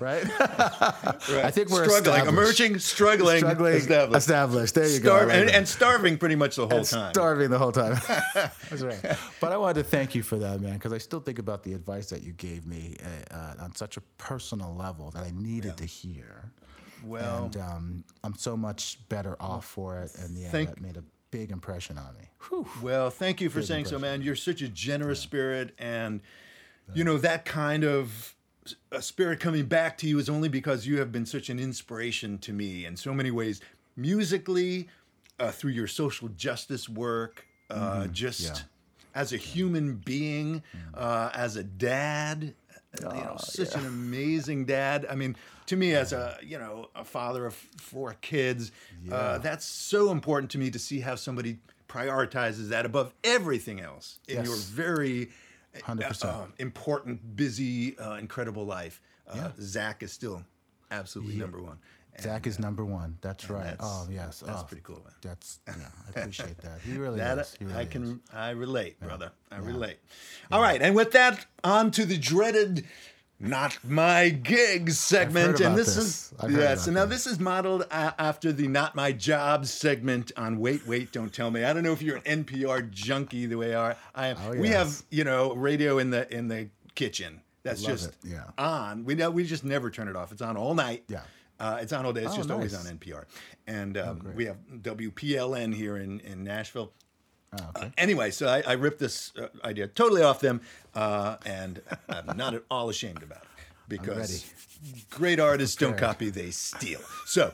right? 0.00 0.24
I 0.40 1.50
think 1.50 1.68
we're 1.70 1.84
struggling, 1.88 2.26
emerging, 2.26 2.78
struggling, 2.78 3.38
struggling, 3.38 3.74
established. 3.74 4.16
established. 4.18 4.74
There 4.74 4.88
you 4.88 5.00
Starv- 5.00 5.26
go. 5.26 5.28
And, 5.30 5.50
and 5.50 5.68
starving 5.68 6.16
pretty 6.18 6.34
much 6.34 6.56
the 6.56 6.66
whole 6.66 6.78
And 6.78 6.86
time. 6.86 7.12
starving 7.12 7.50
the 7.50 7.58
whole 7.58 7.72
time. 7.72 7.96
That's 8.34 8.82
right. 8.82 9.00
But 9.40 9.52
I 9.52 9.56
wanted 9.58 9.82
to 9.82 9.84
thank 9.84 10.14
you 10.14 10.22
for 10.22 10.38
that, 10.38 10.60
man, 10.60 10.74
because 10.74 10.92
I 10.92 10.98
still 10.98 11.20
think 11.20 11.38
about 11.38 11.62
the 11.62 11.74
advice 11.74 12.08
that 12.10 12.22
you 12.22 12.32
gave 12.32 12.66
me 12.66 12.96
uh, 13.30 13.34
uh, 13.34 13.54
on 13.64 13.74
such 13.74 13.96
a 13.96 14.00
personal 14.18 14.74
level 14.74 15.10
that 15.10 15.22
I 15.22 15.32
needed 15.34 15.76
to 15.76 15.84
hear. 15.84 16.50
well, 17.04 17.44
and 17.44 17.56
um, 17.58 18.04
I'm 18.24 18.34
so 18.36 18.56
much 18.56 18.98
better 19.08 19.36
off 19.40 19.66
for 19.66 19.98
it, 19.98 20.12
and 20.20 20.36
yeah, 20.36 20.48
Thank- 20.48 20.70
that 20.70 20.80
made 20.80 20.96
a 20.96 21.04
big 21.30 21.50
impression 21.50 21.98
on 21.98 22.14
me. 22.14 22.28
Whew. 22.48 22.66
Well, 22.82 23.10
thank 23.10 23.40
you 23.40 23.50
for 23.50 23.62
saying 23.62 23.84
so, 23.86 23.98
man. 23.98 24.22
You're 24.22 24.36
such 24.36 24.62
a 24.62 24.68
generous 24.68 25.20
spirit, 25.20 25.74
and 25.78 26.20
you 26.94 27.04
know 27.04 27.18
that 27.18 27.44
kind 27.44 27.84
of 27.84 28.34
a 28.90 29.02
spirit 29.02 29.40
coming 29.40 29.66
back 29.66 29.98
to 29.98 30.06
you 30.06 30.18
is 30.18 30.28
only 30.28 30.48
because 30.48 30.86
you 30.86 30.98
have 30.98 31.10
been 31.10 31.26
such 31.26 31.50
an 31.50 31.58
inspiration 31.58 32.38
to 32.38 32.52
me 32.52 32.84
in 32.84 32.96
so 32.96 33.12
many 33.12 33.30
ways, 33.30 33.60
musically, 33.96 34.88
uh, 35.40 35.50
through 35.50 35.72
your 35.72 35.86
social 35.86 36.28
justice 36.28 36.88
work, 36.88 37.46
uh, 37.70 38.06
just 38.08 38.40
yeah. 38.42 38.54
as 39.14 39.32
a 39.32 39.36
human 39.36 39.96
being, 39.96 40.62
uh, 40.94 41.30
as 41.34 41.56
a 41.56 41.64
dad. 41.64 42.54
you 43.00 43.06
know, 43.06 43.36
such 43.38 43.74
an 43.74 43.86
amazing 43.86 44.66
dad. 44.66 45.06
I 45.08 45.14
mean, 45.14 45.34
to 45.66 45.76
me, 45.76 45.94
as 45.94 46.12
a 46.12 46.36
you 46.42 46.58
know 46.58 46.90
a 46.94 47.04
father 47.04 47.46
of 47.46 47.54
four 47.54 48.16
kids, 48.20 48.70
uh, 49.10 49.38
that's 49.38 49.64
so 49.64 50.10
important 50.10 50.50
to 50.52 50.58
me 50.58 50.70
to 50.70 50.78
see 50.78 51.00
how 51.00 51.14
somebody 51.14 51.58
prioritizes 51.88 52.68
that 52.68 52.86
above 52.86 53.14
everything 53.24 53.80
else 53.80 54.18
in 54.28 54.44
your 54.44 54.56
Yes. 54.56 55.28
Very 55.72 56.04
uh, 56.04 56.10
100%. 56.10 56.24
uh, 56.24 56.46
important, 56.58 57.36
busy, 57.36 57.98
uh, 57.98 58.14
incredible 58.14 58.64
life. 58.66 59.00
Uh, 59.28 59.50
Zach 59.60 60.02
is 60.02 60.12
still 60.12 60.42
absolutely 60.90 61.36
number 61.36 61.60
one. 61.62 61.78
And 62.14 62.22
Zach 62.24 62.46
is 62.46 62.58
number 62.58 62.84
one. 62.84 63.16
That's 63.22 63.48
right. 63.48 63.64
that's- 63.64 63.78
oh 63.82 64.06
yes, 64.10 64.42
that's 64.44 64.60
oh, 64.60 64.64
pretty 64.64 64.82
cool, 64.82 64.96
man. 65.02 65.14
That's 65.22 65.60
yeah, 65.66 65.74
I 66.06 66.20
appreciate 66.20 66.58
that. 66.58 66.80
He 66.84 66.98
really 66.98 67.18
That 67.18 67.38
is. 67.38 67.54
He 67.58 67.64
really 67.64 67.78
I 67.78 67.82
is. 67.82 67.88
can 67.88 68.20
I 68.34 68.50
relate, 68.50 69.00
brother. 69.00 69.32
I 69.50 69.58
relate. 69.58 69.96
All 70.50 70.60
right, 70.60 70.82
and 70.82 70.94
with 70.94 71.12
that, 71.12 71.46
on 71.64 71.90
to 71.92 72.04
the 72.04 72.18
dreaded 72.18 72.84
"Not 73.42 73.78
My 73.84 74.30
Gigs" 74.30 74.98
segment, 74.98 75.60
and 75.60 75.76
this, 75.76 75.94
this. 75.96 76.32
is 76.32 76.34
heard 76.40 76.78
So 76.78 76.90
now 76.92 77.04
this. 77.04 77.24
this 77.24 77.34
is 77.34 77.40
modeled 77.40 77.82
a- 77.90 78.14
after 78.18 78.52
the 78.52 78.68
"Not 78.68 78.94
My 78.94 79.12
Job" 79.12 79.66
segment 79.66 80.32
on 80.36 80.58
"Wait, 80.58 80.86
Wait, 80.86 81.12
Don't 81.12 81.32
Tell 81.32 81.50
Me." 81.50 81.64
I 81.64 81.72
don't 81.72 81.82
know 81.82 81.92
if 81.92 82.00
you're 82.00 82.16
an 82.24 82.44
NPR 82.44 82.88
junkie 82.90 83.46
the 83.46 83.56
way 83.56 83.74
I 83.76 83.96
I 84.14 84.28
am. 84.28 84.36
Oh, 84.46 84.50
We 84.58 84.68
have 84.68 85.02
you 85.10 85.24
know 85.24 85.54
radio 85.54 85.98
in 85.98 86.10
the 86.10 86.32
in 86.34 86.48
the 86.48 86.68
kitchen. 86.94 87.40
That's 87.64 87.82
Love 87.82 87.92
just 87.92 88.08
it, 88.08 88.14
yeah. 88.24 88.44
on. 88.58 89.04
We 89.04 89.14
know 89.14 89.30
we 89.30 89.44
just 89.44 89.64
never 89.64 89.90
turn 89.90 90.08
it 90.08 90.16
off. 90.16 90.32
It's 90.32 90.42
on 90.42 90.56
all 90.56 90.74
night. 90.74 91.04
Yeah. 91.08 91.20
Uh, 91.60 91.78
it's 91.80 91.92
on 91.92 92.04
all 92.04 92.12
day. 92.12 92.22
It's 92.24 92.32
Oh, 92.32 92.36
just 92.38 92.50
always 92.50 92.72
nice. 92.72 92.86
Oh, 92.86 92.88
on 92.90 92.98
NPR. 92.98 93.24
And 93.68 93.96
um, 93.96 94.32
we 94.34 94.46
have 94.46 94.56
WPLN 94.80 95.72
here 95.74 95.96
in, 95.96 96.18
in 96.20 96.42
Nashville. 96.42 96.92
Oh, 97.60 97.68
okay. 97.76 97.86
Uh, 97.86 97.90
anyway, 97.98 98.30
so 98.30 98.48
I, 98.48 98.62
I 98.66 98.72
ripped 98.74 98.98
this 98.98 99.32
uh, 99.38 99.48
idea 99.64 99.86
totally 99.86 100.22
off 100.22 100.40
them, 100.40 100.62
uh, 100.94 101.36
and 101.44 101.82
I'm 102.08 102.36
not 102.36 102.54
at 102.54 102.62
all 102.70 102.88
ashamed 102.88 103.22
about 103.22 103.42
it 103.42 103.48
because 103.88 104.50
great 105.10 105.38
artists 105.38 105.76
don't 105.76 105.98
copy, 105.98 106.30
they 106.30 106.50
steal. 106.50 107.00
So, 107.26 107.52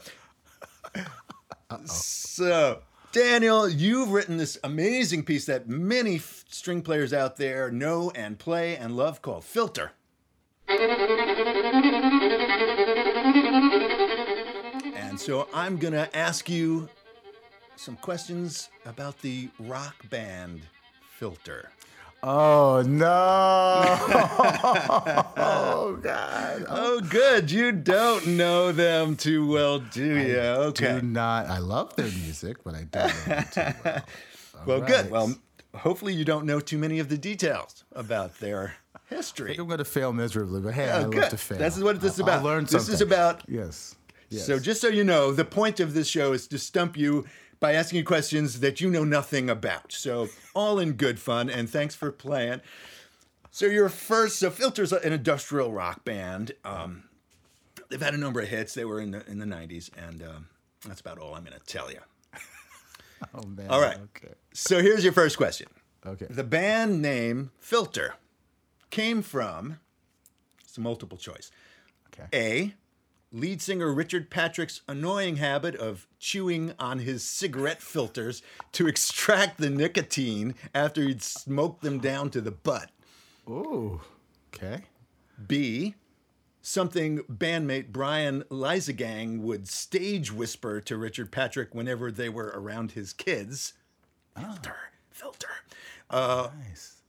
so 1.86 2.82
Daniel, 3.12 3.68
you've 3.68 4.10
written 4.10 4.36
this 4.36 4.58
amazing 4.62 5.24
piece 5.24 5.46
that 5.46 5.68
many 5.68 6.16
f- 6.16 6.44
string 6.48 6.82
players 6.82 7.12
out 7.12 7.36
there 7.36 7.70
know 7.70 8.10
and 8.14 8.38
play 8.38 8.76
and 8.76 8.96
love 8.96 9.20
called 9.22 9.44
Filter. 9.44 9.92
And 14.94 15.18
so 15.18 15.48
I'm 15.52 15.78
going 15.78 15.94
to 15.94 16.14
ask 16.16 16.48
you 16.48 16.88
some 17.78 17.96
questions 17.96 18.68
about 18.86 19.20
the 19.22 19.48
rock 19.60 19.94
band 20.10 20.62
Filter. 21.18 21.70
Oh 22.22 22.82
no! 22.84 23.04
oh 25.36 25.98
God! 26.02 26.64
Oh, 26.68 27.00
good. 27.00 27.48
You 27.50 27.70
don't 27.70 28.26
know 28.36 28.72
them 28.72 29.14
too 29.14 29.46
well, 29.48 29.78
do 29.78 30.18
you? 30.18 30.36
Okay. 30.38 30.98
Do 31.00 31.06
not. 31.06 31.46
I 31.46 31.58
love 31.58 31.94
their 31.94 32.06
music, 32.06 32.64
but 32.64 32.74
I 32.74 32.84
don't 32.90 33.06
know 33.28 33.34
them 33.34 33.44
too 33.52 33.72
well. 33.84 34.02
well, 34.66 34.80
good. 34.80 35.10
Well, 35.12 35.34
hopefully 35.76 36.12
you 36.12 36.24
don't 36.24 36.44
know 36.44 36.58
too 36.58 36.76
many 36.78 36.98
of 36.98 37.08
the 37.08 37.16
details 37.18 37.84
about 37.92 38.40
their 38.40 38.74
history. 39.08 39.54
I'm 39.56 39.66
going 39.68 39.78
to 39.78 39.84
fail 39.84 40.12
miserably, 40.12 40.60
but 40.60 40.74
hey, 40.74 40.90
oh, 40.90 40.94
I 40.94 40.98
Oh, 40.98 41.02
love 41.02 41.10
good. 41.12 41.30
to 41.30 41.36
fail. 41.36 41.58
This 41.58 41.76
is 41.76 41.84
what 41.84 42.00
this 42.00 42.14
is 42.14 42.20
about. 42.20 42.38
I'll 42.40 42.44
learn 42.44 42.64
This 42.64 42.88
is 42.88 43.00
about- 43.00 43.42
yes. 43.48 43.94
yes. 44.28 44.44
So, 44.44 44.58
just 44.58 44.80
so 44.80 44.88
you 44.88 45.04
know, 45.04 45.30
the 45.32 45.44
point 45.44 45.78
of 45.78 45.94
this 45.94 46.08
show 46.08 46.32
is 46.32 46.48
to 46.48 46.58
stump 46.58 46.96
you 46.96 47.26
by 47.60 47.72
asking 47.72 47.98
you 47.98 48.04
questions 48.04 48.60
that 48.60 48.80
you 48.80 48.90
know 48.90 49.04
nothing 49.04 49.50
about. 49.50 49.92
So, 49.92 50.28
all 50.54 50.78
in 50.78 50.92
good 50.92 51.18
fun, 51.18 51.50
and 51.50 51.68
thanks 51.68 51.94
for 51.94 52.10
playing. 52.12 52.60
So, 53.50 53.66
your 53.66 53.88
first, 53.88 54.38
so 54.38 54.50
Filter's 54.50 54.92
an 54.92 55.12
industrial 55.12 55.72
rock 55.72 56.04
band. 56.04 56.52
Um, 56.64 57.04
they've 57.88 58.00
had 58.00 58.14
a 58.14 58.18
number 58.18 58.40
of 58.40 58.48
hits. 58.48 58.74
They 58.74 58.84
were 58.84 59.00
in 59.00 59.10
the 59.10 59.26
in 59.28 59.38
the 59.38 59.46
'90s, 59.46 59.90
and 59.96 60.22
um, 60.22 60.46
that's 60.86 61.00
about 61.00 61.18
all 61.18 61.34
I'm 61.34 61.44
going 61.44 61.58
to 61.58 61.66
tell 61.66 61.90
you. 61.90 62.00
Oh 63.34 63.44
man. 63.48 63.68
All 63.68 63.80
right. 63.80 63.98
Okay. 64.16 64.32
So 64.52 64.80
here's 64.80 65.02
your 65.02 65.12
first 65.12 65.36
question. 65.36 65.66
Okay. 66.06 66.26
The 66.30 66.44
band 66.44 67.02
name 67.02 67.50
Filter 67.58 68.14
came 68.90 69.22
from, 69.22 69.80
it's 70.62 70.78
a 70.78 70.80
multiple 70.80 71.18
choice. 71.18 71.50
Okay. 72.12 72.28
A, 72.32 72.74
lead 73.32 73.60
singer 73.60 73.92
Richard 73.92 74.30
Patrick's 74.30 74.80
annoying 74.88 75.36
habit 75.36 75.74
of 75.76 76.06
chewing 76.18 76.72
on 76.78 77.00
his 77.00 77.22
cigarette 77.22 77.82
filters 77.82 78.42
to 78.72 78.86
extract 78.86 79.58
the 79.58 79.70
nicotine 79.70 80.54
after 80.74 81.02
he'd 81.02 81.22
smoked 81.22 81.82
them 81.82 81.98
down 81.98 82.30
to 82.30 82.40
the 82.40 82.50
butt. 82.50 82.90
Ooh. 83.48 84.00
Okay. 84.54 84.84
B, 85.46 85.94
something 86.62 87.18
bandmate 87.24 87.88
Brian 87.92 88.42
Liesegang 88.50 89.40
would 89.40 89.68
stage 89.68 90.32
whisper 90.32 90.80
to 90.80 90.96
Richard 90.96 91.30
Patrick 91.30 91.74
whenever 91.74 92.10
they 92.10 92.28
were 92.28 92.52
around 92.54 92.92
his 92.92 93.12
kids. 93.12 93.74
Filter, 94.36 94.76
filter. 95.10 95.48
Uh, 96.10 96.48
nice. 96.66 97.02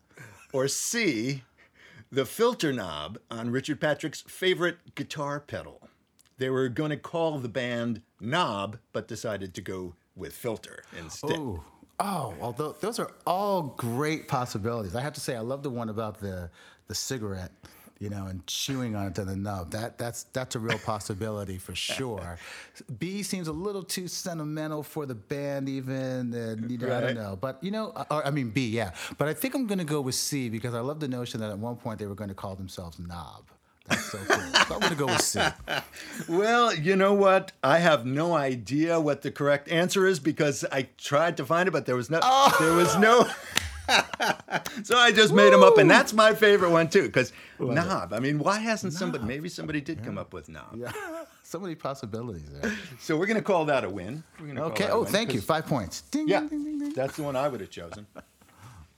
Or 0.52 0.68
C, 0.68 1.44
the 2.12 2.26
filter 2.26 2.74
knob 2.74 3.20
on 3.30 3.52
Richard 3.52 3.80
Patrick's 3.80 4.22
favorite 4.22 4.96
guitar 4.96 5.40
pedal. 5.40 5.89
They 6.40 6.50
were 6.50 6.70
going 6.70 6.90
to 6.90 6.98
call 6.98 7.38
the 7.38 7.50
band 7.50 8.02
Knob, 8.20 8.78
but 8.94 9.08
decided 9.08 9.54
to 9.54 9.62
go 9.62 9.94
with 10.16 10.34
Filter 10.34 10.84
instead. 10.98 11.38
Ooh. 11.38 11.64
Oh, 12.00 12.34
well, 12.40 12.54
tho- 12.54 12.76
those 12.80 12.98
are 12.98 13.12
all 13.28 13.62
great 13.78 14.28
possibilities. 14.30 14.96
I 14.96 15.02
have 15.02 15.14
to 15.14 15.20
say, 15.20 15.36
I 15.36 15.42
love 15.42 15.64
the 15.64 15.70
one 15.70 15.90
about 15.90 16.20
the 16.20 16.50
the 16.88 16.96
cigarette, 16.96 17.52
you 18.00 18.10
know, 18.10 18.26
and 18.28 18.46
chewing 18.48 18.96
on 18.96 19.08
it 19.08 19.16
to 19.16 19.26
the 19.26 19.36
nub. 19.36 19.72
That 19.72 19.98
that's 19.98 20.24
that's 20.32 20.56
a 20.56 20.60
real 20.60 20.80
possibility 20.80 21.58
for 21.58 21.76
sure. 21.76 22.38
B 23.00 23.22
seems 23.22 23.50
a 23.50 23.52
little 23.52 23.84
too 23.84 24.08
sentimental 24.08 24.82
for 24.82 25.06
the 25.06 25.14
band, 25.16 25.68
even, 25.68 26.34
and 26.34 26.72
you 26.72 26.78
know, 26.78 26.98
I 26.98 27.02
don't 27.02 27.16
know. 27.16 27.38
But 27.40 27.62
you 27.62 27.72
know, 27.72 27.92
uh, 27.92 28.06
or, 28.10 28.26
I 28.26 28.32
mean 28.32 28.52
B, 28.52 28.70
yeah. 28.70 28.92
But 29.18 29.28
I 29.28 29.34
think 29.34 29.54
I'm 29.54 29.68
going 29.68 29.80
to 29.80 29.84
go 29.84 30.00
with 30.00 30.16
C 30.16 30.48
because 30.48 30.74
I 30.74 30.80
love 30.80 31.02
the 31.02 31.10
notion 31.10 31.42
that 31.42 31.52
at 31.52 31.60
one 31.60 31.76
point 31.76 32.00
they 32.00 32.06
were 32.08 32.16
going 32.16 32.30
to 32.30 32.36
call 32.36 32.56
themselves 32.56 32.98
Knob. 32.98 33.44
That's 33.90 34.06
so 34.12 34.18
cool. 34.20 34.38
so 34.38 34.74
I'm 34.76 34.80
going 34.80 34.92
to 34.92 34.96
go 34.96 35.06
with 35.08 35.22
C. 35.22 35.42
Well, 36.28 36.74
you 36.76 36.96
know 36.96 37.14
what? 37.14 37.52
I 37.64 37.80
have 37.80 38.06
no 38.06 38.34
idea 38.34 39.00
what 39.00 39.22
the 39.22 39.32
correct 39.32 39.70
answer 39.70 40.06
is 40.06 40.20
because 40.20 40.64
I 40.72 40.88
tried 40.98 41.38
to 41.38 41.46
find 41.46 41.68
it, 41.68 41.72
but 41.72 41.86
there 41.86 41.96
was 41.96 42.10
no. 42.10 42.20
Oh! 42.22 42.56
There 42.60 42.74
was 42.74 42.96
no. 42.98 43.24
so 44.84 44.98
I 44.98 45.12
just 45.12 45.34
made 45.34 45.52
them 45.52 45.64
up, 45.64 45.78
and 45.78 45.90
that's 45.90 46.14
my 46.14 46.34
favorite 46.36 46.70
one 46.70 46.90
too. 46.90 47.04
Because 47.04 47.34
knob. 47.60 48.14
I 48.14 48.20
mean, 48.20 48.40
why 48.40 48.60
hasn't 48.60 48.94
somebody? 48.94 49.24
Maybe 49.24 49.50
somebody 49.50 49.82
did 49.82 50.04
come 50.04 50.18
up 50.18 50.34
with 50.34 50.50
knob. 50.50 50.76
Yeah. 50.78 50.92
so 51.44 51.60
many 51.60 51.76
possibilities 51.76 52.50
there. 52.52 52.72
So 53.00 53.18
we're 53.18 53.26
gonna 53.26 53.42
call 53.42 53.66
that 53.66 53.84
a 53.84 53.90
win. 53.90 54.24
Okay. 54.42 54.90
Oh, 54.90 55.06
thank 55.06 55.34
you. 55.34 55.42
Five 55.42 55.66
points. 55.66 56.02
Ding, 56.02 56.28
Yeah, 56.28 56.42
ding, 56.42 56.50
ding, 56.50 56.64
ding, 56.64 56.80
ding. 56.80 56.94
that's 56.94 57.16
the 57.16 57.24
one 57.24 57.36
I 57.36 57.48
would 57.48 57.62
have 57.62 57.72
chosen. 57.72 58.06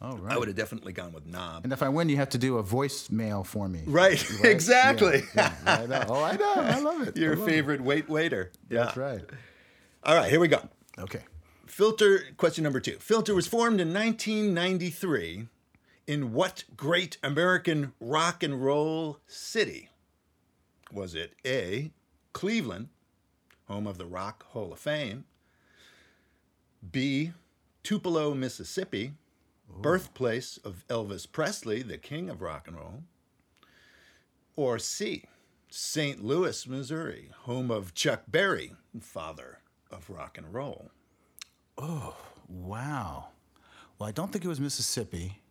All 0.01 0.17
right. 0.17 0.33
I 0.33 0.37
would 0.37 0.47
have 0.47 0.57
definitely 0.57 0.93
gone 0.93 1.13
with 1.13 1.27
knob. 1.27 1.63
And 1.63 1.71
if 1.71 1.83
I 1.83 1.89
win, 1.89 2.09
you 2.09 2.17
have 2.17 2.29
to 2.29 2.39
do 2.39 2.57
a 2.57 2.63
voicemail 2.63 3.45
for 3.45 3.67
me. 3.67 3.83
Right, 3.85 4.23
exactly. 4.43 5.21
Yeah, 5.35 5.53
yeah, 5.63 5.79
I 5.81 5.85
know. 5.85 6.05
Oh, 6.09 6.23
I 6.23 6.35
know. 6.37 6.53
I 6.55 6.79
love 6.79 7.07
it. 7.07 7.17
Your 7.17 7.35
love 7.35 7.47
it. 7.47 7.51
favorite 7.51 7.81
wait 7.81 8.09
waiter. 8.09 8.51
Yeah. 8.69 8.85
That's 8.85 8.97
right. 8.97 9.21
All 10.03 10.15
right, 10.15 10.29
here 10.29 10.39
we 10.39 10.47
go. 10.47 10.67
Okay. 10.97 11.21
Filter, 11.67 12.23
question 12.37 12.63
number 12.63 12.79
two. 12.79 12.97
Filter 12.97 13.35
was 13.35 13.47
formed 13.47 13.79
in 13.79 13.93
1993 13.93 15.47
in 16.07 16.33
what 16.33 16.63
great 16.75 17.17
American 17.23 17.93
rock 17.99 18.43
and 18.43 18.63
roll 18.63 19.19
city? 19.27 19.89
Was 20.91 21.15
it 21.15 21.33
A, 21.45 21.91
Cleveland, 22.33 22.89
home 23.67 23.87
of 23.87 23.97
the 23.97 24.05
Rock 24.05 24.45
Hall 24.47 24.73
of 24.73 24.79
Fame? 24.79 25.25
B, 26.91 27.31
Tupelo, 27.83 28.33
Mississippi, 28.33 29.13
birthplace 29.71 30.57
of 30.57 30.85
Elvis 30.87 31.31
Presley, 31.31 31.81
the 31.81 31.97
king 31.97 32.29
of 32.29 32.41
rock 32.41 32.67
and 32.67 32.77
roll? 32.77 33.03
Or 34.55 34.79
C, 34.79 35.25
St. 35.69 36.23
Louis, 36.23 36.67
Missouri, 36.67 37.31
home 37.41 37.71
of 37.71 37.93
Chuck 37.93 38.23
Berry, 38.27 38.73
father 38.99 39.59
of 39.89 40.09
rock 40.09 40.37
and 40.37 40.53
roll? 40.53 40.91
Oh, 41.77 42.15
wow. 42.47 43.29
Well, 43.97 44.09
I 44.09 44.11
don't 44.11 44.31
think 44.31 44.43
it 44.43 44.49
was 44.49 44.59
Mississippi. 44.59 45.41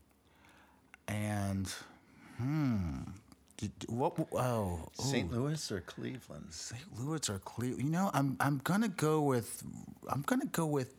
And, 1.08 1.72
hmm. 2.36 3.00
Did, 3.60 3.72
what? 3.88 4.18
Oh, 4.32 4.88
St. 4.94 5.30
Louis 5.30 5.70
or 5.70 5.80
Cleveland? 5.82 6.46
St. 6.48 6.80
Louis 6.98 7.28
or 7.28 7.38
Cleveland? 7.40 7.84
You 7.84 7.90
know, 7.90 8.10
I'm 8.14 8.38
I'm 8.40 8.58
gonna 8.64 8.88
go 8.88 9.20
with 9.20 9.62
I'm 10.08 10.22
gonna 10.22 10.46
go 10.46 10.64
with. 10.64 10.94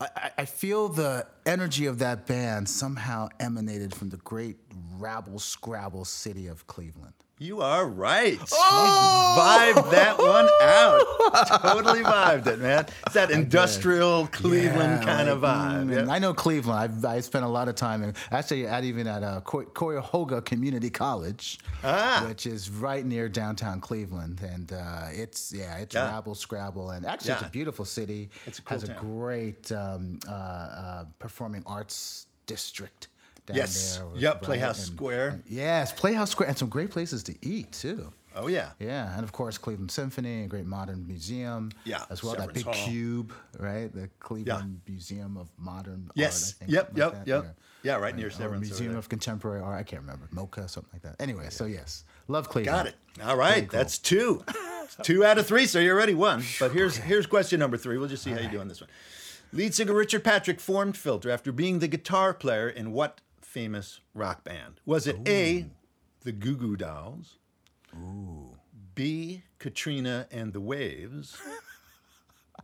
I, 0.00 0.30
I- 0.38 0.44
feel 0.44 0.88
the 0.88 1.26
energy 1.44 1.86
of 1.86 1.98
that 1.98 2.26
band 2.26 2.68
somehow 2.68 3.28
emanated 3.40 3.94
from 3.94 4.10
the 4.10 4.16
great 4.18 4.56
rabble 4.96 5.38
scrabble 5.38 6.04
city 6.04 6.46
of 6.46 6.66
Cleveland. 6.66 7.14
You 7.40 7.60
are 7.62 7.86
right. 7.86 8.32
You 8.32 8.46
vibed 8.46 9.90
that 9.92 10.16
one 10.18 10.48
out. 10.60 11.62
totally 11.62 12.00
vibed 12.02 12.46
it, 12.48 12.58
man. 12.58 12.86
It's 13.06 13.14
that 13.14 13.30
industrial 13.30 14.26
Cleveland 14.28 15.02
Yeah, 15.02 15.04
kind 15.16 15.28
of 15.28 15.42
like, 15.42 15.52
vibe. 15.56 15.86
mm, 15.88 16.06
yeah. 16.06 16.12
I 16.12 16.18
know 16.18 16.34
Cleveland. 16.34 16.78
I've, 16.80 17.04
I 17.04 17.20
spent 17.20 17.44
a 17.44 17.48
lot 17.48 17.68
of 17.68 17.76
time 17.76 18.02
in 18.02 18.14
actually 18.32 18.66
at 18.66 18.82
even 18.82 19.06
at 19.06 19.22
uh, 19.22 19.40
Cuyahoga 19.42 20.42
Community 20.42 20.90
College, 20.90 21.58
Ah. 21.84 22.24
which 22.28 22.46
is 22.46 22.70
right 22.70 23.04
near 23.06 23.28
downtown 23.28 23.80
Cleveland, 23.80 24.40
and 24.42 24.72
uh, 24.72 25.06
it's 25.12 25.52
yeah, 25.52 25.76
it's 25.78 25.94
Yeah. 25.94 26.10
rabble 26.10 26.34
scrabble, 26.34 26.90
and 26.90 27.06
actually 27.06 27.32
it's 27.34 27.42
a 27.42 27.50
beautiful 27.50 27.84
city. 27.84 28.30
It's 28.46 28.58
a 28.58 28.62
cool 28.62 28.80
has 28.80 28.88
a 28.88 28.94
great 28.94 29.70
um, 29.70 30.18
uh, 30.28 30.32
uh, 30.32 31.04
performing 31.20 31.62
arts 31.66 32.26
district. 32.46 33.08
Down 33.48 33.56
Yes. 33.56 33.96
there, 33.96 34.06
Yep. 34.16 34.42
Playhouse 34.42 34.78
And- 34.86 34.94
Square. 34.96 35.28
and- 35.28 35.42
yes, 35.46 35.92
Playhouse 35.92 36.30
Square, 36.30 36.50
and 36.50 36.58
some 36.58 36.68
great 36.68 36.90
places 36.90 37.22
to 37.24 37.34
eat 37.42 37.72
too. 37.72 38.12
Oh, 38.36 38.46
yeah. 38.46 38.70
Yeah, 38.78 39.12
and 39.16 39.24
of 39.24 39.32
course 39.32 39.58
Cleveland 39.58 39.90
Symphony, 39.90 40.44
a 40.44 40.46
great 40.46 40.66
modern 40.66 41.06
museum. 41.08 41.72
Yeah, 41.84 42.04
as 42.10 42.22
well 42.22 42.36
that 42.36 42.52
big 42.52 42.64
Hall. 42.64 42.74
cube, 42.74 43.32
right? 43.58 43.92
The 43.92 44.08
Cleveland 44.20 44.82
Museum 44.86 45.36
of 45.36 45.48
Modern 45.58 46.10
Yes. 46.14 46.52
Art. 46.52 46.54
I 46.54 46.58
think, 46.66 46.70
Yep, 46.72 46.88
like 46.90 46.96
yep, 46.98 47.26
yep. 47.26 47.44
or- 47.44 47.54
Yeah, 47.82 47.94
right 47.96 48.14
near 48.14 48.30
Severance 48.30 48.68
Museum 48.68 48.96
of 48.96 49.08
Contemporary 49.08 49.60
Art. 49.60 49.78
I 49.78 49.82
can't 49.82 50.02
remember 50.02 50.28
MOCA, 50.32 50.68
something 50.68 50.90
like 50.92 51.02
that. 51.02 51.16
Anyway, 51.20 51.48
so 51.50 51.64
yes, 51.64 52.04
love 52.28 52.48
Cleveland. 52.48 52.76
Got 52.76 52.86
it. 52.86 52.96
All 53.24 53.36
right. 53.36 53.68
cool. 53.68 53.78
That's 53.78 53.98
two. 53.98 54.44
two 55.02 55.24
out 55.24 55.38
of 55.38 55.46
three, 55.46 55.66
so 55.66 55.78
you 55.78 55.90
already 55.90 56.14
won. 56.14 56.44
But 56.60 56.72
here's 56.72 56.96
here's 56.96 57.26
question 57.26 57.58
number 57.60 57.76
three. 57.76 57.96
We'll 57.98 58.08
just 58.08 58.22
see 58.22 58.30
how 58.30 58.40
you 58.40 58.48
do 58.48 58.60
on 58.60 58.68
this 58.68 58.80
one. 58.80 58.90
Lead 59.52 59.74
singer 59.74 59.94
Richard 59.94 60.22
Patrick 60.24 60.60
formed 60.60 60.96
Filter 60.96 61.30
after 61.30 61.50
being 61.52 61.78
the 61.78 61.88
guitar 61.88 62.34
player 62.34 62.68
in 62.68 62.92
what 62.92 63.20
famous 63.48 64.00
rock 64.14 64.44
band? 64.44 64.80
Was 64.84 65.06
it 65.06 65.16
A, 65.26 65.66
the 66.20 66.32
Goo 66.32 66.54
Goo 66.56 66.76
Dolls? 66.76 67.38
B, 68.94 69.42
Katrina 69.58 70.26
and 70.30 70.52
the 70.52 70.60
Waves? 70.60 71.36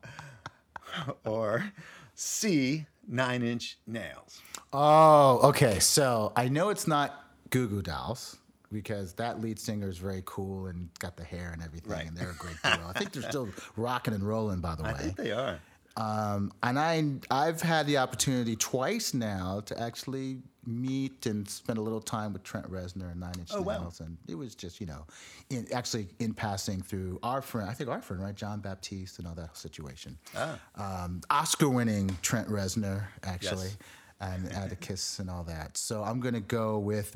or 1.24 1.72
C, 2.14 2.86
Nine 3.08 3.42
Inch 3.42 3.78
Nails? 3.86 4.40
Oh, 4.72 5.40
okay. 5.48 5.78
So 5.80 6.32
I 6.36 6.48
know 6.48 6.68
it's 6.68 6.86
not 6.86 7.24
Goo 7.50 7.66
Goo 7.68 7.82
Dolls 7.82 8.36
because 8.72 9.14
that 9.14 9.40
lead 9.40 9.58
singer 9.58 9.88
is 9.88 9.98
very 9.98 10.22
cool 10.26 10.66
and 10.66 10.88
got 10.98 11.16
the 11.16 11.24
hair 11.24 11.50
and 11.52 11.62
everything, 11.62 11.92
Right. 11.92 12.06
and 12.06 12.16
they're 12.16 12.30
a 12.30 12.34
great 12.34 12.56
duo. 12.62 12.88
I 12.88 12.92
think 12.98 13.12
they're 13.12 13.22
still 13.22 13.48
rocking 13.76 14.12
and 14.14 14.22
rolling, 14.22 14.60
by 14.60 14.74
the 14.74 14.82
way. 14.82 14.90
I 14.90 14.94
think 14.98 15.16
they 15.16 15.32
are. 15.32 15.58
Um, 15.96 16.52
and 16.62 16.76
I, 16.78 17.04
I've 17.30 17.62
had 17.62 17.86
the 17.86 17.98
opportunity 17.98 18.56
twice 18.56 19.14
now 19.14 19.60
to 19.66 19.80
actually 19.80 20.38
meet 20.66 21.26
and 21.26 21.48
spend 21.48 21.78
a 21.78 21.82
little 21.82 22.00
time 22.00 22.32
with 22.32 22.42
Trent 22.42 22.70
Reznor 22.70 23.10
and 23.12 23.20
Nine 23.20 23.34
Inch 23.38 23.50
Oh, 23.54 23.62
wow. 23.62 23.80
Nails, 23.80 24.00
and 24.00 24.16
it 24.28 24.34
was 24.34 24.54
just 24.54 24.80
you 24.80 24.86
know, 24.86 25.04
in, 25.50 25.66
actually 25.72 26.08
in 26.18 26.34
passing 26.34 26.80
through 26.82 27.18
our 27.22 27.42
friend, 27.42 27.68
I 27.68 27.72
think 27.74 27.90
our 27.90 28.00
friend, 28.02 28.22
right, 28.22 28.34
Jon 28.34 28.60
Batiste, 28.60 29.18
and 29.18 29.28
all 29.28 29.34
that 29.34 29.56
situation. 29.56 30.18
Ah. 30.36 30.58
Um, 30.76 31.20
Oscar-winning 31.30 32.16
Trent 32.22 32.48
Reznor, 32.48 33.04
actually, 33.22 33.68
Yes. 33.68 33.76
and 34.20 34.52
Atticus 34.52 35.18
and 35.18 35.28
all 35.30 35.44
that. 35.44 35.76
So 35.76 36.02
I'm 36.02 36.20
gonna 36.20 36.40
go 36.40 36.78
with. 36.78 37.14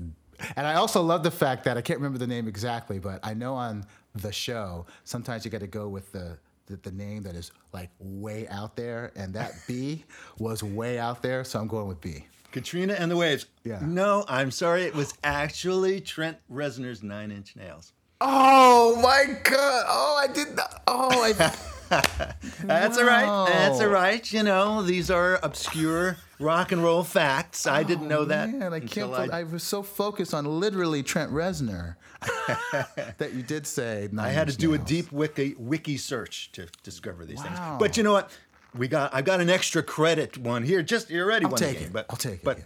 And 0.57 0.67
I 0.67 0.75
also 0.75 1.03
love 1.03 1.23
the 1.25 1.31
fact 1.33 1.65
that 1.65 1.77
I 1.77 1.81
can't 1.81 1.99
remember 1.99 2.19
the 2.19 2.27
name 2.27 2.47
exactly, 2.47 2.99
but 3.01 3.19
I 3.25 3.35
know 3.35 3.55
on 3.55 3.85
the 4.15 4.31
show 4.33 4.87
sometimes 5.05 5.45
you 5.45 5.51
got 5.51 5.61
to 5.63 5.67
go 5.67 5.89
with 5.89 6.13
the, 6.13 6.39
the 6.67 6.77
the 6.77 6.93
name 6.93 7.23
that 7.25 7.35
is 7.35 7.51
like 7.73 7.91
way 7.99 8.47
out 8.49 8.77
there, 8.77 9.11
and 9.17 9.35
that 9.35 9.53
B 9.67 10.05
was 10.39 10.63
way 10.63 10.99
out 10.99 11.23
there, 11.23 11.43
so 11.43 11.59
I'm 11.59 11.67
going 11.67 11.89
with 11.89 12.01
B. 12.01 12.25
Katrina 12.53 12.95
and 12.95 13.11
the 13.11 13.17
Waves. 13.17 13.47
Yeah. 13.65 13.81
No, 13.83 14.25
I'm 14.29 14.51
sorry. 14.51 14.83
It 14.85 14.95
was 14.95 15.15
actually 15.23 16.01
Trent 16.01 16.39
Reznor's 16.51 17.03
Nine 17.03 17.31
Inch 17.31 17.57
Nails. 17.57 17.93
Oh 18.21 18.99
my 19.01 19.39
God! 19.45 19.85
Oh, 19.89 20.19
I 20.21 20.33
did 20.33 20.57
not. 20.57 20.83
Oh, 20.87 21.23
I. 21.23 21.33
That's 22.65 22.99
all 22.99 23.05
right. 23.05 23.47
That's 23.49 23.81
all 23.81 23.89
right. 23.89 24.33
You 24.33 24.43
know, 24.43 24.83
these 24.83 25.11
are 25.11 25.39
obscure 25.43 26.17
rock 26.39 26.73
and 26.73 26.83
roll 26.83 27.03
facts. 27.03 27.67
I 27.67 27.83
didn't 27.83 28.09
know 28.09 28.21
oh, 28.21 28.25
that. 28.27 28.51
Man, 28.51 28.73
I 28.73 28.81
can't. 28.81 29.11
believe 29.13 29.31
I, 29.31 29.45
was 29.45 29.63
so 29.63 29.83
focused 29.83 30.35
on 30.35 30.45
literally 30.61 31.03
Trent 31.03 31.33
Reznor 31.33 31.97
that 33.19 33.33
you 33.35 33.43
did 33.43 33.67
say. 33.67 34.05
I 34.05 34.15
Nine 34.15 34.35
had 34.35 34.49
to 34.49 34.53
Inch 34.53 34.61
do 34.61 34.75
a 34.75 34.79
deep 34.79 35.13
wiki 35.13 35.55
wiki 35.59 35.97
search 35.97 36.53
to 36.53 36.67
discover 36.83 37.25
these 37.25 37.39
Wow. 37.39 37.45
things. 37.45 37.79
But 37.79 37.97
you 37.97 38.03
know 38.03 38.13
what? 38.13 38.31
We 38.77 38.89
got 38.89 39.15
I've 39.15 39.25
got 39.25 39.41
an 39.41 39.51
extra 39.51 39.83
credit 39.83 40.39
one 40.39 40.63
here. 40.63 40.83
Just 40.83 41.11
you 41.11 41.23
already 41.23 41.47
I'll 41.47 41.53
take 41.53 41.79
game, 41.79 41.87
it. 41.89 41.93
but 41.93 42.07
I'll 42.11 42.17
take 42.17 42.35
it, 42.35 42.45
But 42.45 42.59
yeah. 42.59 42.65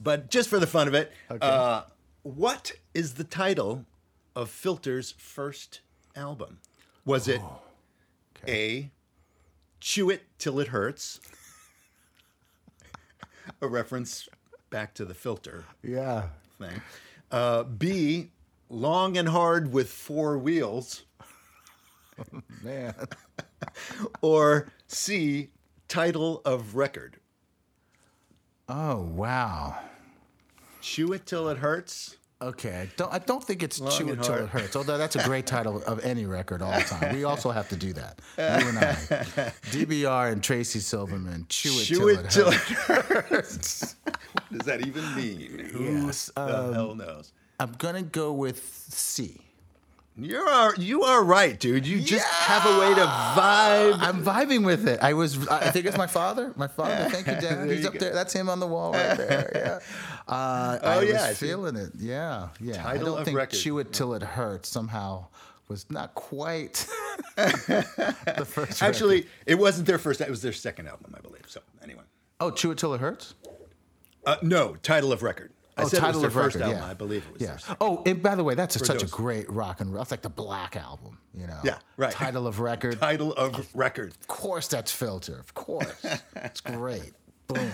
but 0.00 0.30
just 0.30 0.48
for 0.48 0.58
the 0.58 0.66
fun 0.66 0.88
of 0.88 0.94
it, 0.94 1.12
uh, 1.40 1.82
what 2.22 2.72
is 2.94 3.14
the 3.14 3.24
title 3.24 3.84
of 4.34 4.50
Filter's 4.50 5.12
first 5.18 5.80
album? 6.16 6.58
Was 7.04 7.28
it 7.28 7.40
Oh, 7.42 7.60
A. 8.48 8.90
Chew 9.80 10.10
It 10.10 10.22
Till 10.38 10.58
It 10.60 10.68
Hurts? 10.68 11.20
a 13.60 13.66
reference 13.68 14.28
back 14.70 14.94
to 14.94 15.04
the 15.04 15.14
filter 15.14 15.64
Yeah. 15.82 16.28
thing. 16.58 16.80
Uh, 17.30 17.64
B. 17.64 18.30
Long 18.68 19.16
and 19.18 19.28
Hard 19.28 19.72
with 19.72 19.90
Four 19.90 20.38
Wheels. 20.38 21.02
Man. 22.62 22.94
Or 24.20 24.68
C. 24.86 25.48
Title 25.88 26.40
of 26.44 26.74
Record. 26.76 27.18
Oh 28.68 29.02
wow. 29.02 29.78
Chew 30.80 31.12
It 31.12 31.26
Till 31.26 31.48
It 31.48 31.58
Hurts. 31.58 32.16
Okay, 32.40 32.74
I 32.80 32.86
don't. 32.96 33.12
I 33.12 33.18
don't 33.20 33.42
think 33.44 33.62
it's 33.62 33.78
chew 33.96 34.08
it 34.08 34.20
till 34.20 34.34
it 34.34 34.48
hurts. 34.48 34.74
Although 34.74 34.98
that's 34.98 35.14
a 35.14 35.22
great 35.22 35.46
title 35.46 35.80
of 35.84 36.04
any 36.04 36.26
record 36.26 36.60
all 36.60 36.72
the 36.72 36.80
time. 36.84 37.14
We 37.14 37.22
also 37.32 37.52
have 37.52 37.68
to 37.68 37.76
do 37.76 37.92
that. 37.92 38.18
You 38.36 38.42
and 38.68 38.78
I, 38.78 38.94
DBR 39.70 40.32
and 40.32 40.42
Tracy 40.42 40.80
Silverman, 40.80 41.46
chew 41.48 41.70
it 41.78 41.84
Chew 41.84 41.94
till 41.98 42.08
it 42.08 42.18
it 42.20 42.30
till 42.30 42.48
it 42.48 42.54
hurts. 42.54 43.28
hurts. 43.28 43.96
what 44.32 44.50
does 44.50 44.66
that 44.66 44.84
even 44.84 45.14
mean? 45.14 45.70
Who 45.72 45.84
Yes, 45.84 46.32
the 46.34 46.42
um, 46.66 46.72
hell 46.74 46.94
knows? 46.96 47.32
I'm 47.60 47.72
gonna 47.78 48.02
go 48.02 48.32
with 48.32 48.60
C. 48.88 49.40
You 50.14 50.36
are 50.40 50.74
you 50.76 51.04
are 51.04 51.24
right, 51.24 51.58
dude. 51.58 51.86
You 51.86 51.98
just 52.00 52.26
have 52.26 52.66
a 52.66 52.78
way 52.80 52.94
to 52.94 53.00
vibe. 53.00 53.96
I'm 53.98 54.22
vibing 54.22 54.64
with 54.64 54.86
it. 54.86 55.00
I 55.02 55.14
was. 55.14 55.48
I 55.48 55.70
think 55.70 55.86
it's 55.86 55.96
my 55.96 56.06
father. 56.06 56.52
My 56.54 56.66
father. 56.66 57.08
Thank 57.08 57.26
you, 57.28 57.48
Dad. 57.48 57.66
He's 57.70 57.80
you 57.80 57.86
up 57.88 57.94
go. 57.94 57.98
there. 58.00 58.12
That's 58.12 58.32
him 58.34 58.50
on 58.50 58.60
the 58.60 58.66
wall 58.66 58.92
right 58.92 59.16
there. 59.16 59.50
Yeah. 59.54 59.78
Uh, 60.28 60.78
Oh, 60.82 60.88
I 61.00 61.02
yeah, 61.02 61.24
I 61.24 61.28
was 61.30 61.38
feeling 61.38 61.74
it. 61.76 61.90
Yeah. 61.98 62.48
Yeah. 62.60 62.74
I 62.86 62.92
Title 62.92 63.06
don't 63.06 63.18
of 63.20 63.24
think 63.24 63.36
record. 63.38 63.56
chew 63.58 63.78
it 63.80 63.92
till 63.92 64.14
it 64.14 64.22
hurts 64.22 64.68
somehow 64.68 65.26
was 65.66 65.84
not 65.90 66.14
quite 66.14 66.86
the 67.36 68.46
first. 68.46 68.80
record. 68.80 68.82
Actually, 68.82 69.26
it 69.46 69.56
wasn't 69.56 69.88
their 69.88 69.98
first. 69.98 70.20
It 70.20 70.30
was 70.30 70.40
their 70.40 70.52
second 70.52 70.86
album, 70.86 71.12
I 71.16 71.20
believe. 71.20 71.42
So 71.48 71.60
anyway, 71.82 72.02
Oh, 72.38 72.52
chew 72.52 72.70
it 72.70 72.78
till 72.78 72.94
it 72.94 73.00
hurts. 73.00 73.34
uh, 74.24 74.36
no 74.42 74.76
title 74.76 75.12
of 75.12 75.22
record. 75.24 75.52
I 75.76 75.82
Oh, 75.84 75.88
said 75.88 76.00
title 76.00 76.08
it 76.08 76.08
was 76.08 76.16
of 76.16 76.34
their 76.34 76.42
first 76.42 76.56
record. 76.56 76.66
album. 76.68 76.82
yeah. 76.84 76.90
I 76.90 76.94
believe 76.94 77.24
it 77.26 77.32
was. 77.32 77.40
Yeah. 77.42 77.48
theirs. 77.48 77.64
Oh, 77.80 78.02
and 78.04 78.22
by 78.22 78.34
the 78.34 78.44
way, 78.44 78.54
that's 78.54 78.76
a, 78.76 78.78
such 78.80 79.00
those. 79.00 79.02
a 79.04 79.06
great 79.14 79.50
rock 79.50 79.80
and 79.80 79.92
roll. 79.92 80.02
It's 80.02 80.10
like 80.10 80.22
the 80.22 80.28
Black 80.28 80.76
album. 80.76 81.18
You 81.34 81.46
know. 81.46 81.58
Yeah, 81.64 81.78
right. 81.96 82.12
Title 82.12 82.46
of 82.46 82.60
record. 82.60 82.98
Title 83.00 83.32
of 83.32 83.68
record. 83.74 84.10
Of 84.20 84.26
course, 84.26 84.68
that's 84.68 84.92
Filter. 84.92 85.38
Of 85.38 85.54
course, 85.54 86.04
it's 86.36 86.60
great. 86.60 87.12
Boom. 87.48 87.70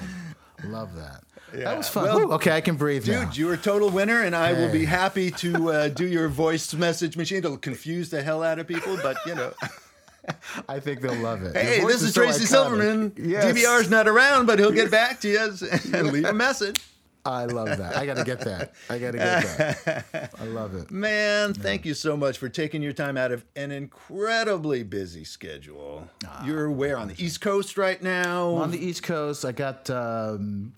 Love 0.65 0.95
that. 0.97 1.23
Yeah. 1.53 1.65
That 1.65 1.77
was 1.79 1.89
fun. 1.89 2.05
Well, 2.05 2.19
Whew, 2.19 2.33
okay, 2.33 2.51
I 2.53 2.61
can 2.61 2.77
breathe 2.77 3.05
Dude, 3.05 3.15
now. 3.15 3.31
you're 3.33 3.55
a 3.55 3.57
total 3.59 3.91
winner, 3.91 4.23
and 4.23 4.35
I 4.37 4.53
will 4.53 4.71
be 4.73 4.85
happy 4.85 5.31
to 5.43 5.71
uh, 5.71 5.89
do 5.89 6.07
your 6.07 6.29
voice 6.29 6.75
message 6.75 7.17
machine. 7.17 7.39
It'll 7.39 7.57
confuse 7.57 8.11
the 8.11 8.23
hell 8.23 8.43
out 8.43 8.59
of 8.59 8.67
people, 8.69 8.97
but 9.03 9.17
you 9.27 9.35
know. 9.35 9.53
I 10.69 10.79
think 10.79 11.01
they'll 11.01 11.15
love 11.17 11.43
it. 11.43 11.57
Hey, 11.57 11.81
this 11.85 12.03
is 12.03 12.13
so 12.13 12.23
Tracy 12.23 12.45
iconic. 12.45 12.49
Silverman. 12.49 13.13
Yes. 13.17 13.45
DBR's 13.47 13.89
not 13.89 14.07
around, 14.07 14.45
but 14.47 14.59
he'll 14.59 14.71
get 14.73 14.91
back 14.91 15.21
to 15.21 15.29
you 15.29 15.55
and 15.95 16.13
leave 16.13 16.25
a 16.27 16.35
message. 16.35 16.77
I 17.25 17.45
love 17.45 17.77
that. 17.79 17.97
I 17.97 18.07
got 18.07 18.17
to 18.17 18.25
get 18.25 18.41
that. 18.41 18.73
I 18.89 18.99
got 18.99 19.13
to 19.13 19.19
get 19.19 20.05
that. 20.05 20.31
I 20.41 20.45
love 20.45 20.75
it. 20.75 20.91
Man, 20.91 21.53
thank 21.53 21.85
you 21.85 21.95
so 21.95 22.17
much 22.17 22.39
for 22.39 22.49
taking 22.49 22.83
your 22.83 22.93
time 22.93 23.17
out 23.17 23.33
of 23.33 23.45
an 23.57 23.71
incredibly 23.71 24.83
busy 24.83 25.25
schedule. 25.25 26.09
You're 26.45 26.71
where 26.71 26.97
on 26.97 27.09
the 27.09 27.23
East 27.23 27.41
Coast 27.41 27.77
right 27.77 28.03
now? 28.03 28.51
On 28.51 28.71
the 28.71 28.79
East 28.79 29.03
Coast, 29.03 29.45
I 29.45 29.53
got 29.53 29.91
um, 29.91 30.73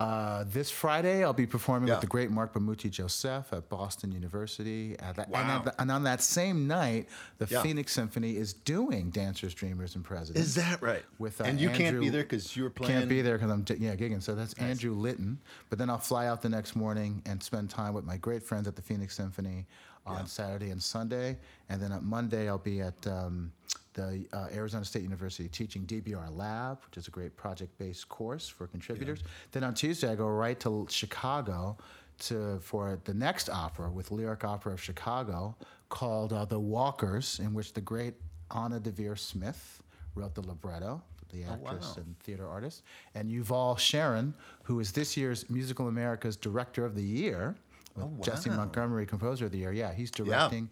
uh, 0.00 0.44
this 0.48 0.70
Friday. 0.70 1.22
I'll 1.24 1.32
be 1.32 1.46
performing 1.46 1.88
Yeah. 1.88 1.94
with 1.94 2.00
the 2.02 2.06
great 2.08 2.30
Marc 2.30 2.52
Bamuthi 2.52 2.90
Joseph 2.90 3.52
at 3.52 3.68
Boston 3.68 4.10
University. 4.12 4.98
At 4.98 5.16
that, 5.16 5.26
and, 5.26 5.32
Wow. 5.34 5.58
at 5.58 5.64
the- 5.64 5.80
and 5.80 5.90
on 5.90 6.02
that 6.02 6.20
same 6.20 6.66
night, 6.66 7.08
the 7.38 7.46
Yeah. 7.46 7.62
Phoenix 7.62 7.92
Symphony 7.92 8.36
is 8.36 8.52
doing 8.52 9.10
Dancers, 9.10 9.54
Dreamers, 9.54 9.94
and 9.94 10.04
Presidents. 10.04 10.48
Is 10.48 10.54
that 10.56 10.82
right? 10.82 11.04
With, 11.18 11.40
uh, 11.40 11.44
and 11.44 11.60
you 11.60 11.70
can't 11.70 12.00
be 12.00 12.08
there 12.08 12.22
because 12.24 12.56
you're 12.56 12.70
playing. 12.70 12.92
Can't 12.92 13.08
be 13.08 13.22
there 13.22 13.38
because 13.38 13.50
I'm 13.50 13.64
yeah 13.78 13.94
gigging. 13.94 14.22
So 14.22 14.34
that's 14.34 14.52
Andrew 14.54 14.94
Litton. 14.94 15.38
But 15.70 15.78
then 15.78 15.88
I'll 15.88 15.98
fly 15.98 16.26
out 16.26 16.42
the 16.42 16.48
next 16.48 16.74
morning 16.74 17.22
and 17.24 17.42
spend 17.42 17.70
time 17.70 17.94
with 17.94 18.04
my 18.04 18.16
great 18.16 18.42
friends 18.42 18.66
at 18.66 18.76
the 18.76 18.82
Phoenix 18.82 19.14
Symphony 19.14 19.66
on 20.06 20.26
Saturday 20.26 20.70
and 20.70 20.82
Sunday. 20.82 21.38
And 21.70 21.80
then 21.80 21.90
on 21.92 22.04
Monday 22.04 22.48
I'll 22.48 22.58
be 22.58 22.82
at 22.82 23.06
um, 23.06 23.52
the 23.94 24.26
uh, 24.32 24.48
Arizona 24.52 24.84
State 24.84 25.02
University 25.02 25.48
teaching 25.48 25.84
DBR 25.86 26.36
Lab, 26.36 26.78
which 26.86 26.96
is 26.96 27.08
a 27.08 27.10
great 27.10 27.36
project-based 27.36 28.08
course 28.08 28.48
for 28.48 28.66
contributors. 28.66 29.20
Then 29.52 29.64
on 29.64 29.74
Tuesday 29.74 30.10
I 30.10 30.14
go 30.14 30.26
right 30.26 30.58
to 30.60 30.86
Chicago 30.90 31.76
to 32.18 32.60
for 32.60 33.00
the 33.04 33.14
next 33.14 33.48
opera 33.48 33.90
with 33.90 34.10
Lyric 34.10 34.44
Opera 34.44 34.72
of 34.72 34.82
Chicago 34.82 35.56
called 35.88 36.32
uh, 36.32 36.44
The 36.44 36.58
Walkers, 36.58 37.40
in 37.40 37.54
which 37.54 37.72
the 37.72 37.80
great 37.80 38.14
Anna 38.54 38.78
Deavere 38.78 39.18
Smith 39.18 39.82
wrote 40.14 40.34
the 40.34 40.42
libretto 40.42 41.02
the 41.32 41.44
actress 41.44 41.96
wow. 41.96 42.02
and 42.04 42.18
theater 42.20 42.48
artist, 42.48 42.82
and 43.14 43.28
Yuval 43.28 43.78
Sharon, 43.78 44.34
who 44.62 44.80
is 44.80 44.92
this 44.92 45.16
year's 45.16 45.48
Musical 45.50 45.88
America's 45.88 46.36
Director 46.36 46.84
of 46.84 46.94
the 46.94 47.02
Year, 47.02 47.56
with 47.96 48.22
Jessie 48.22 48.50
wow. 48.50 48.56
Montgomery 48.56 49.06
Composer 49.06 49.46
of 49.46 49.52
the 49.52 49.58
Year. 49.58 49.72
Yeah, 49.72 49.92
he's 49.92 50.10
directing. 50.10 50.68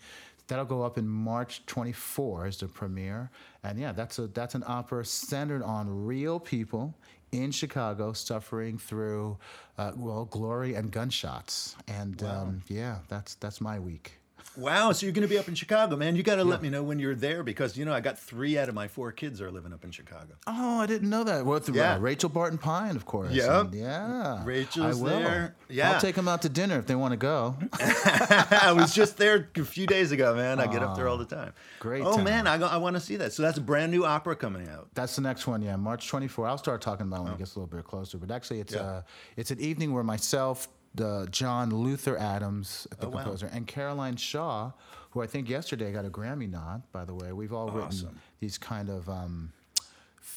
That'll 0.53 0.67
go 0.67 0.83
up 0.83 0.99
in 0.99 1.09
March 1.09 1.65
24 1.65 2.45
as 2.45 2.59
the 2.59 2.69
premiere, 2.69 3.31
and 3.65 3.79
yeah, 3.79 3.93
that's 3.93 4.19
a 4.19 4.27
that's 4.27 4.55
an 4.55 4.63
opera 4.67 5.03
centered 5.03 5.63
on 5.63 6.05
real 6.05 6.39
people 6.39 6.95
in 7.33 7.51
Chicago 7.51 8.13
suffering 8.13 8.77
through, 8.77 9.39
uh, 9.79 9.93
well, 9.97 10.27
glory 10.27 10.75
and 10.75 10.91
gunshots, 10.91 11.75
and 11.89 12.23
um, 12.25 12.63
yeah, 12.69 12.99
that's 13.09 13.37
that's 13.37 13.63
my 13.63 13.79
week. 13.79 14.19
Wow, 14.57 14.93
so 14.93 15.07
you're 15.07 15.13
going 15.15 15.27
to 15.27 15.29
be 15.29 15.39
up 15.39 15.49
in 15.49 15.55
Chicago, 15.55 15.97
man. 15.97 16.15
You 16.17 16.23
got 16.23 16.37
to 16.37 16.45
let 16.45 16.61
me 16.63 16.69
know 16.69 16.83
when 16.83 16.99
you're 16.99 17.15
there 17.15 17.43
because, 17.43 17.77
you 17.77 17.85
know, 17.85 17.93
I 17.93 18.01
got 18.01 18.19
three 18.19 18.59
out 18.59 18.69
of 18.69 18.75
my 18.75 18.87
four 18.89 19.11
kids 19.13 19.41
are 19.41 19.51
living 19.51 19.73
up 19.73 19.83
in 19.85 19.91
Chicago. 19.91 20.35
Oh, 20.47 20.81
I 20.81 20.87
didn't 20.87 21.09
know 21.09 21.25
that. 21.25 21.47
With, 21.47 21.69
Yeah. 21.71 21.95
uh, 21.95 21.99
Rachel 21.99 22.29
Barton 22.29 22.59
Pine, 22.59 22.97
of 22.97 23.07
course. 23.07 23.33
Yep. 23.33 23.49
and 23.67 23.75
yeah. 23.75 24.45
Rachel's 24.45 25.01
I 25.01 25.03
will. 25.03 25.19
there. 25.21 25.55
Yeah. 25.69 25.93
I'll 25.93 26.01
take 26.01 26.15
them 26.17 26.29
out 26.29 26.43
to 26.43 26.49
dinner 26.49 26.79
if 26.79 26.87
they 26.87 26.95
want 26.95 27.13
to 27.13 27.17
go. 27.17 27.57
I 27.81 28.73
was 28.77 28.95
just 28.95 29.17
there 29.17 29.49
a 29.57 29.65
few 29.65 29.87
days 29.87 30.13
ago, 30.13 30.35
man. 30.35 30.61
I 30.61 30.67
get 30.67 30.83
up 30.83 30.97
there 30.97 31.09
all 31.09 31.19
the 31.19 31.25
time. 31.25 31.53
great 31.81 32.03
Oh, 32.05 32.17
time. 32.17 32.25
man, 32.25 32.47
I, 32.47 32.59
go- 32.59 32.67
I 32.67 32.77
want 32.77 32.95
to 32.97 33.01
see 33.01 33.17
that. 33.17 33.33
So 33.33 33.43
that's 33.43 33.59
a 33.59 33.63
brand 33.63 33.91
new 33.93 34.05
opera 34.05 34.37
coming 34.37 34.69
out. 34.69 34.89
That's 34.95 35.17
the 35.17 35.23
next 35.23 35.47
one, 35.47 35.63
yeah, 35.63 35.77
March 35.77 36.09
24. 36.09 36.47
I'll 36.47 36.59
start 36.59 36.81
talking 36.81 37.07
about 37.07 37.21
it 37.21 37.25
when 37.25 37.33
it 37.33 37.39
gets 37.39 37.55
a 37.57 37.59
little 37.61 37.75
bit 37.75 37.85
closer. 37.85 38.19
But 38.19 38.31
actually, 38.31 38.61
it's 38.61 38.75
Oh. 38.75 38.79
Yeah. 38.79 38.83
uh, 38.87 39.03
it's 39.37 39.51
an 39.51 39.61
evening 39.61 39.93
where 39.93 40.03
myself, 40.05 40.69
the 40.95 41.27
John 41.31 41.71
Luther 41.71 42.17
Adams, 42.19 42.87
the 42.99 43.07
Oh, 43.07 43.11
wow. 43.11 43.23
composer, 43.23 43.47
and 43.53 43.67
Caroline 43.67 44.17
Shaw, 44.17 44.73
who 45.11 45.23
I 45.23 45.27
think 45.27 45.49
yesterday 45.49 45.93
got 45.93 46.05
a 46.05 46.11
Grammy 46.11 46.49
nod. 46.51 46.83
By 46.93 47.05
the 47.05 47.15
way, 47.15 47.33
we've 47.33 47.53
all 47.53 47.71
written 47.71 48.19
these 48.41 48.59
kind 48.59 48.89
of 48.91 49.09
um, 49.09 49.53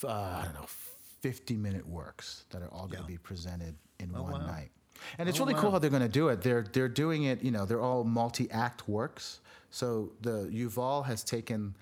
uh, 0.03 0.07
I 0.09 0.41
don't 0.45 0.53
know, 0.55 0.67
50 1.21 1.55
minute 1.57 1.87
works 1.87 2.45
that 2.51 2.61
are 2.61 2.69
all 2.69 2.87
going 2.87 2.97
to 3.03 3.09
Yeah. 3.11 3.15
be 3.15 3.17
presented 3.17 3.75
in 3.99 4.11
Oh, 4.15 4.21
one 4.23 4.31
wow. 4.31 4.45
night. 4.47 4.71
And 5.17 5.27
it's 5.27 5.39
Oh, 5.39 5.45
really 5.45 5.59
cool 5.59 5.71
how 5.71 5.79
they're 5.79 5.89
going 5.89 6.01
to 6.01 6.07
do 6.07 6.29
it. 6.29 6.41
They're 6.41 6.63
they're 6.63 6.87
doing 6.87 7.23
it. 7.23 7.43
You 7.43 7.51
know, 7.51 7.65
they're 7.65 7.81
all 7.81 8.03
multi-act 8.05 8.87
works. 8.87 9.41
So 9.71 10.11
the 10.21 10.49
Yuval 10.53 11.05
has 11.05 11.23
taken 11.23 11.75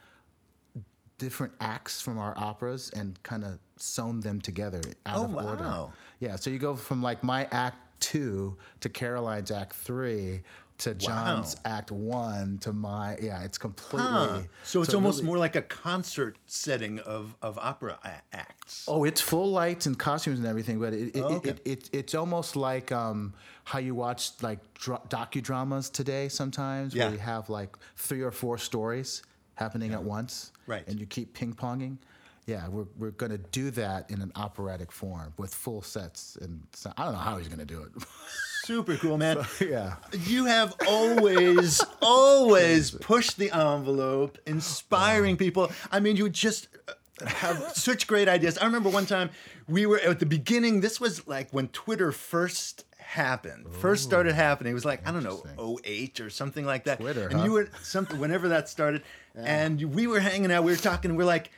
different 1.19 1.53
acts 1.61 2.01
from 2.01 2.17
our 2.17 2.34
operas 2.38 2.89
and 2.95 3.21
kind 3.24 3.43
of 3.43 3.59
sewn 3.78 4.19
them 4.21 4.41
together 4.41 4.82
out 5.05 5.17
Oh, 5.19 5.24
of 5.26 5.36
order. 5.36 5.63
wow. 5.63 5.93
Yeah, 6.19 6.36
so 6.38 6.49
you 6.49 6.57
go 6.59 6.76
from 6.76 7.01
like 7.03 7.24
my 7.24 7.45
act 7.51 7.78
two 8.04 8.58
to 8.82 8.89
Caroline's 8.89 9.49
act 9.51 9.74
three 9.76 10.41
to 10.80 10.93
John's 10.95 11.56
act 11.64 11.91
one 11.91 12.58
to 12.60 12.74
my 12.74 13.16
yeah, 13.22 13.43
it's 13.43 13.58
completely. 13.58 14.10
Huh. 14.10 14.39
So 14.64 14.82
it's 14.82 14.89
it 14.89 14.95
almost 14.95 15.20
really- 15.20 15.28
more 15.28 15.38
like 15.38 15.56
a 15.56 15.62
concert 15.62 16.36
setting 16.45 16.99
of, 16.99 17.36
of 17.41 17.58
opera 17.60 17.97
acts. 18.34 18.86
Oh, 18.88 19.06
it's 19.06 19.22
full 19.22 19.51
lights 19.51 19.86
and 19.86 19.97
costumes 19.97 20.39
and 20.39 20.47
everything, 20.47 20.80
but 20.80 20.93
it, 20.93 21.16
it, 21.16 21.22
Oh, 21.22 21.36
okay. 21.36 21.49
it, 21.51 21.62
it, 21.66 21.89
it's 21.93 22.16
almost 22.16 22.56
like 22.58 22.91
um, 22.91 23.34
how 23.64 23.80
you 23.80 23.95
watch 23.95 24.32
like 24.41 24.60
dra- 24.74 25.01
docudramas 25.10 25.89
today 25.91 26.28
sometimes, 26.28 26.93
Yeah. 26.93 27.06
where 27.06 27.14
you 27.14 27.20
have 27.20 27.49
like 27.49 27.78
three 27.95 28.22
or 28.22 28.32
four 28.32 28.58
stories 28.58 29.22
happening 29.56 29.93
at 29.93 30.04
once, 30.04 30.51
Right. 30.68 30.86
And 30.88 30.99
you 30.99 31.06
keep 31.06 31.34
ping 31.34 31.54
ponging. 31.54 31.97
Yeah, 32.45 32.67
we're, 32.67 32.85
we're 32.97 33.11
going 33.11 33.31
to 33.31 33.37
do 33.37 33.71
that 33.71 34.11
in 34.11 34.21
an 34.21 34.31
operatic 34.35 34.91
form 34.91 35.33
with 35.37 35.53
full 35.53 35.81
sets, 35.81 36.37
and 36.41 36.61
so, 36.73 36.91
I 36.97 37.05
don't 37.05 37.13
know 37.13 37.19
how 37.19 37.37
he's 37.37 37.47
going 37.47 37.59
to 37.59 37.65
do 37.65 37.83
it. 37.83 38.03
Super 38.65 38.95
cool, 38.95 39.17
man. 39.17 39.45
yeah, 39.59 39.95
You 40.11 40.45
have 40.45 40.73
always, 40.87 41.81
always 42.01 42.91
pushed 43.01 43.37
the 43.37 43.51
envelope, 43.51 44.37
inspiring 44.45 45.35
people. 45.37 45.71
I 45.91 45.99
mean, 45.99 46.15
you 46.15 46.29
just 46.29 46.69
uh, 46.87 47.25
have 47.25 47.57
such 47.75 48.07
great 48.07 48.29
ideas. 48.29 48.57
I 48.57 48.65
remember 48.65 48.89
one 48.89 49.05
time 49.05 49.29
we 49.67 49.85
were 49.85 49.99
at 49.99 50.19
the 50.19 50.25
beginning, 50.25 50.81
this 50.81 50.99
was 51.01 51.27
like 51.27 51.49
when 51.51 51.67
Twitter 51.69 52.11
first 52.13 52.85
happened, 52.97 53.67
first 53.69 54.03
started 54.03 54.33
happening. 54.33 54.71
It 54.71 54.75
was 54.75 54.85
like, 54.85 55.07
I 55.07 55.11
don't 55.11 55.23
know, 55.23 55.79
08 55.85 56.21
or 56.21 56.29
something 56.29 56.65
like 56.65 56.85
that. 56.85 56.99
Twitter, 56.99 57.27
and 57.27 57.39
huh? 57.39 57.45
you 57.45 57.51
were 57.51 57.69
something, 57.81 58.19
whenever 58.19 58.49
that 58.49 58.69
started, 58.69 59.03
and 59.35 59.81
we 59.93 60.07
were 60.07 60.19
hanging 60.19 60.51
out, 60.51 60.63
we 60.63 60.71
were 60.71 60.77
talking, 60.77 61.15
we're 61.15 61.25
like, 61.25 61.51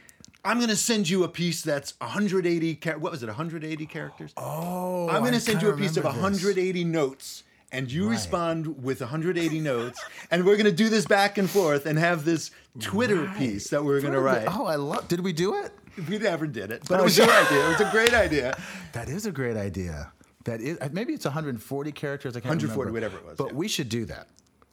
I'm 0.45 0.59
gonna 0.59 0.75
send 0.75 1.09
you 1.09 1.23
a 1.23 1.27
piece 1.27 1.61
that's 1.61 1.93
180. 1.99 2.75
Char- 2.75 2.97
what 2.99 3.11
was 3.11 3.23
it? 3.23 3.27
180 3.27 3.85
characters. 3.85 4.31
Oh, 4.37 5.09
I'm 5.09 5.23
gonna 5.23 5.37
I 5.37 5.39
send 5.39 5.61
you 5.61 5.69
a 5.69 5.77
piece 5.77 5.97
of 5.97 6.03
remember 6.05 6.29
this. 6.31 6.43
180 6.43 6.83
notes, 6.83 7.43
and 7.71 7.91
you 7.91 8.05
Right. 8.05 8.11
respond 8.11 8.83
with 8.83 9.01
180 9.01 9.59
notes, 9.59 9.99
and 10.31 10.45
we're 10.45 10.57
gonna 10.57 10.71
do 10.71 10.89
this 10.89 11.05
back 11.05 11.37
and 11.37 11.49
forth 11.49 11.85
and 11.85 11.97
have 11.99 12.25
this 12.25 12.51
Twitter 12.79 13.27
piece 13.37 13.69
that 13.69 13.83
we're 13.83 14.01
gonna 14.01 14.19
write. 14.21 14.47
Oh, 14.49 14.65
I 14.65 14.75
love. 14.75 15.07
Did 15.07 15.21
we 15.21 15.33
do 15.33 15.55
it? 15.55 15.71
We 16.09 16.17
never 16.19 16.45
did 16.45 16.71
it, 16.71 16.83
but 16.89 16.99
Oh, 16.99 17.03
it 17.03 17.05
was 17.05 17.17
your 17.17 17.29
idea. 17.31 17.65
It 17.65 17.69
was 17.79 17.81
a 17.81 17.91
great 17.91 18.13
idea. 18.13 18.57
That 18.93 19.09
is 19.09 19.25
a 19.25 19.31
great 19.31 19.57
idea. 19.57 20.11
That 20.45 20.61
is 20.61 20.77
maybe 20.91 21.13
it's 21.13 21.25
140 21.25 21.91
characters. 21.91 22.35
I 22.37 22.39
can't 22.39 22.51
140, 22.61 22.91
remember. 22.91 22.93
whatever 22.93 23.17
it 23.17 23.25
was, 23.29 23.37
But 23.37 23.47
yeah. 23.51 23.57
we 23.57 23.67
should 23.67 23.89
do 23.89 24.05
that. 24.05 24.27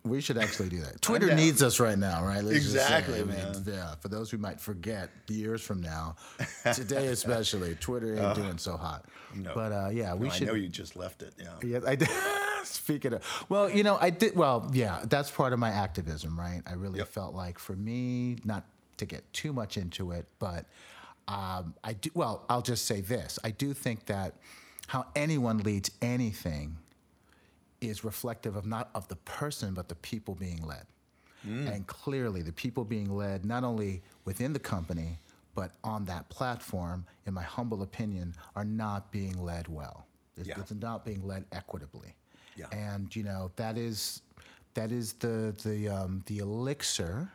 We 0.05 0.21
should 0.21 0.37
actually 0.37 0.69
do 0.69 0.81
that. 0.81 1.01
Twitter 1.03 1.33
needs 1.35 1.63
us 1.63 1.79
right 1.79 1.97
now, 1.99 2.25
right? 2.25 2.43
Let's 2.43 2.59
say. 2.65 2.81
Exactly, 2.81 3.21
I 3.21 3.25
mean, 3.25 3.37
man. 3.37 3.63
Yeah. 3.67 3.95
For 4.01 4.09
those 4.09 4.31
who 4.33 4.39
might 4.39 4.61
forget 4.61 5.11
years 5.29 5.63
from 5.63 5.81
now, 5.81 6.17
today 6.75 7.07
especially, 7.19 7.77
Twitter 7.77 8.17
ain't 8.21 8.35
doing 8.35 8.59
so 8.59 8.77
hot. 8.77 9.05
no. 9.35 9.53
But 9.55 9.71
uh, 9.73 9.89
yeah, 9.93 10.15
we 10.15 10.29
I 10.29 10.31
should. 10.33 10.49
I 10.49 10.51
know 10.53 10.57
you 10.57 10.69
just 10.69 10.97
left 10.97 11.23
it. 11.23 11.35
Yeah. 11.39 11.47
Yes, 11.63 11.85
I 11.87 11.95
did. 11.95 12.09
Speaking 12.65 13.13
of, 13.15 13.47
well, 13.49 13.71
you 13.71 13.83
know, 13.85 13.97
I 14.01 14.11
did. 14.11 14.35
Well, 14.35 14.69
yeah, 14.73 15.01
that's 15.05 15.31
part 15.31 15.53
of 15.53 15.59
my 15.61 15.71
activism, 15.71 16.39
right? 16.39 16.63
I 16.67 16.73
really 16.75 16.99
Yep. 16.99 17.09
felt 17.09 17.35
like 17.35 17.59
for 17.59 17.75
me, 17.77 18.39
not 18.45 18.65
to 18.97 19.07
get 19.07 19.31
too 19.33 19.53
much 19.53 19.77
into 19.77 20.11
it, 20.13 20.27
but 20.41 20.67
um, 21.29 21.75
I 21.85 21.93
do. 21.93 22.11
Well, 22.15 22.45
I'll 22.49 22.63
just 22.63 22.87
say 22.87 23.01
this: 23.03 23.39
I 23.45 23.51
do 23.53 23.73
think 23.73 24.07
that 24.07 24.35
how 24.89 25.07
anyone 25.15 25.59
leads 25.59 25.91
anything 26.03 26.77
is 27.83 28.05
reflective 28.05 28.57
of 28.57 28.67
not 28.67 28.91
of 28.95 29.09
the 29.09 29.17
person, 29.17 29.75
but 29.75 29.89
the 29.89 29.95
people 29.97 30.35
being 30.35 30.63
led. 30.65 30.87
And 31.45 31.85
clearly, 31.89 32.41
the 32.43 32.53
people 32.53 32.85
being 32.85 33.11
led 33.17 33.45
not 33.45 33.65
only 33.65 34.01
within 34.25 34.53
the 34.53 34.61
company, 34.61 35.19
but 35.57 35.73
on 35.83 36.05
that 36.05 36.29
platform, 36.29 37.05
in 37.27 37.35
my 37.35 37.43
humble 37.43 37.83
opinion, 37.83 38.35
are 38.55 38.65
not 38.65 39.11
being 39.11 39.37
led 39.45 39.67
well. 39.67 40.07
It's, 40.37 40.47
Yeah. 40.47 40.61
it's 40.61 40.71
not 40.73 41.05
being 41.05 41.27
led 41.27 41.45
equitably. 41.51 42.15
Yeah. 42.55 42.67
And 42.71 43.15
you 43.17 43.25
know 43.25 43.51
that 43.57 43.77
is 43.77 44.23
that 44.75 44.93
is 44.93 45.15
the 45.15 45.53
the 45.65 45.89
um, 45.89 46.23
the 46.27 46.39
elixir 46.39 47.29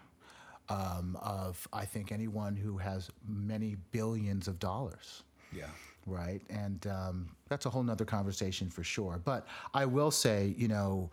um, 0.70 1.18
of 1.22 1.68
I 1.74 1.84
think 1.84 2.12
anyone 2.14 2.56
who 2.56 2.78
has 2.78 3.10
many 3.28 3.76
billions 3.92 4.48
of 4.48 4.58
dollars 4.58 5.24
Yeah. 5.52 5.66
Right? 6.08 6.42
And 6.50 6.88
um, 6.88 7.30
that's 7.50 7.66
a 7.66 7.70
whole 7.70 7.84
nother 7.84 8.06
conversation 8.06 8.70
for 8.70 8.84
sure. 8.84 9.22
But 9.24 9.46
I 9.74 9.86
will 9.86 10.12
say, 10.12 10.56
you 10.58 10.68
know, 10.68 11.12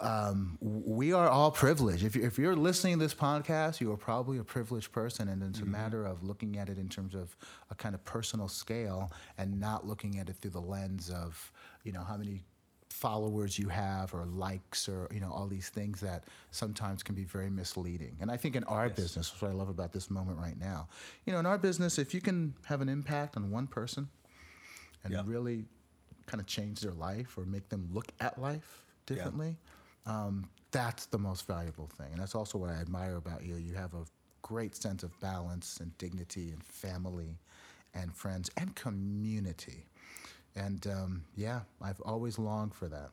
um, 0.00 0.56
we 0.60 1.12
are 1.12 1.28
all 1.28 1.50
privileged. 1.50 2.04
If, 2.04 2.14
you, 2.14 2.22
if 2.22 2.38
you're 2.38 2.54
listening 2.54 2.98
to 2.98 3.04
this 3.04 3.14
podcast, 3.14 3.80
you 3.80 3.90
are 3.92 3.96
probably 3.96 4.38
a 4.38 4.44
privileged 4.44 4.92
person, 4.92 5.28
and 5.28 5.42
it's 5.42 5.60
a 5.60 5.66
matter 5.66 6.06
of 6.06 6.22
looking 6.22 6.56
at 6.56 6.68
it 6.68 6.78
in 6.78 6.88
terms 6.88 7.14
of 7.14 7.36
a 7.70 7.74
kind 7.74 7.94
of 7.94 8.04
personal 8.04 8.48
scale 8.48 9.10
and 9.38 9.58
not 9.58 9.86
looking 9.86 10.18
at 10.18 10.28
it 10.28 10.36
through 10.36 10.52
the 10.52 10.60
lens 10.60 11.10
of, 11.10 11.52
you 11.82 11.92
know, 11.92 12.02
how 12.02 12.16
many 12.16 12.44
followers 12.90 13.58
you 13.58 13.68
have 13.68 14.12
or 14.14 14.24
likes 14.24 14.88
or 14.88 15.08
you 15.12 15.20
know 15.20 15.30
all 15.30 15.46
these 15.46 15.68
things 15.68 16.00
that 16.00 16.24
sometimes 16.50 17.02
can 17.02 17.14
be 17.14 17.22
very 17.22 17.50
misleading 17.50 18.16
and 18.20 18.30
i 18.30 18.36
think 18.36 18.56
in 18.56 18.64
our 18.64 18.88
business 18.88 19.30
that's 19.30 19.42
what 19.42 19.50
i 19.50 19.54
love 19.54 19.68
about 19.68 19.92
this 19.92 20.10
moment 20.10 20.36
right 20.38 20.58
now 20.58 20.88
you 21.24 21.32
know 21.32 21.38
in 21.38 21.46
our 21.46 21.58
business 21.58 21.98
if 21.98 22.12
you 22.12 22.20
can 22.20 22.54
have 22.64 22.80
an 22.80 22.88
impact 22.88 23.36
on 23.36 23.50
one 23.50 23.66
person 23.66 24.08
and 25.04 25.12
Yeah. 25.12 25.22
really 25.26 25.66
kind 26.26 26.40
of 26.40 26.46
change 26.46 26.80
their 26.80 26.92
life 26.92 27.38
or 27.38 27.44
make 27.44 27.68
them 27.68 27.88
look 27.92 28.12
at 28.20 28.38
life 28.38 28.84
differently, 29.06 29.56
um, 30.06 30.48
that's 30.70 31.06
the 31.06 31.18
most 31.18 31.46
valuable 31.46 31.86
thing. 31.86 32.08
And 32.12 32.20
that's 32.20 32.34
also 32.34 32.58
what 32.58 32.70
I 32.70 32.74
admire 32.74 33.16
about 33.16 33.44
you. 33.44 33.56
You 33.56 33.74
have 33.74 33.94
a 33.94 34.04
great 34.42 34.76
sense 34.76 35.02
of 35.02 35.18
balance 35.20 35.78
and 35.80 35.96
dignity 35.98 36.50
and 36.50 36.62
family 36.62 37.38
and 37.94 38.14
friends 38.14 38.50
and 38.56 38.74
community. 38.74 39.86
And 40.54 40.86
um, 40.86 41.24
yeah, 41.34 41.60
I've 41.80 42.00
always 42.02 42.38
longed 42.38 42.74
for 42.74 42.88
that. 42.88 43.10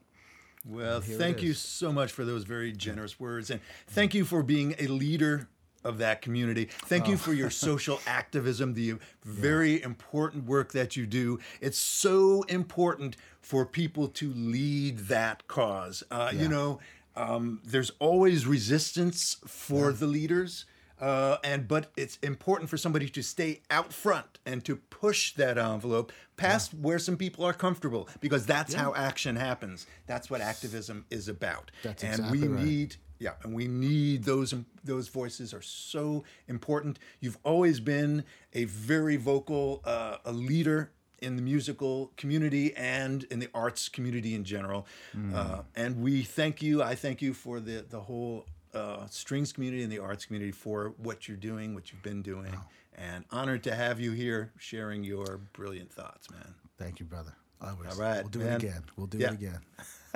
Well, 0.64 1.00
thank 1.00 1.42
you 1.42 1.54
so 1.54 1.92
much 1.92 2.10
for 2.12 2.24
those 2.24 2.44
very 2.44 2.72
generous 2.72 3.20
words. 3.20 3.50
And 3.50 3.60
thank 3.86 4.14
you 4.14 4.24
for 4.24 4.42
being 4.42 4.74
a 4.80 4.88
leader 4.88 5.48
of 5.86 5.98
that 5.98 6.20
community. 6.22 6.64
Thank 6.86 7.06
Oh. 7.06 7.10
you 7.12 7.16
for 7.16 7.32
your 7.32 7.50
social 7.50 8.00
activism, 8.06 8.74
the 8.74 8.94
very 9.24 9.82
important 9.82 10.44
work 10.44 10.72
that 10.72 10.96
you 10.96 11.06
do. 11.06 11.38
It's 11.60 11.78
so 11.78 12.42
important 12.42 13.16
for 13.40 13.64
people 13.64 14.08
to 14.08 14.32
lead 14.34 14.98
that 15.08 15.46
cause. 15.48 16.02
Uh, 16.10 16.30
Yeah. 16.32 16.42
You 16.42 16.48
know, 16.48 16.80
um, 17.14 17.60
there's 17.64 17.92
always 17.98 18.46
resistance 18.46 19.36
for 19.46 19.92
the 19.92 20.06
leaders. 20.06 20.66
Uh, 20.98 21.36
and 21.44 21.68
but 21.68 21.90
it's 21.94 22.16
important 22.22 22.70
for 22.70 22.78
somebody 22.78 23.06
to 23.06 23.22
stay 23.22 23.60
out 23.70 23.92
front 23.92 24.38
and 24.46 24.64
to 24.64 24.76
push 24.76 25.34
that 25.34 25.58
envelope 25.58 26.10
past 26.38 26.72
where 26.72 26.98
some 26.98 27.18
people 27.18 27.44
are 27.44 27.52
comfortable 27.52 28.08
because 28.20 28.46
that's 28.46 28.72
how 28.72 28.94
action 28.94 29.36
happens. 29.36 29.86
That's 30.06 30.30
what 30.30 30.40
activism 30.40 31.04
is 31.10 31.28
about. 31.28 31.70
That's 31.82 32.02
and 32.02 32.14
exactly 32.14 32.40
we 32.40 32.48
right. 32.48 32.64
need 32.64 32.96
yeah, 33.18 33.32
and 33.42 33.54
we 33.54 33.66
need 33.66 34.24
those 34.24 34.54
those 34.84 35.08
voices 35.08 35.52
are 35.54 35.62
so 35.62 36.24
important. 36.48 36.98
You've 37.20 37.38
always 37.44 37.80
been 37.80 38.24
a 38.52 38.64
very 38.64 39.16
vocal 39.16 39.80
uh, 39.84 40.18
a 40.24 40.32
leader 40.32 40.90
in 41.22 41.36
the 41.36 41.42
musical 41.42 42.12
community 42.16 42.74
and 42.76 43.24
in 43.24 43.38
the 43.38 43.48
arts 43.54 43.88
community 43.88 44.34
in 44.34 44.44
general. 44.44 44.86
Mm. 45.16 45.34
Uh, 45.34 45.62
and 45.74 46.02
we 46.02 46.22
thank 46.22 46.60
you. 46.62 46.82
I 46.82 46.94
thank 46.94 47.22
you 47.22 47.32
for 47.34 47.58
the 47.60 47.84
the 47.88 48.00
whole 48.00 48.46
uh, 48.74 49.06
strings 49.08 49.52
community 49.52 49.82
and 49.82 49.90
the 49.90 49.98
arts 49.98 50.26
community 50.26 50.52
for 50.52 50.92
what 50.98 51.26
you're 51.26 51.36
doing, 51.38 51.74
what 51.74 51.90
you've 51.90 52.02
been 52.02 52.20
doing, 52.22 52.54
and 52.94 53.24
honored 53.30 53.62
to 53.64 53.74
have 53.74 53.98
you 53.98 54.12
here 54.12 54.52
sharing 54.58 55.02
your 55.04 55.40
brilliant 55.54 55.90
thoughts, 55.90 56.30
man. 56.30 56.54
Thank 56.78 57.00
you, 57.00 57.06
brother. 57.06 57.32
Always. 57.62 57.88
All 57.98 57.98
right, 58.04 58.20
We'll 58.22 58.28
do 58.28 58.38
man. 58.40 58.52
it 58.52 58.62
again. 58.64 58.82
We'll 58.96 59.06
do 59.06 59.16
Yeah. 59.18 59.28
it 59.28 59.32
again. 59.34 59.60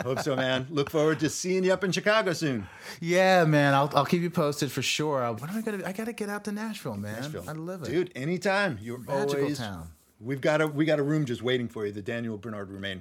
Hope 0.02 0.20
so, 0.20 0.36
man. 0.36 0.66
Look 0.70 0.90
forward 0.90 1.20
to 1.20 1.28
seeing 1.28 1.64
you 1.64 1.72
up 1.72 1.84
in 1.84 1.92
Chicago 1.92 2.32
soon. 2.32 2.66
Yeah, 3.00 3.44
man. 3.44 3.74
I'll, 3.74 3.90
I'll 3.94 4.04
keep 4.06 4.22
you 4.22 4.30
posted 4.30 4.70
for 4.72 4.82
sure. 4.82 5.22
Uh, 5.24 5.32
when 5.32 5.50
am 5.50 5.56
I 5.56 5.60
gonna? 5.62 5.82
I 5.86 5.92
gotta 5.92 6.12
get 6.12 6.28
out 6.28 6.44
to 6.44 6.52
Nashville, 6.52 6.96
man. 6.96 7.20
Nashville. 7.20 7.44
I 7.48 7.52
love 7.52 7.82
it, 7.82 7.86
dude. 7.90 8.12
Anytime. 8.14 8.78
You're 8.80 8.98
Magical 8.98 9.40
always. 9.40 9.58
town. 9.58 9.88
We've 10.20 10.40
got 10.40 10.60
a 10.60 10.66
we 10.66 10.84
got 10.84 10.98
a 10.98 11.02
room 11.02 11.24
just 11.24 11.42
waiting 11.42 11.68
for 11.68 11.86
you. 11.86 11.92
The 11.92 12.02
Daniel 12.02 12.36
Bernard 12.36 12.70
Roumain 12.70 13.00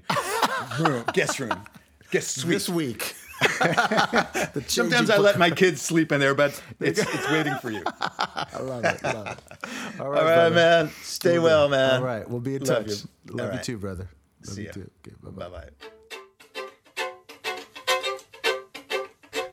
room, 0.80 1.04
guest 1.14 1.40
room, 1.40 1.62
guest 2.12 2.36
suite. 2.36 2.54
This 2.54 2.70
week. 2.70 3.16
Sometimes 4.68 5.10
I 5.10 5.18
let 5.18 5.38
my 5.40 5.50
kids 5.50 5.82
sleep 5.82 6.12
in 6.12 6.20
there, 6.20 6.34
but 6.36 6.62
it's 6.80 7.00
it's 7.00 7.32
waiting 7.32 7.56
for 7.56 7.72
you. 7.72 7.84
I 8.02 8.60
love 8.62 8.84
it. 8.86 9.04
Love 9.04 9.28
it. 9.28 10.00
All 10.00 10.08
All 10.08 10.12
right, 10.24 10.50
man. 10.52 10.90
Stay 11.04 11.40
well, 11.40 11.70
man. 11.70 12.00
All 12.00 12.06
right, 12.06 12.30
we'll 12.30 12.40
be 12.42 12.56
in 12.56 12.64
Love 12.64 12.86
touch. 12.86 13.04
you. 13.26 13.36
Love 13.36 13.50
All 13.52 13.56
you 13.58 13.64
too, 13.64 13.78
brother. 13.78 14.10
Love 14.46 14.56
See 14.56 14.62
you 14.62 14.68
ya. 14.68 14.74
too. 14.74 14.92
Okay. 15.06 15.16
Bye 15.24 15.50
bye. 15.50 15.90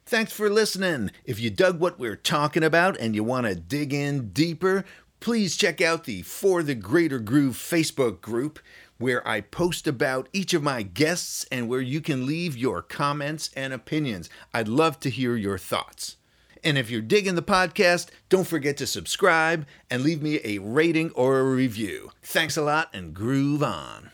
Thanks 0.09 0.33
for 0.33 0.49
listening. 0.49 1.11
If 1.25 1.41
you 1.41 1.51
dug 1.51 1.81
what 1.81 1.99
we're 1.99 2.15
talking 2.15 2.63
about 2.63 2.97
and 2.97 3.17
you 3.17 3.25
want 3.25 3.49
to 3.49 3.57
dig 3.57 3.93
in 3.93 4.29
deeper, 4.29 4.85
please 5.19 5.57
check 5.57 5.81
out 5.81 6.05
the 6.05 6.23
For 6.23 6.63
the 6.63 6.77
Greater 6.77 7.19
Groove 7.19 7.57
Facebook 7.57 8.21
group 8.21 8.61
where 8.99 9.27
I 9.27 9.41
post 9.41 9.89
about 9.89 10.29
each 10.33 10.55
of 10.55 10.63
my 10.63 10.83
guests 10.83 11.45
and 11.51 11.69
where 11.69 11.81
you 11.81 12.01
can 12.01 12.25
leave 12.25 12.57
your 12.57 12.83
comments 12.83 13.51
and 13.57 13.73
opinions. 13.73 14.31
I'd 14.55 14.69
love 14.69 15.01
to 15.01 15.11
hear 15.11 15.35
your 15.35 15.59
thoughts. 15.59 16.17
And 16.63 16.79
if 16.79 16.89
you're 16.89 17.03
digging 17.03 17.35
the 17.35 17.43
podcast, 17.43 18.07
don't 18.29 18.47
forget 18.47 18.77
to 18.77 18.87
subscribe 18.87 19.67
and 19.91 20.05
leave 20.05 20.23
me 20.23 20.39
a 20.45 20.59
rating 20.59 21.11
or 21.17 21.41
a 21.41 21.51
review. 21.51 22.13
Thanks 22.23 22.57
a 22.57 22.63
lot 22.63 22.91
and 22.93 23.13
groove 23.13 23.65
on. 23.65 24.13